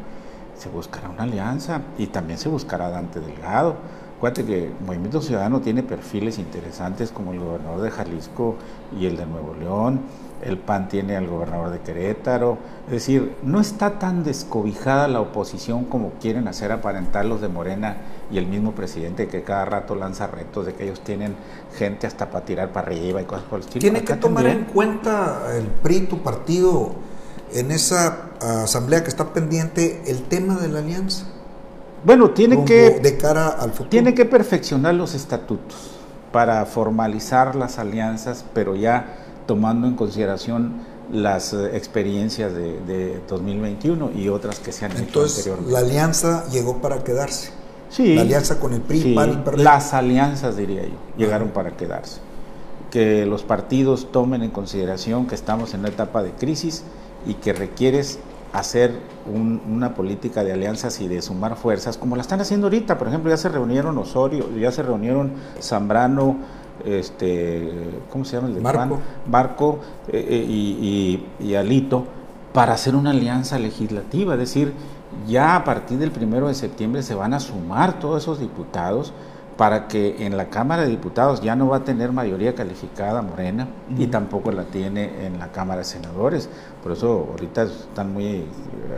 se 0.58 0.68
buscará 0.68 1.08
una 1.08 1.22
alianza 1.22 1.82
y 1.96 2.08
también 2.08 2.38
se 2.38 2.48
buscará 2.48 2.90
Dante 2.90 3.20
Delgado. 3.20 3.76
Acuérdate 4.16 4.44
que 4.44 4.64
el 4.66 4.72
Movimiento 4.84 5.22
Ciudadano 5.22 5.60
tiene 5.60 5.84
perfiles 5.84 6.38
interesantes 6.38 7.12
como 7.12 7.32
el 7.32 7.38
gobernador 7.38 7.82
de 7.82 7.90
Jalisco 7.90 8.56
y 8.98 9.06
el 9.06 9.16
de 9.16 9.26
Nuevo 9.26 9.54
León, 9.54 10.00
el 10.42 10.58
PAN 10.58 10.88
tiene 10.88 11.16
al 11.16 11.26
gobernador 11.26 11.70
de 11.70 11.80
Querétaro, 11.80 12.58
es 12.86 12.92
decir, 12.92 13.36
no 13.42 13.60
está 13.60 13.98
tan 13.98 14.24
descobijada 14.24 15.08
la 15.08 15.20
oposición 15.20 15.84
como 15.84 16.10
quieren 16.20 16.48
hacer 16.48 16.72
aparentar 16.72 17.24
los 17.26 17.40
de 17.40 17.48
Morena 17.48 17.96
y 18.30 18.38
el 18.38 18.46
mismo 18.46 18.72
presidente 18.72 19.28
que 19.28 19.42
cada 19.42 19.64
rato 19.64 19.94
lanza 19.94 20.26
retos 20.26 20.66
de 20.66 20.74
que 20.74 20.84
ellos 20.84 21.00
tienen 21.00 21.34
gente 21.76 22.06
hasta 22.06 22.30
para 22.30 22.44
tirar 22.44 22.72
para 22.72 22.88
arriba 22.88 23.22
y 23.22 23.24
cosas 23.24 23.44
por 23.44 23.60
el 23.60 23.66
estilo. 23.66 23.80
Tiene 23.80 24.02
que 24.02 24.14
tomar 24.14 24.46
en 24.46 24.64
cuenta 24.64 25.56
el 25.56 25.66
PRI, 25.66 26.02
tu 26.02 26.22
partido, 26.22 26.92
en 27.52 27.70
esa 27.70 28.27
asamblea 28.40 29.02
que 29.02 29.08
está 29.08 29.32
pendiente 29.32 30.02
el 30.06 30.22
tema 30.22 30.56
de 30.56 30.68
la 30.68 30.80
alianza. 30.80 31.26
Bueno, 32.04 32.30
tiene 32.30 32.64
que 32.64 33.00
de 33.00 33.16
cara 33.16 33.48
al 33.48 33.70
futuro. 33.70 33.90
Tiene 33.90 34.14
que 34.14 34.24
perfeccionar 34.24 34.94
los 34.94 35.14
estatutos 35.14 35.90
para 36.32 36.64
formalizar 36.66 37.56
las 37.56 37.78
alianzas, 37.78 38.44
pero 38.54 38.76
ya 38.76 39.16
tomando 39.46 39.86
en 39.86 39.94
consideración 39.94 40.82
las 41.12 41.54
eh, 41.54 41.76
experiencias 41.76 42.52
de, 42.54 43.20
2021 43.28 44.10
y 44.14 44.28
otras 44.28 44.58
que 44.58 44.72
se 44.72 44.84
han 44.84 44.92
hecho 44.92 45.22
anteriormente. 45.22 45.72
La 45.72 45.78
alianza 45.80 46.44
llegó 46.50 46.78
para 46.78 47.02
quedarse. 47.02 47.50
Sí. 47.88 48.14
La 48.14 48.20
alianza 48.20 48.60
con 48.60 48.74
el 48.74 48.82
PRI, 48.82 49.14
PAN 49.14 49.44
y 49.56 49.62
Las 49.62 49.94
alianzas, 49.94 50.56
diría 50.56 50.82
yo, 50.82 50.96
llegaron 51.16 51.48
para 51.48 51.76
quedarse. 51.76 52.20
Que 52.90 53.26
los 53.26 53.42
partidos 53.42 54.12
tomen 54.12 54.42
en 54.42 54.50
consideración 54.50 55.26
que 55.26 55.34
estamos 55.34 55.72
en 55.72 55.80
una 55.80 55.88
etapa 55.88 56.22
de 56.22 56.32
crisis 56.32 56.84
y 57.26 57.34
que 57.34 57.52
requieres 57.52 58.18
hacer 58.52 58.92
una 59.26 59.94
política 59.94 60.42
de 60.42 60.52
alianzas 60.52 61.00
y 61.00 61.08
de 61.08 61.20
sumar 61.20 61.56
fuerzas, 61.56 61.98
como 61.98 62.16
la 62.16 62.22
están 62.22 62.40
haciendo 62.40 62.66
ahorita. 62.66 62.98
Por 62.98 63.08
ejemplo, 63.08 63.30
ya 63.30 63.36
se 63.36 63.48
reunieron 63.48 63.98
Osorio, 63.98 64.48
ya 64.56 64.72
se 64.72 64.82
reunieron 64.82 65.32
Zambrano, 65.60 66.36
este, 66.84 67.70
¿cómo 68.10 68.24
se 68.24 68.36
llama 68.36 68.48
el 68.48 68.54
de 68.54 68.60
Barco, 68.60 69.00
Barco 69.26 69.78
eh, 70.08 70.26
eh, 70.28 71.22
y, 71.40 71.54
Alito, 71.54 72.04
para 72.52 72.72
hacer 72.72 72.94
una 72.96 73.10
alianza 73.10 73.58
legislativa. 73.58 74.34
Es 74.34 74.40
decir, 74.40 74.72
ya 75.26 75.56
a 75.56 75.64
partir 75.64 75.98
del 75.98 76.10
primero 76.10 76.48
de 76.48 76.54
septiembre 76.54 77.02
se 77.02 77.14
van 77.14 77.34
a 77.34 77.40
sumar 77.40 77.98
todos 77.98 78.22
esos 78.22 78.40
diputados 78.40 79.12
para 79.58 79.88
que 79.88 80.24
en 80.24 80.36
la 80.36 80.50
Cámara 80.50 80.82
de 80.82 80.88
Diputados 80.88 81.42
ya 81.42 81.56
no 81.56 81.66
va 81.66 81.78
a 81.78 81.84
tener 81.84 82.12
mayoría 82.12 82.54
calificada 82.54 83.22
Morena 83.22 83.66
y 83.98 84.06
tampoco 84.06 84.52
la 84.52 84.62
tiene 84.62 85.26
en 85.26 85.40
la 85.40 85.50
Cámara 85.50 85.80
de 85.80 85.84
Senadores. 85.84 86.48
Por 86.80 86.92
eso 86.92 87.26
ahorita 87.32 87.64
están 87.64 88.12
muy 88.12 88.24
eh, 88.24 88.44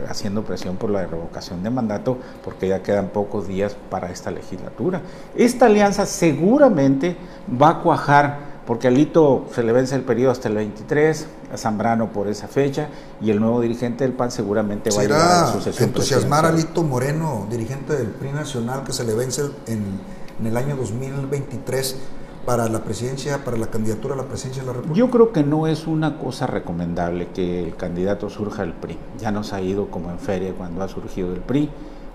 haciendo 0.07 0.43
presión 0.43 0.77
por 0.77 0.91
la 0.91 1.03
revocación 1.07 1.63
de 1.63 1.71
mandato 1.71 2.19
porque 2.43 2.67
ya 2.67 2.83
quedan 2.83 3.07
pocos 3.07 3.47
días 3.47 3.75
para 3.89 4.11
esta 4.11 4.29
legislatura. 4.29 5.01
Esta 5.35 5.65
alianza 5.65 6.05
seguramente 6.05 7.17
va 7.59 7.69
a 7.69 7.79
cuajar 7.79 8.51
porque 8.67 8.87
a 8.87 8.91
Lito 8.91 9.47
se 9.55 9.63
le 9.63 9.71
vence 9.71 9.95
el 9.95 10.03
periodo 10.03 10.31
hasta 10.31 10.47
el 10.47 10.55
23, 10.55 11.25
a 11.51 11.57
Zambrano 11.57 12.13
por 12.13 12.27
esa 12.27 12.47
fecha, 12.47 12.87
y 13.19 13.31
el 13.31 13.39
nuevo 13.39 13.59
dirigente 13.59 14.03
del 14.03 14.13
PAN 14.13 14.29
seguramente 14.29 14.91
va 14.91 15.01
a 15.01 15.03
llegar 15.03 15.21
a 15.21 15.41
la 15.41 15.51
sucesión 15.51 15.89
entusiasmar 15.89 16.45
a 16.45 16.51
Lito 16.51 16.83
Moreno, 16.83 17.47
dirigente 17.49 17.95
del 17.95 18.09
PRI 18.09 18.31
nacional, 18.31 18.83
que 18.83 18.93
se 18.93 19.03
le 19.03 19.15
vence 19.15 19.41
en 19.65 19.99
en 20.41 20.47
el 20.47 20.57
año 20.57 20.75
2023 20.75 21.97
para 22.45 22.67
la 22.67 22.83
presidencia, 22.83 23.45
para 23.45 23.57
la 23.57 23.67
candidatura 23.67 24.15
a 24.15 24.17
la 24.17 24.23
presidencia 24.23 24.63
de 24.63 24.67
la 24.67 24.73
República? 24.73 24.97
Yo 24.97 25.11
creo 25.11 25.31
que 25.31 25.43
no 25.43 25.67
es 25.67 25.85
una 25.85 26.17
cosa 26.17 26.47
recomendable 26.47 27.27
que 27.27 27.63
el 27.63 27.75
candidato 27.75 28.29
surja 28.29 28.63
el 28.63 28.73
PRI. 28.73 28.97
Ya 29.19 29.31
nos 29.31 29.53
ha 29.53 29.61
ido 29.61 29.91
como 29.91 30.09
en 30.09 30.17
feria 30.17 30.53
cuando 30.53 30.81
ha 30.83 30.87
surgido 30.87 31.31
el 31.33 31.41
PRI. 31.41 31.69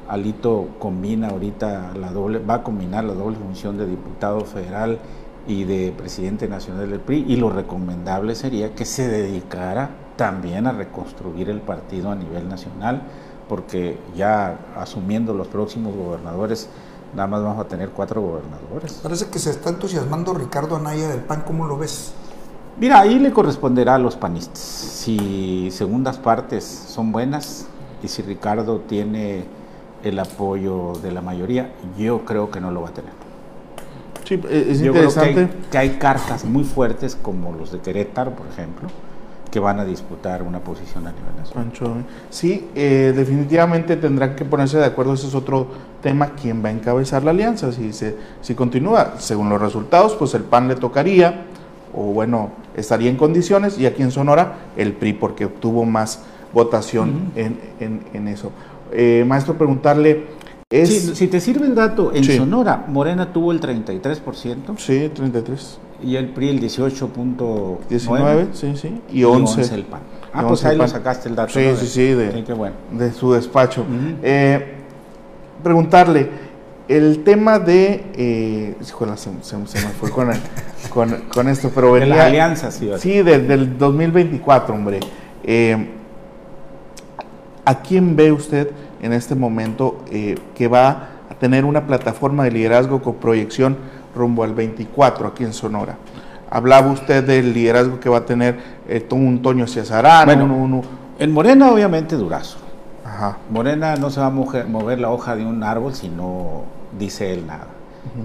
Alito 0.08 0.68
combina 0.78 1.28
ahorita 1.28 1.92
la 1.98 2.10
doble, 2.10 2.40
va 2.40 2.54
a 2.54 2.62
combinar 2.62 3.04
la 3.04 3.14
doble 3.14 3.36
función 3.36 3.78
de 3.78 3.86
diputado 3.86 4.44
federal 4.44 4.98
y 5.46 5.62
de 5.64 5.94
presidente 5.96 6.48
nacional 6.48 6.90
del 6.90 7.00
PRI 7.00 7.24
y 7.28 7.36
lo 7.36 7.50
recomendable 7.50 8.34
sería 8.34 8.74
que 8.74 8.84
se 8.84 9.08
dedicara 9.08 9.90
también 10.16 10.66
a 10.66 10.72
reconstruir 10.72 11.50
el 11.50 11.60
partido 11.60 12.10
a 12.10 12.16
nivel 12.16 12.48
nacional 12.48 13.02
porque 13.48 13.98
ya 14.16 14.58
asumiendo 14.76 15.34
los 15.34 15.46
próximos 15.46 15.94
gobernadores 15.94 16.68
nada 17.16 17.26
más 17.26 17.42
vamos 17.42 17.64
a 17.64 17.66
tener 17.66 17.88
cuatro 17.90 18.20
gobernadores. 18.20 18.92
Parece 19.02 19.26
que 19.26 19.38
se 19.38 19.50
está 19.50 19.70
entusiasmando 19.70 20.34
Ricardo 20.34 20.76
Anaya 20.76 21.08
del 21.08 21.20
PAN, 21.20 21.42
¿cómo 21.46 21.66
lo 21.66 21.78
ves? 21.78 22.12
Mira, 22.78 23.00
ahí 23.00 23.18
le 23.18 23.32
corresponderá 23.32 23.94
a 23.94 23.98
los 23.98 24.16
panistas. 24.16 24.58
Si 24.58 25.70
segundas 25.72 26.18
partes 26.18 26.64
son 26.64 27.10
buenas 27.10 27.66
y 28.02 28.08
si 28.08 28.20
Ricardo 28.20 28.80
tiene 28.80 29.44
el 30.04 30.18
apoyo 30.18 30.92
de 31.02 31.10
la 31.10 31.22
mayoría, 31.22 31.72
yo 31.96 32.24
creo 32.26 32.50
que 32.50 32.60
no 32.60 32.70
lo 32.70 32.82
va 32.82 32.90
a 32.90 32.92
tener. 32.92 33.12
Sí, 34.24 34.40
es 34.50 34.82
interesante. 34.82 35.48
que 35.70 35.78
hay 35.78 35.90
cartas 35.96 36.44
muy 36.44 36.64
fuertes 36.64 37.16
como 37.16 37.52
los 37.52 37.72
de 37.72 37.78
Querétaro, 37.78 38.32
por 38.32 38.46
ejemplo, 38.48 38.88
que 39.56 39.60
van 39.60 39.80
a 39.80 39.86
disputar 39.86 40.42
una 40.42 40.60
posición 40.60 41.06
a 41.06 41.12
nivel 41.12 41.34
nacional. 41.34 42.04
Sí, 42.28 42.68
eh, 42.74 43.14
definitivamente 43.16 43.96
tendrán 43.96 44.36
que 44.36 44.44
ponerse 44.44 44.76
de 44.76 44.84
acuerdo, 44.84 45.14
ese 45.14 45.28
es 45.28 45.34
otro 45.34 45.68
tema, 46.02 46.32
quién 46.38 46.62
va 46.62 46.68
a 46.68 46.72
encabezar 46.72 47.24
la 47.24 47.30
alianza, 47.30 47.72
si, 47.72 47.94
se, 47.94 48.14
si 48.42 48.54
continúa, 48.54 49.14
según 49.16 49.48
los 49.48 49.58
resultados, 49.58 50.14
pues 50.14 50.34
el 50.34 50.42
PAN 50.42 50.68
le 50.68 50.74
tocaría, 50.74 51.46
o 51.94 52.12
bueno, 52.12 52.50
estaría 52.76 53.08
en 53.08 53.16
condiciones, 53.16 53.78
y 53.78 53.86
aquí 53.86 54.02
en 54.02 54.10
Sonora 54.10 54.56
el 54.76 54.92
PRI, 54.92 55.14
porque 55.14 55.46
obtuvo 55.46 55.86
más 55.86 56.20
votación 56.52 57.32
en, 57.34 57.58
en, 58.12 58.28
eso. 58.28 58.52
Eh, 58.92 59.24
maestro, 59.26 59.54
preguntarle... 59.54 60.26
Es... 60.68 61.16
Si, 61.16 61.28
te 61.28 61.40
sirve 61.40 61.64
el 61.64 61.74
dato, 61.74 62.12
en 62.14 62.24
Sonora, 62.24 62.84
Morena 62.88 63.32
tuvo 63.32 63.52
el 63.52 63.60
33%. 63.62 64.76
Sí, 64.76 65.10
33 65.14 65.78
y 66.02 66.16
el 66.16 66.28
PRI 66.28 66.50
el 66.50 66.60
18.19, 66.60 68.48
sí, 68.52 68.76
sí, 68.76 69.00
y 69.12 69.24
11, 69.24 69.74
el 69.74 69.84
PAN. 69.84 70.00
Ah, 70.32 70.44
pues 70.46 70.64
ahí 70.64 70.76
lo 70.76 70.86
sacaste 70.86 71.28
el 71.28 71.34
dato. 71.34 71.52
Sí, 71.54 71.64
sí, 71.76 71.86
sí, 71.86 72.06
de, 72.08 72.44
de 72.92 73.12
su 73.12 73.32
despacho. 73.32 73.84
eh, 74.22 74.74
preguntarle, 75.62 76.28
el 76.88 77.24
tema 77.24 77.58
de, 77.58 78.04
eh, 78.14 78.76
híjole, 78.80 79.16
se, 79.16 79.30
se, 79.42 79.56
me 79.56 79.66
fue 79.66 80.10
con, 80.10 80.30
con, 80.90 81.10
con, 81.32 81.48
esto, 81.48 81.70
pero 81.74 81.92
venía... 81.92 82.08
De 82.08 82.14
las 82.16 82.26
alianzas, 82.26 82.74
sí. 82.74 82.90
Sí, 82.98 83.22
del, 83.22 83.48
del 83.48 83.78
2024, 83.78 84.74
hombre. 84.74 85.00
Eh, 85.42 85.90
¿A 87.64 87.82
quién 87.82 88.14
ve 88.14 88.30
usted 88.30 88.70
en 89.02 89.12
este 89.12 89.34
momento 89.34 90.04
eh, 90.10 90.36
que 90.54 90.68
va 90.68 91.08
a 91.28 91.34
tener 91.34 91.64
una 91.64 91.86
plataforma 91.86 92.44
de 92.44 92.52
liderazgo 92.52 93.02
con 93.02 93.16
proyección 93.16 93.76
rumbo 94.16 94.42
al 94.42 94.54
24 94.54 95.28
aquí 95.28 95.44
en 95.44 95.52
Sonora. 95.52 95.96
Hablaba 96.50 96.90
usted 96.90 97.24
del 97.24 97.52
liderazgo 97.52 98.00
que 98.00 98.08
va 98.08 98.18
a 98.18 98.24
tener 98.24 98.58
eh, 98.88 99.06
un 99.12 99.42
Toño 99.42 99.66
Cesarán. 99.66 100.26
Bueno, 100.26 100.82
en 101.18 101.32
Morena 101.32 101.70
obviamente 101.70 102.16
Durazo. 102.16 102.58
Ajá. 103.04 103.38
Morena 103.50 103.96
no 103.96 104.10
se 104.10 104.20
va 104.20 104.26
a 104.26 104.30
mover, 104.30 104.98
la 104.98 105.10
hoja 105.10 105.36
de 105.36 105.46
un 105.46 105.62
árbol 105.62 105.94
si 105.94 106.08
no 106.08 106.64
dice 106.98 107.32
él 107.32 107.46
nada. 107.46 107.68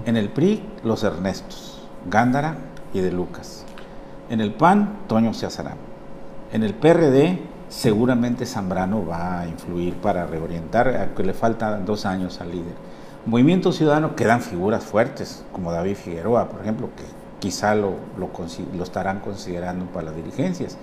En 0.05 0.15
el 0.15 0.29
PRI, 0.29 0.63
los 0.83 1.03
Ernestos, 1.03 1.87
Gándara 2.09 2.55
y 2.93 2.99
de 2.99 3.11
Lucas. 3.11 3.65
En 4.29 4.41
el 4.41 4.53
PAN, 4.53 4.99
Toño 5.07 5.33
Cesarán. 5.33 5.77
En 6.53 6.63
el 6.63 6.73
PRD, 6.73 7.39
seguramente 7.69 8.45
Zambrano 8.45 9.05
va 9.05 9.41
a 9.41 9.47
influir 9.47 9.95
para 9.95 10.27
reorientar, 10.27 10.95
aunque 10.95 11.23
le 11.23 11.33
faltan 11.33 11.85
dos 11.85 12.05
años 12.05 12.39
al 12.41 12.51
líder 12.51 12.90
Movimiento 13.25 13.71
Ciudadano 13.71 14.15
quedan 14.15 14.41
figuras 14.41 14.83
fuertes, 14.83 15.43
como 15.51 15.71
David 15.71 15.95
Figueroa, 15.95 16.49
por 16.49 16.61
ejemplo, 16.61 16.89
que 16.95 17.03
quizá 17.39 17.75
lo, 17.75 17.95
lo, 18.17 18.29
estarán 18.83 19.19
considerando 19.19 19.85
para 19.85 20.07
las 20.07 20.15
dirigencias. 20.15 20.77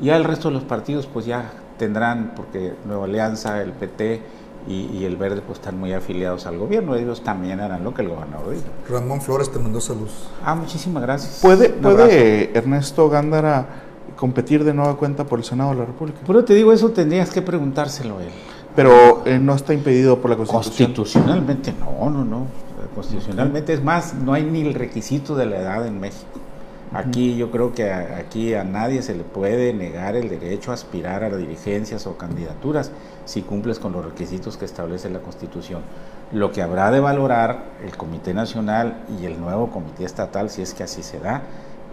Y 0.00 0.06
ya 0.06 0.16
el 0.16 0.24
resto 0.24 0.48
de 0.48 0.54
los 0.54 0.62
partidos 0.62 1.06
pues 1.06 1.26
ya 1.26 1.50
tendrán, 1.78 2.32
porque 2.36 2.74
Nueva 2.84 3.06
Alianza, 3.06 3.60
el 3.62 3.72
PT 3.72 4.22
y, 4.68 5.04
el 5.04 5.16
Verde 5.16 5.42
pues 5.44 5.58
están 5.58 5.78
muy 5.78 5.92
afiliados 5.92 6.46
al 6.46 6.58
gobierno, 6.58 6.94
ellos 6.94 7.22
también 7.22 7.60
harán 7.60 7.84
lo 7.84 7.94
que 7.94 8.02
el 8.02 8.08
gobernador 8.08 8.50
diga. 8.50 8.66
Ramón 8.88 9.20
Flores 9.20 9.50
te 9.50 9.58
mandó 9.58 9.80
salud. 9.80 10.08
Ah, 10.44 10.54
muchísimas 10.54 11.02
gracias. 11.02 11.38
¿Puede, 11.40 11.70
puede 11.70 12.56
Ernesto 12.56 13.08
Gándara 13.08 13.66
competir 14.16 14.64
de 14.64 14.74
nueva 14.74 14.96
cuenta 14.96 15.24
por 15.24 15.38
el 15.38 15.44
Senado 15.44 15.70
de 15.70 15.76
la 15.76 15.84
República? 15.84 16.18
Pero 16.26 16.44
te 16.44 16.54
digo, 16.54 16.72
eso 16.72 16.90
tendrías 16.90 17.30
que 17.30 17.42
preguntárselo 17.42 18.18
a 18.18 18.22
él. 18.22 18.32
Pero 18.76 19.24
eh, 19.24 19.38
no 19.38 19.54
está 19.54 19.72
impedido 19.72 20.20
por 20.20 20.30
la 20.30 20.36
Constitución. 20.36 20.92
Constitucionalmente 20.94 21.72
no, 21.72 22.10
no, 22.10 22.24
no. 22.24 22.46
Constitucionalmente 22.94 23.72
es 23.72 23.82
más, 23.82 24.14
no 24.14 24.32
hay 24.32 24.44
ni 24.44 24.60
el 24.60 24.74
requisito 24.74 25.34
de 25.34 25.46
la 25.46 25.56
edad 25.56 25.86
en 25.86 25.98
México. 25.98 26.40
Aquí 26.92 27.36
yo 27.36 27.50
creo 27.50 27.74
que 27.74 27.92
aquí 27.92 28.54
a 28.54 28.62
nadie 28.64 29.02
se 29.02 29.14
le 29.14 29.24
puede 29.24 29.72
negar 29.72 30.14
el 30.14 30.28
derecho 30.28 30.70
a 30.70 30.74
aspirar 30.74 31.24
a 31.24 31.36
dirigencias 31.36 32.06
o 32.06 32.16
candidaturas 32.16 32.92
si 33.24 33.42
cumples 33.42 33.78
con 33.78 33.92
los 33.92 34.04
requisitos 34.04 34.56
que 34.56 34.64
establece 34.64 35.10
la 35.10 35.18
Constitución. 35.18 35.82
Lo 36.32 36.52
que 36.52 36.62
habrá 36.62 36.90
de 36.90 37.00
valorar 37.00 37.64
el 37.84 37.96
Comité 37.96 38.34
Nacional 38.34 39.04
y 39.20 39.26
el 39.26 39.40
nuevo 39.40 39.70
Comité 39.70 40.04
Estatal, 40.04 40.48
si 40.48 40.62
es 40.62 40.74
que 40.74 40.84
así 40.84 41.02
se 41.02 41.18
da, 41.18 41.42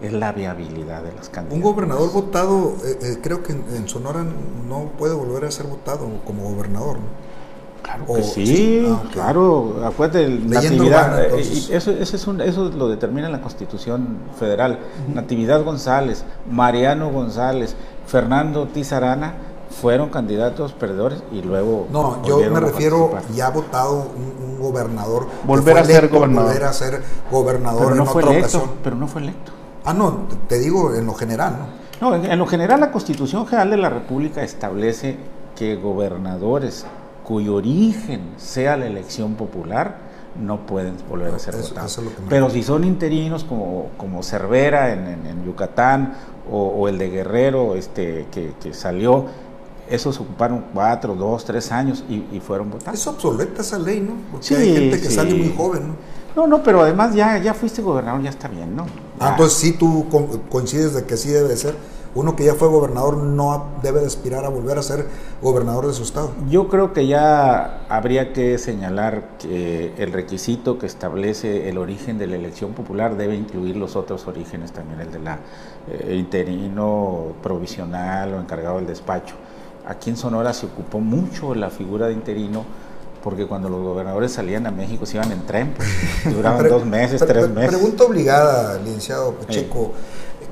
es 0.02 0.12
la 0.12 0.32
viabilidad 0.32 1.02
de 1.02 1.12
las 1.12 1.28
candidaturas. 1.28 1.52
Un 1.52 1.62
gobernador 1.62 2.12
votado, 2.12 2.74
eh, 2.84 2.98
eh, 3.02 3.18
creo 3.22 3.42
que 3.42 3.52
en, 3.52 3.88
Sonora 3.88 4.24
no 4.68 4.90
puede 4.98 5.14
volver 5.14 5.44
a 5.44 5.50
ser 5.50 5.66
votado 5.66 6.08
como 6.24 6.50
gobernador, 6.50 6.96
¿no? 6.96 7.24
Claro 7.82 8.06
que 8.06 8.22
sí, 8.22 8.86
ah, 8.88 9.02
claro, 9.12 9.84
acuérdate, 9.84 10.26
natividad, 10.26 11.22
eh, 11.22 11.38
eso, 11.70 11.90
eso, 11.90 12.16
es 12.16 12.26
un, 12.26 12.40
eso 12.40 12.70
lo 12.70 12.88
determina 12.88 13.28
la 13.28 13.42
Constitución 13.42 14.20
Federal. 14.38 14.78
Natividad 15.12 15.62
González, 15.62 16.24
Mariano 16.50 17.10
González, 17.10 17.76
Fernando 18.06 18.68
Tizarana 18.68 19.34
fueron 19.68 20.08
candidatos 20.08 20.72
perdedores 20.72 21.22
y 21.30 21.42
luego... 21.42 21.86
No, 21.90 22.22
yo 22.24 22.38
me 22.50 22.60
refiero, 22.60 23.12
ya 23.34 23.48
ha 23.48 23.50
votado 23.50 24.10
un, 24.16 24.58
gobernador. 24.58 25.26
Volver 25.44 25.76
a 25.76 25.84
ser 25.84 26.08
gobernador. 26.08 26.46
Volver 26.46 26.64
a 26.64 26.72
ser 26.72 27.02
gobernador 27.30 27.82
pero 27.82 27.94
no 27.96 28.06
fue 28.06 28.22
electo, 28.22 28.76
Pero 28.82 28.96
no 28.96 29.06
fue 29.08 29.20
electo. 29.20 29.52
Ah, 29.84 29.92
no, 29.92 30.26
te 30.48 30.58
digo 30.58 30.94
en 30.94 31.06
lo 31.06 31.14
general, 31.14 31.56
¿no? 31.58 31.84
No, 32.00 32.14
en, 32.14 32.38
lo 32.38 32.46
general 32.46 32.80
la 32.80 32.90
Constitución 32.90 33.46
General 33.46 33.70
de 33.70 33.76
la 33.76 33.88
República 33.88 34.42
establece 34.42 35.16
que 35.56 35.76
gobernadores 35.76 36.86
cuyo 37.22 37.54
origen 37.54 38.32
sea 38.36 38.76
la 38.76 38.86
elección 38.86 39.34
popular 39.34 39.96
no 40.40 40.66
pueden 40.66 40.96
volver 41.08 41.32
a 41.34 41.38
ser 41.38 41.56
votados. 41.56 42.00
Pero 42.28 42.50
si 42.50 42.62
son 42.62 42.84
interinos 42.84 43.44
como, 43.44 43.90
como 43.96 44.22
Cervera 44.22 44.92
en, 44.92 45.44
Yucatán 45.44 46.14
o, 46.50 46.88
el 46.88 46.98
de 46.98 47.10
Guerrero 47.10 47.76
este, 47.76 48.26
que, 48.32 48.74
salió, 48.74 49.26
esos 49.88 50.18
ocuparon 50.18 50.64
cuatro, 50.72 51.14
dos, 51.14 51.44
tres 51.44 51.70
años 51.70 52.04
y, 52.08 52.40
fueron 52.40 52.70
votados. 52.70 52.98
Es 52.98 53.06
obsoleta 53.06 53.62
esa 53.62 53.78
ley, 53.78 54.00
¿no? 54.00 54.14
Porque 54.32 54.56
hay 54.56 54.74
gente 54.74 55.00
que 55.00 55.10
sale 55.10 55.34
muy 55.34 55.54
joven, 55.56 55.88
¿no? 55.88 55.94
No, 56.34 56.48
no, 56.48 56.62
pero 56.64 56.82
además 56.82 57.14
ya, 57.14 57.38
ya 57.38 57.54
fuiste 57.54 57.80
gobernador, 57.80 58.20
ya 58.22 58.30
está 58.30 58.48
bien, 58.48 58.74
¿no? 58.74 58.86
Ah, 59.20 59.30
entonces 59.30 59.58
sí 59.58 59.72
tú 59.72 60.06
coincides 60.50 60.94
de 60.94 61.04
que 61.04 61.16
sí 61.16 61.30
debe 61.30 61.56
ser. 61.56 61.74
Uno 62.16 62.36
que 62.36 62.44
ya 62.44 62.54
fue 62.54 62.68
gobernador 62.68 63.16
no 63.16 63.72
debe 63.82 63.98
de 63.98 64.06
aspirar 64.06 64.44
a 64.44 64.48
volver 64.48 64.78
a 64.78 64.82
ser 64.82 65.06
gobernador 65.42 65.88
de 65.88 65.94
su 65.94 66.04
estado. 66.04 66.30
Yo 66.48 66.68
creo 66.68 66.92
que 66.92 67.08
ya 67.08 67.84
habría 67.88 68.32
que 68.32 68.56
señalar 68.58 69.36
que 69.38 69.92
el 69.98 70.12
requisito 70.12 70.78
que 70.78 70.86
establece 70.86 71.68
el 71.68 71.76
origen 71.76 72.16
de 72.16 72.28
la 72.28 72.36
elección 72.36 72.72
popular 72.72 73.16
debe 73.16 73.34
incluir 73.34 73.76
los 73.76 73.96
otros 73.96 74.28
orígenes 74.28 74.70
también, 74.70 75.00
el 75.00 75.10
de 75.10 75.18
la 75.18 75.40
eh, 75.88 76.14
interino 76.14 77.32
provisional 77.42 78.34
o 78.34 78.40
encargado 78.40 78.76
del 78.76 78.86
despacho. 78.86 79.34
Aquí 79.84 80.08
en 80.08 80.16
Sonora 80.16 80.52
se 80.52 80.66
ocupó 80.66 81.00
mucho 81.00 81.52
la 81.56 81.68
figura 81.68 82.06
de 82.06 82.12
interino 82.12 82.64
porque 83.24 83.46
cuando 83.46 83.70
los 83.70 83.80
gobernadores 83.80 84.32
salían 84.32 84.66
a 84.66 84.70
México 84.70 85.06
se 85.06 85.16
iban 85.16 85.32
en 85.32 85.46
tren, 85.46 85.72
pues, 85.74 85.88
duraban 86.36 86.68
dos 86.68 86.84
meses, 86.84 87.24
tres 87.26 87.48
meses. 87.48 87.74
Pregunta 87.74 88.04
obligada, 88.04 88.78
licenciado 88.78 89.32
Pacheco. 89.32 89.92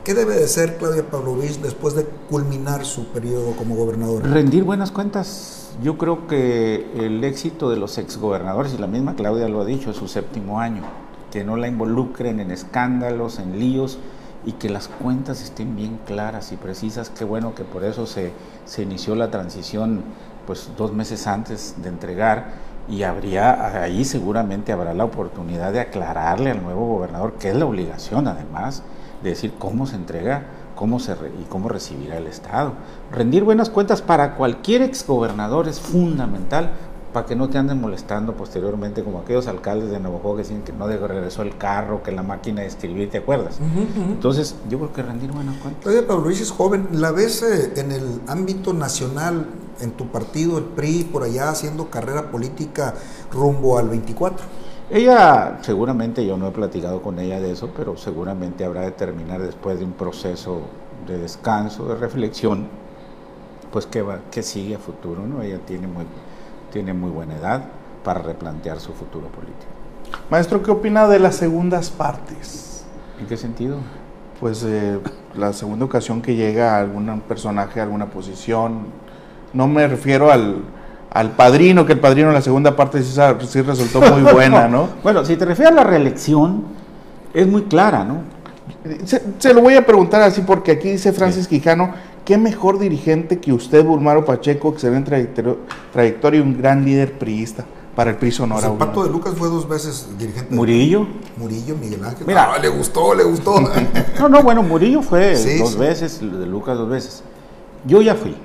¿Qué 0.02 0.14
debe 0.14 0.34
de 0.34 0.48
ser 0.48 0.78
Claudia 0.78 1.08
Pavlovich 1.08 1.60
después 1.60 1.94
de 1.94 2.06
culminar 2.28 2.84
su 2.84 3.06
periodo 3.08 3.52
como 3.52 3.76
gobernador? 3.76 4.26
Rendir 4.26 4.64
buenas 4.64 4.90
cuentas. 4.90 5.70
Yo 5.82 5.98
creo 5.98 6.26
que 6.26 6.90
el 6.96 7.22
éxito 7.22 7.70
de 7.70 7.76
los 7.76 7.98
exgobernadores, 7.98 8.72
y 8.74 8.78
la 8.78 8.86
misma 8.86 9.14
Claudia 9.14 9.48
lo 9.48 9.60
ha 9.60 9.64
dicho, 9.64 9.90
es 9.90 9.96
su 9.96 10.08
séptimo 10.08 10.58
año, 10.58 10.82
que 11.30 11.44
no 11.44 11.56
la 11.56 11.68
involucren 11.68 12.40
en 12.40 12.50
escándalos, 12.50 13.38
en 13.38 13.60
líos, 13.60 13.98
y 14.44 14.52
que 14.52 14.70
las 14.70 14.88
cuentas 14.88 15.42
estén 15.42 15.76
bien 15.76 16.00
claras 16.04 16.50
y 16.52 16.56
precisas. 16.56 17.10
Qué 17.10 17.24
bueno 17.24 17.54
que 17.54 17.62
por 17.64 17.84
eso 17.84 18.06
se, 18.06 18.32
se 18.64 18.82
inició 18.82 19.14
la 19.14 19.30
transición 19.30 20.02
pues 20.46 20.70
dos 20.76 20.92
meses 20.92 21.26
antes 21.26 21.74
de 21.82 21.88
entregar 21.88 22.72
y 22.88 23.04
habría 23.04 23.82
ahí 23.82 24.04
seguramente 24.04 24.72
habrá 24.72 24.92
la 24.94 25.04
oportunidad 25.04 25.72
de 25.72 25.80
aclararle 25.80 26.50
al 26.50 26.62
nuevo 26.62 26.86
gobernador 26.86 27.34
que 27.34 27.50
es 27.50 27.56
la 27.56 27.64
obligación 27.64 28.26
además 28.26 28.82
de 29.22 29.30
decir 29.30 29.54
cómo 29.58 29.86
se 29.86 29.96
entrega 29.96 30.46
cómo 30.74 30.98
se 30.98 31.12
y 31.12 31.44
cómo 31.48 31.68
recibirá 31.68 32.16
el 32.16 32.26
Estado. 32.26 32.72
Rendir 33.12 33.44
buenas 33.44 33.70
cuentas 33.70 34.02
para 34.02 34.34
cualquier 34.34 34.82
exgobernador 34.82 35.68
es 35.68 35.78
fundamental 35.78 36.72
para 37.12 37.26
que 37.26 37.36
no 37.36 37.48
te 37.50 37.58
anden 37.58 37.80
molestando 37.80 38.34
posteriormente 38.34 39.04
como 39.04 39.18
aquellos 39.18 39.46
alcaldes 39.46 39.90
de 39.90 40.00
Navajo 40.00 40.34
que 40.34 40.42
dicen 40.42 40.62
que 40.62 40.72
no 40.72 40.86
regresó 40.88 41.42
el 41.42 41.56
carro, 41.56 42.02
que 42.02 42.10
la 42.10 42.22
máquina 42.22 42.62
de 42.62 42.68
escribir, 42.68 43.10
¿te 43.10 43.18
acuerdas? 43.18 43.58
Entonces, 44.08 44.56
yo 44.70 44.78
creo 44.78 44.92
que 44.92 45.02
rendir 45.02 45.30
buenas 45.30 45.56
cuentas. 45.58 45.86
Oye, 45.86 46.02
Pablo 46.02 46.24
Luis 46.24 46.40
es 46.40 46.50
joven, 46.50 46.88
¿la 46.92 47.12
ves 47.12 47.42
eh, 47.42 47.74
en 47.76 47.92
el 47.92 48.22
ámbito 48.28 48.72
nacional, 48.72 49.46
en 49.82 49.92
tu 49.92 50.08
partido, 50.08 50.58
el 50.58 50.64
PRI, 50.64 51.04
por 51.04 51.24
allá 51.24 51.50
haciendo 51.50 51.90
carrera 51.90 52.30
política 52.30 52.94
rumbo 53.30 53.78
al 53.78 53.88
24? 53.88 54.44
Ella, 54.90 55.58
seguramente, 55.62 56.24
yo 56.26 56.36
no 56.36 56.48
he 56.48 56.50
platicado 56.50 57.02
con 57.02 57.18
ella 57.18 57.40
de 57.40 57.52
eso, 57.52 57.70
pero 57.76 57.96
seguramente 57.96 58.64
habrá 58.64 58.82
de 58.82 58.92
terminar 58.92 59.40
después 59.40 59.78
de 59.78 59.84
un 59.84 59.92
proceso 59.92 60.60
de 61.06 61.18
descanso, 61.18 61.88
de 61.88 61.96
reflexión, 61.96 62.66
pues 63.72 63.86
que, 63.86 64.02
va, 64.02 64.20
que 64.30 64.42
sigue 64.42 64.74
a 64.74 64.78
futuro, 64.78 65.26
¿no? 65.26 65.42
Ella 65.42 65.58
tiene 65.66 65.86
muy 65.86 66.04
tiene 66.72 66.94
muy 66.94 67.10
buena 67.10 67.36
edad 67.36 67.62
para 68.02 68.20
replantear 68.20 68.80
su 68.80 68.92
futuro 68.92 69.28
político. 69.28 69.70
Maestro, 70.30 70.62
¿qué 70.62 70.70
opina 70.70 71.06
de 71.06 71.20
las 71.20 71.36
segundas 71.36 71.90
partes? 71.90 72.84
¿En 73.20 73.26
qué 73.26 73.36
sentido? 73.36 73.76
Pues 74.40 74.64
eh, 74.64 74.98
la 75.36 75.52
segunda 75.52 75.84
ocasión 75.84 76.20
que 76.20 76.34
llega 76.34 76.78
algún 76.78 77.20
personaje 77.20 77.78
a 77.78 77.84
alguna 77.84 78.06
posición, 78.06 78.86
no 79.52 79.68
me 79.68 79.86
refiero 79.86 80.30
al, 80.30 80.56
al 81.10 81.30
padrino, 81.30 81.86
que 81.86 81.92
el 81.92 82.00
padrino 82.00 82.28
en 82.28 82.34
la 82.34 82.42
segunda 82.42 82.74
parte 82.76 83.02
sí, 83.02 83.18
sí 83.48 83.62
resultó 83.62 84.00
muy 84.00 84.22
buena, 84.32 84.68
¿no? 84.68 84.88
bueno, 85.02 85.24
si 85.24 85.36
te 85.36 85.44
refieres 85.44 85.72
a 85.72 85.76
la 85.76 85.84
reelección, 85.84 86.64
es 87.34 87.46
muy 87.46 87.62
clara, 87.62 88.04
¿no? 88.04 88.18
Se, 89.04 89.22
se, 89.38 89.54
lo 89.54 89.60
voy 89.60 89.74
a 89.74 89.84
preguntar 89.84 90.22
así 90.22 90.40
porque 90.42 90.72
aquí 90.72 90.90
dice 90.90 91.12
Francis 91.12 91.44
sí. 91.44 91.50
Quijano 91.60 91.92
¿Qué 92.24 92.38
mejor 92.38 92.78
dirigente 92.78 93.40
que 93.40 93.52
usted, 93.52 93.84
Bulmaro 93.84 94.24
Pacheco, 94.24 94.70
excelente 94.70 95.28
trayectoria 95.92 96.38
y 96.38 96.42
un 96.42 96.56
gran 96.56 96.84
líder 96.84 97.18
priista 97.18 97.64
para 97.96 98.10
el 98.10 98.16
PRI 98.16 98.30
Sonora? 98.30 98.68
El 98.68 98.74
Pato 98.74 99.02
de 99.02 99.10
Lucas 99.10 99.34
fue 99.36 99.48
dos 99.48 99.68
veces 99.68 100.06
dirigente. 100.16 100.54
¿Murillo? 100.54 101.08
Murillo, 101.36 101.74
Miguel 101.76 102.04
Ángel. 102.04 102.24
Mira, 102.24 102.52
ah, 102.54 102.58
le 102.60 102.68
gustó, 102.68 103.12
le 103.12 103.24
gustó. 103.24 103.60
no, 104.20 104.28
no, 104.28 104.42
bueno, 104.42 104.62
Murillo 104.62 105.02
fue 105.02 105.34
sí, 105.34 105.58
dos 105.58 105.72
sí. 105.72 105.78
veces, 105.78 106.20
de 106.20 106.46
Lucas 106.46 106.78
dos 106.78 106.88
veces. 106.88 107.24
Yo 107.84 108.00
ya 108.00 108.14
fui, 108.14 108.36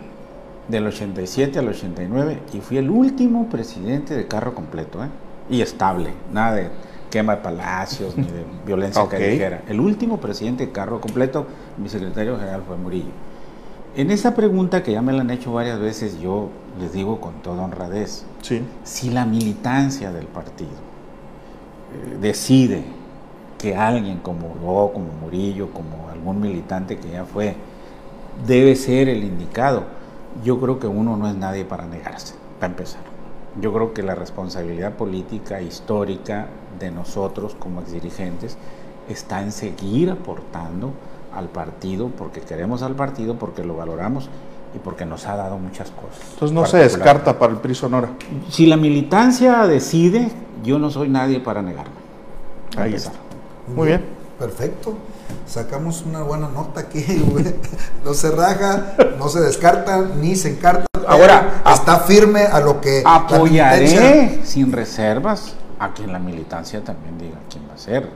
del 0.68 0.88
87 0.88 1.60
al 1.60 1.70
89, 1.70 2.40
y 2.54 2.60
fui 2.60 2.78
el 2.78 2.90
último 2.90 3.50
presidente 3.50 4.16
de 4.16 4.28
carro 4.28 4.54
completo, 4.54 5.04
¿eh? 5.04 5.08
Y 5.50 5.62
estable, 5.62 6.10
nada 6.34 6.56
de 6.56 6.70
quema 7.10 7.38
de 7.38 7.42
palacios 7.42 8.18
ni 8.18 8.26
de 8.26 8.44
violencia 8.66 9.02
okay. 9.02 9.20
callejera. 9.20 9.62
El 9.68 9.80
último 9.80 10.18
presidente 10.18 10.66
de 10.66 10.72
carro 10.72 11.00
completo, 11.00 11.48
mi 11.78 11.88
secretario 11.88 12.38
general 12.38 12.64
fue 12.68 12.76
Murillo. 12.76 13.12
En 13.96 14.12
esa 14.12 14.36
pregunta 14.36 14.84
que 14.84 14.92
ya 14.92 15.02
me 15.02 15.14
la 15.14 15.22
han 15.22 15.30
hecho 15.32 15.54
varias 15.54 15.80
veces, 15.80 16.20
yo 16.20 16.50
les 16.80 16.94
digo 16.94 17.20
con 17.20 17.42
toda 17.42 17.64
honradez, 17.64 18.26
sí. 18.42 18.62
si 18.84 19.10
la 19.10 19.26
militancia 19.26 20.12
del 20.12 20.28
partido 20.28 20.70
eh, 20.70 22.18
decide 22.22 22.84
que 23.58 23.76
alguien 23.76 24.20
como 24.20 24.54
yo, 24.62 24.92
como 24.94 25.08
Murillo, 25.22 25.72
como 25.72 26.10
algún 26.10 26.40
militante 26.40 26.98
que 26.98 27.10
ya 27.10 27.26
fue, 27.26 27.56
debe 28.46 28.76
ser 28.76 29.10
el 29.10 29.24
indicado, 29.24 29.86
yo 30.44 30.60
creo 30.60 30.80
que 30.80 30.88
uno 30.88 31.18
no 31.18 31.28
es 31.28 31.36
nadie 31.36 31.66
para 31.66 31.86
negarse, 31.86 32.36
para 32.60 32.72
empezar. 32.72 33.02
Yo 33.60 33.74
creo 33.74 33.94
que 33.94 34.04
la 34.04 34.16
responsabilidad 34.16 34.94
política 34.94 35.62
histórica 35.62 36.48
de 36.80 36.92
nosotros 36.92 37.56
como 37.58 37.82
exdirigentes 37.82 38.58
está 39.10 39.42
en 39.42 39.52
seguir 39.52 40.12
aportando 40.12 40.92
al 41.34 41.50
partido, 41.50 42.10
porque 42.10 42.42
queremos 42.42 42.84
al 42.84 42.96
partido, 42.96 43.36
porque 43.36 43.64
lo 43.64 43.76
valoramos 43.76 44.30
y 44.76 44.80
porque 44.80 45.06
nos 45.06 45.26
ha 45.26 45.36
dado 45.36 45.58
muchas 45.58 45.92
cosas. 45.92 46.20
Entonces 46.34 46.54
no 46.54 46.66
se 46.66 46.78
descarta 46.78 47.38
para 47.40 47.54
el 47.54 47.60
PRI 47.60 47.76
Sonora. 47.76 48.10
Si 48.50 48.66
la 48.66 48.78
militancia 48.78 49.66
decide, 49.66 50.32
yo 50.64 50.78
no 50.78 50.90
soy 50.90 51.10
nadie 51.10 51.40
para 51.40 51.62
negarme. 51.62 51.96
Ahí 52.76 52.94
está. 52.94 53.14
Muy 53.76 53.88
bien. 53.88 54.04
Perfecto. 54.38 54.96
Sacamos 55.46 56.04
una 56.06 56.22
buena 56.22 56.50
nota 56.50 56.82
aquí. 56.82 57.06
no 58.06 58.14
se 58.14 58.32
raja, 58.32 58.96
no 59.18 59.30
se 59.30 59.40
descarta, 59.42 60.06
ni 60.20 60.36
se 60.36 60.52
encarta. 60.52 60.86
Ahora 61.08 61.62
está 61.74 62.00
firme 62.00 62.44
a 62.44 62.60
lo 62.60 62.82
que 62.82 63.02
apoyaré 63.06 64.42
sin 64.44 64.72
reservas 64.72 65.56
a 65.80 65.94
quien 65.94 66.12
la 66.12 66.20
militancia 66.20 66.84
también 66.84 67.18
diga 67.18 67.38
quién 67.50 67.64
va 67.70 67.76
a 67.76 67.78
ser. 67.78 68.10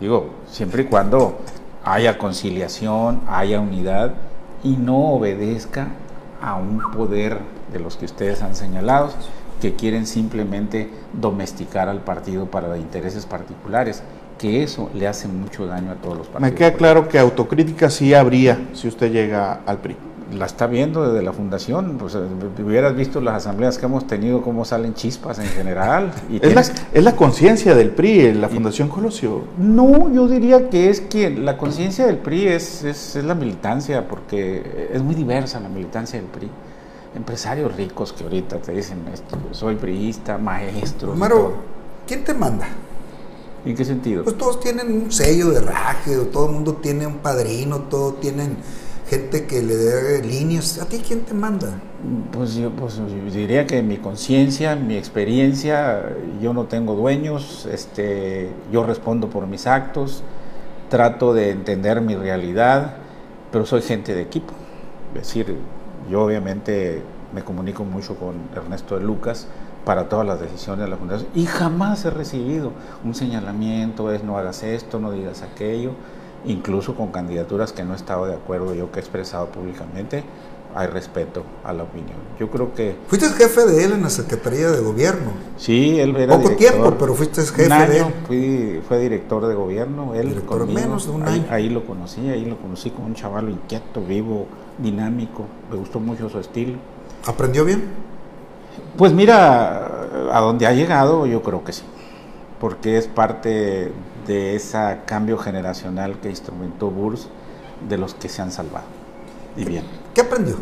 Digo, 0.00 0.30
siempre 0.50 0.82
y 0.82 0.86
cuando 0.86 1.38
haya 1.84 2.18
conciliación, 2.18 3.22
haya 3.28 3.60
unidad 3.60 4.14
y 4.62 4.76
no 4.76 5.12
obedezca 5.12 5.88
a 6.40 6.54
un 6.54 6.80
poder 6.92 7.38
de 7.72 7.80
los 7.80 7.96
que 7.96 8.04
ustedes 8.04 8.42
han 8.42 8.54
señalado, 8.54 9.10
que 9.60 9.74
quieren 9.74 10.06
simplemente 10.06 10.90
domesticar 11.12 11.88
al 11.88 12.00
partido 12.00 12.46
para 12.46 12.76
intereses 12.78 13.26
particulares, 13.26 14.02
que 14.38 14.62
eso 14.62 14.90
le 14.94 15.06
hace 15.06 15.28
mucho 15.28 15.66
daño 15.66 15.92
a 15.92 15.94
todos 15.96 16.18
los 16.18 16.26
partidos. 16.28 16.52
Me 16.52 16.56
queda 16.56 16.72
claro 16.74 17.08
que 17.08 17.18
autocrítica 17.18 17.90
sí 17.90 18.14
habría 18.14 18.58
si 18.72 18.88
usted 18.88 19.12
llega 19.12 19.60
al 19.66 19.78
PRI 19.78 19.96
la 20.32 20.46
está 20.46 20.66
viendo 20.66 21.10
desde 21.10 21.24
la 21.24 21.32
fundación, 21.32 21.96
pues 21.98 22.14
eh, 22.14 22.18
hubieras 22.62 22.94
visto 22.94 23.20
las 23.20 23.36
asambleas 23.36 23.78
que 23.78 23.86
hemos 23.86 24.06
tenido, 24.06 24.42
cómo 24.42 24.64
salen 24.64 24.94
chispas 24.94 25.38
en 25.38 25.46
general. 25.46 26.12
Y 26.30 26.36
es, 26.36 26.42
tienes... 26.42 26.68
la, 26.68 26.74
es, 26.92 27.04
la, 27.04 27.16
conciencia 27.16 27.74
del 27.74 27.90
PRI, 27.90 28.34
la 28.34 28.48
Fundación 28.48 28.88
Colosio. 28.88 29.44
No, 29.56 30.12
yo 30.12 30.28
diría 30.28 30.68
que 30.68 30.90
es 30.90 31.00
que 31.00 31.30
la 31.30 31.56
conciencia 31.56 32.06
del 32.06 32.18
PRI 32.18 32.48
es, 32.48 32.84
es, 32.84 33.16
es, 33.16 33.24
la 33.24 33.34
militancia, 33.34 34.06
porque 34.06 34.90
es 34.92 35.02
muy 35.02 35.14
diversa 35.14 35.60
la 35.60 35.68
militancia 35.68 36.20
del 36.20 36.28
PRI. 36.28 36.50
Empresarios 37.14 37.74
ricos 37.74 38.12
que 38.12 38.24
ahorita 38.24 38.58
te 38.58 38.72
dicen, 38.72 38.98
soy 39.52 39.76
priista, 39.76 40.36
maestro. 40.36 41.14
Maro, 41.14 41.54
¿quién 42.06 42.22
te 42.22 42.34
manda? 42.34 42.68
¿En 43.68 43.76
qué 43.76 43.84
sentido? 43.84 44.24
Pues 44.24 44.38
todos 44.38 44.60
tienen 44.60 44.90
un 44.90 45.12
sello 45.12 45.50
de 45.50 45.60
raje, 45.60 46.16
todo 46.32 46.46
el 46.46 46.52
mundo 46.52 46.76
tiene 46.76 47.06
un 47.06 47.18
padrino, 47.18 47.80
todos 47.80 48.18
tienen 48.18 48.56
gente 49.06 49.44
que 49.44 49.62
le 49.62 49.76
dé 49.76 50.22
líneas. 50.22 50.80
¿A 50.80 50.86
ti 50.86 51.02
quién 51.06 51.20
te 51.20 51.34
manda? 51.34 51.78
Pues 52.32 52.54
yo, 52.54 52.70
pues 52.70 52.96
yo 52.96 53.04
diría 53.30 53.66
que 53.66 53.82
mi 53.82 53.98
conciencia, 53.98 54.74
mi 54.74 54.96
experiencia, 54.96 56.16
yo 56.40 56.54
no 56.54 56.64
tengo 56.64 56.94
dueños, 56.94 57.68
este, 57.70 58.48
yo 58.72 58.84
respondo 58.84 59.28
por 59.28 59.46
mis 59.46 59.66
actos, 59.66 60.22
trato 60.88 61.34
de 61.34 61.50
entender 61.50 62.00
mi 62.00 62.16
realidad, 62.16 62.96
pero 63.52 63.66
soy 63.66 63.82
gente 63.82 64.14
de 64.14 64.22
equipo. 64.22 64.54
Es 65.14 65.28
decir, 65.28 65.58
yo 66.10 66.22
obviamente 66.22 67.02
me 67.34 67.44
comunico 67.44 67.84
mucho 67.84 68.14
con 68.14 68.36
Ernesto 68.56 68.98
de 68.98 69.04
Lucas 69.04 69.46
para 69.88 70.06
todas 70.06 70.26
las 70.26 70.38
decisiones 70.38 70.84
de 70.84 70.90
la 70.90 70.98
Fundación 70.98 71.30
y 71.34 71.46
jamás 71.46 72.04
he 72.04 72.10
recibido 72.10 72.72
un 73.06 73.14
señalamiento, 73.14 74.12
es 74.12 74.22
no 74.22 74.36
hagas 74.36 74.62
esto, 74.62 75.00
no 75.00 75.10
digas 75.10 75.40
aquello 75.40 75.92
incluso 76.44 76.94
con 76.94 77.08
candidaturas 77.08 77.72
que 77.72 77.84
no 77.84 77.94
he 77.94 77.96
estado 77.96 78.26
de 78.26 78.34
acuerdo 78.34 78.74
yo 78.74 78.92
que 78.92 78.98
he 78.98 79.00
expresado 79.00 79.46
públicamente, 79.46 80.24
hay 80.74 80.88
respeto 80.88 81.42
a 81.64 81.72
la 81.72 81.84
opinión. 81.84 82.18
Yo 82.38 82.50
creo 82.50 82.74
que... 82.74 82.96
Fuiste 83.06 83.30
jefe 83.30 83.64
de 83.64 83.84
él 83.84 83.92
en 83.92 84.02
la 84.02 84.10
Secretaría 84.10 84.70
de 84.70 84.78
Gobierno. 84.82 85.30
Sí, 85.56 85.98
él 85.98 86.14
era 86.16 86.36
Poco 86.36 86.50
director. 86.50 86.70
tiempo, 86.78 86.94
pero 86.98 87.14
fuiste 87.14 87.40
jefe 87.40 87.66
un 87.66 87.72
año 87.72 87.88
de 87.88 87.98
él. 87.98 88.14
Fui, 88.26 88.82
fue 88.86 88.98
director 88.98 89.46
de 89.46 89.54
gobierno, 89.54 90.14
él 90.14 90.28
Director 90.28 90.58
conmigo, 90.58 90.80
menos 90.80 91.06
de 91.06 91.12
un 91.12 91.22
ahí, 91.22 91.40
año. 91.40 91.46
ahí 91.48 91.68
lo 91.70 91.86
conocí, 91.86 92.28
ahí 92.28 92.44
lo 92.44 92.58
conocí 92.58 92.90
como 92.90 93.06
un 93.06 93.14
chaval 93.14 93.48
inquieto, 93.48 94.02
vivo, 94.02 94.46
dinámico, 94.76 95.46
me 95.70 95.78
gustó 95.78 95.98
mucho 95.98 96.28
su 96.28 96.38
estilo. 96.38 96.76
¿Aprendió 97.26 97.64
bien? 97.64 97.84
Pues 98.96 99.12
mira, 99.12 99.86
a 100.32 100.40
donde 100.40 100.66
ha 100.66 100.72
llegado 100.72 101.26
yo 101.26 101.42
creo 101.42 101.64
que 101.64 101.72
sí, 101.72 101.84
porque 102.60 102.98
es 102.98 103.06
parte 103.06 103.92
de 104.26 104.56
ese 104.56 104.98
cambio 105.06 105.38
generacional 105.38 106.18
que 106.20 106.30
instrumentó 106.30 106.90
Burs, 106.90 107.28
de 107.88 107.96
los 107.96 108.14
que 108.14 108.28
se 108.28 108.42
han 108.42 108.50
salvado. 108.50 108.86
Y 109.56 109.64
bien. 109.64 109.84
¿Qué 110.14 110.22
aprendió? 110.22 110.56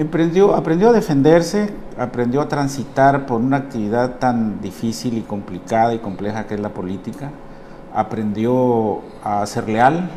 Aprendió, 0.00 0.54
aprendió 0.54 0.88
a 0.88 0.92
defenderse, 0.92 1.70
aprendió 1.96 2.40
a 2.40 2.48
transitar 2.48 3.26
por 3.26 3.40
una 3.40 3.58
actividad 3.58 4.18
tan 4.18 4.60
difícil 4.60 5.16
y 5.18 5.22
complicada 5.22 5.94
y 5.94 5.98
compleja 5.98 6.46
que 6.46 6.54
es 6.54 6.60
la 6.60 6.70
política, 6.70 7.30
aprendió 7.94 9.02
a 9.22 9.46
ser 9.46 9.68
leal 9.68 10.10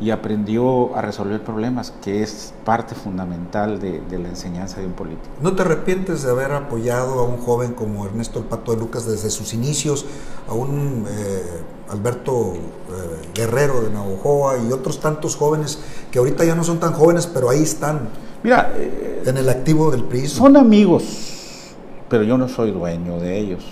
y 0.00 0.10
aprendió 0.10 0.96
a 0.96 1.02
resolver 1.02 1.42
problemas, 1.42 1.92
que 2.02 2.22
es 2.22 2.54
parte 2.64 2.94
fundamental 2.94 3.80
de, 3.80 4.00
la 4.10 4.28
enseñanza 4.28 4.80
de 4.80 4.86
un 4.86 4.92
político. 4.92 5.28
¿No 5.40 5.54
te 5.54 5.62
arrepientes 5.62 6.22
de 6.22 6.30
haber 6.30 6.52
apoyado 6.52 7.20
a 7.20 7.24
un 7.24 7.38
joven 7.38 7.72
como 7.72 8.06
Ernesto 8.06 8.38
El 8.38 8.46
Pato 8.46 8.72
de 8.72 8.78
Lucas 8.78 9.06
desde 9.06 9.30
sus 9.30 9.54
inicios, 9.54 10.06
a 10.48 10.54
un 10.54 11.04
eh, 11.08 11.42
Alberto 11.90 12.54
eh, 12.54 13.28
Guerrero 13.34 13.82
de 13.82 13.90
Navojoa 13.90 14.58
y 14.58 14.72
otros 14.72 15.00
tantos 15.00 15.36
jóvenes 15.36 15.78
que 16.10 16.18
ahorita 16.18 16.44
ya 16.44 16.54
no 16.54 16.64
son 16.64 16.80
tan 16.80 16.92
jóvenes, 16.92 17.26
pero 17.26 17.50
ahí 17.50 17.62
están? 17.62 18.08
Mira, 18.42 18.72
eh, 18.76 19.22
en 19.26 19.36
el 19.36 19.48
activo 19.48 19.90
del 19.90 20.04
PRI. 20.04 20.26
Son 20.26 20.56
amigos, 20.56 21.74
pero 22.08 22.24
yo 22.24 22.36
no 22.38 22.48
soy 22.48 22.72
dueño 22.72 23.18
de 23.18 23.38
ellos. 23.38 23.64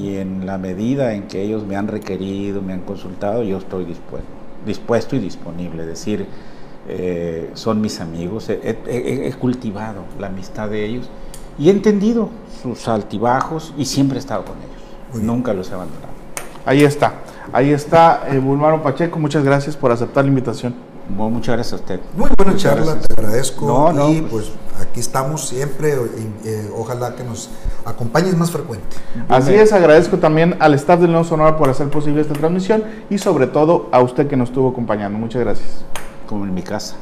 Y 0.00 0.16
en 0.16 0.46
la 0.46 0.56
medida 0.56 1.12
en 1.12 1.28
que 1.28 1.42
ellos 1.42 1.66
me 1.66 1.76
han 1.76 1.86
requerido, 1.86 2.62
me 2.62 2.72
han 2.72 2.80
consultado, 2.80 3.42
yo 3.42 3.58
estoy 3.58 3.84
dispuesto, 3.84 4.26
dispuesto 4.66 5.16
y 5.16 5.20
disponible. 5.20 5.82
Es 5.82 5.88
decir, 5.88 6.26
eh, 6.88 7.50
son 7.54 7.80
mis 7.80 8.00
amigos, 8.00 8.48
he, 8.48 9.34
cultivado 9.40 10.02
la 10.18 10.28
amistad 10.28 10.68
de 10.68 10.84
ellos 10.84 11.08
y 11.58 11.68
he 11.68 11.72
entendido 11.72 12.28
sus 12.62 12.86
altibajos 12.86 13.74
y 13.76 13.86
siempre 13.86 14.18
he 14.18 14.20
estado 14.20 14.44
con 14.44 14.56
ellos. 14.58 15.22
Nunca 15.22 15.54
los 15.54 15.70
he 15.70 15.74
abandonado. 15.74 16.12
Ahí 16.64 16.84
está, 16.84 17.14
ahí 17.52 17.70
está 17.70 18.26
eh, 18.28 18.38
Bulmaro 18.38 18.82
Pacheco, 18.82 19.18
muchas 19.18 19.44
gracias 19.44 19.76
por 19.76 19.92
aceptar 19.92 20.24
la 20.24 20.28
invitación 20.28 20.74
muchas 21.08 21.54
gracias 21.54 21.72
a 21.72 21.76
usted. 21.76 22.00
Muy 22.16 22.30
buena 22.36 22.56
charla, 22.56 22.98
te 23.00 23.12
agradezco. 23.14 23.92
y 24.10 24.20
pues, 24.22 24.30
pues, 24.30 24.52
aquí 24.80 25.00
estamos 25.00 25.46
siempre. 25.46 25.94
Eh, 26.44 26.70
ojalá 26.76 27.14
que 27.14 27.24
nos 27.24 27.50
acompañes 27.84 28.36
más 28.36 28.50
frecuente. 28.50 28.96
Así 29.28 29.54
es, 29.54 29.72
agradezco 29.72 30.18
también 30.18 30.56
al 30.60 30.74
staff 30.74 31.00
del 31.00 31.10
Nuevo 31.10 31.24
Sonora 31.24 31.56
por 31.56 31.68
hacer 31.68 31.88
posible 31.88 32.20
esta 32.20 32.34
transmisión 32.34 32.84
y 33.10 33.18
sobre 33.18 33.46
todo 33.46 33.88
a 33.92 34.00
usted 34.00 34.26
que 34.26 34.36
nos 34.36 34.50
estuvo 34.50 34.70
acompañando. 34.70 35.18
Muchas 35.18 35.42
gracias. 35.42 35.84
Como 36.28 36.44
en 36.44 36.54
mi 36.54 36.62
casa. 36.62 36.96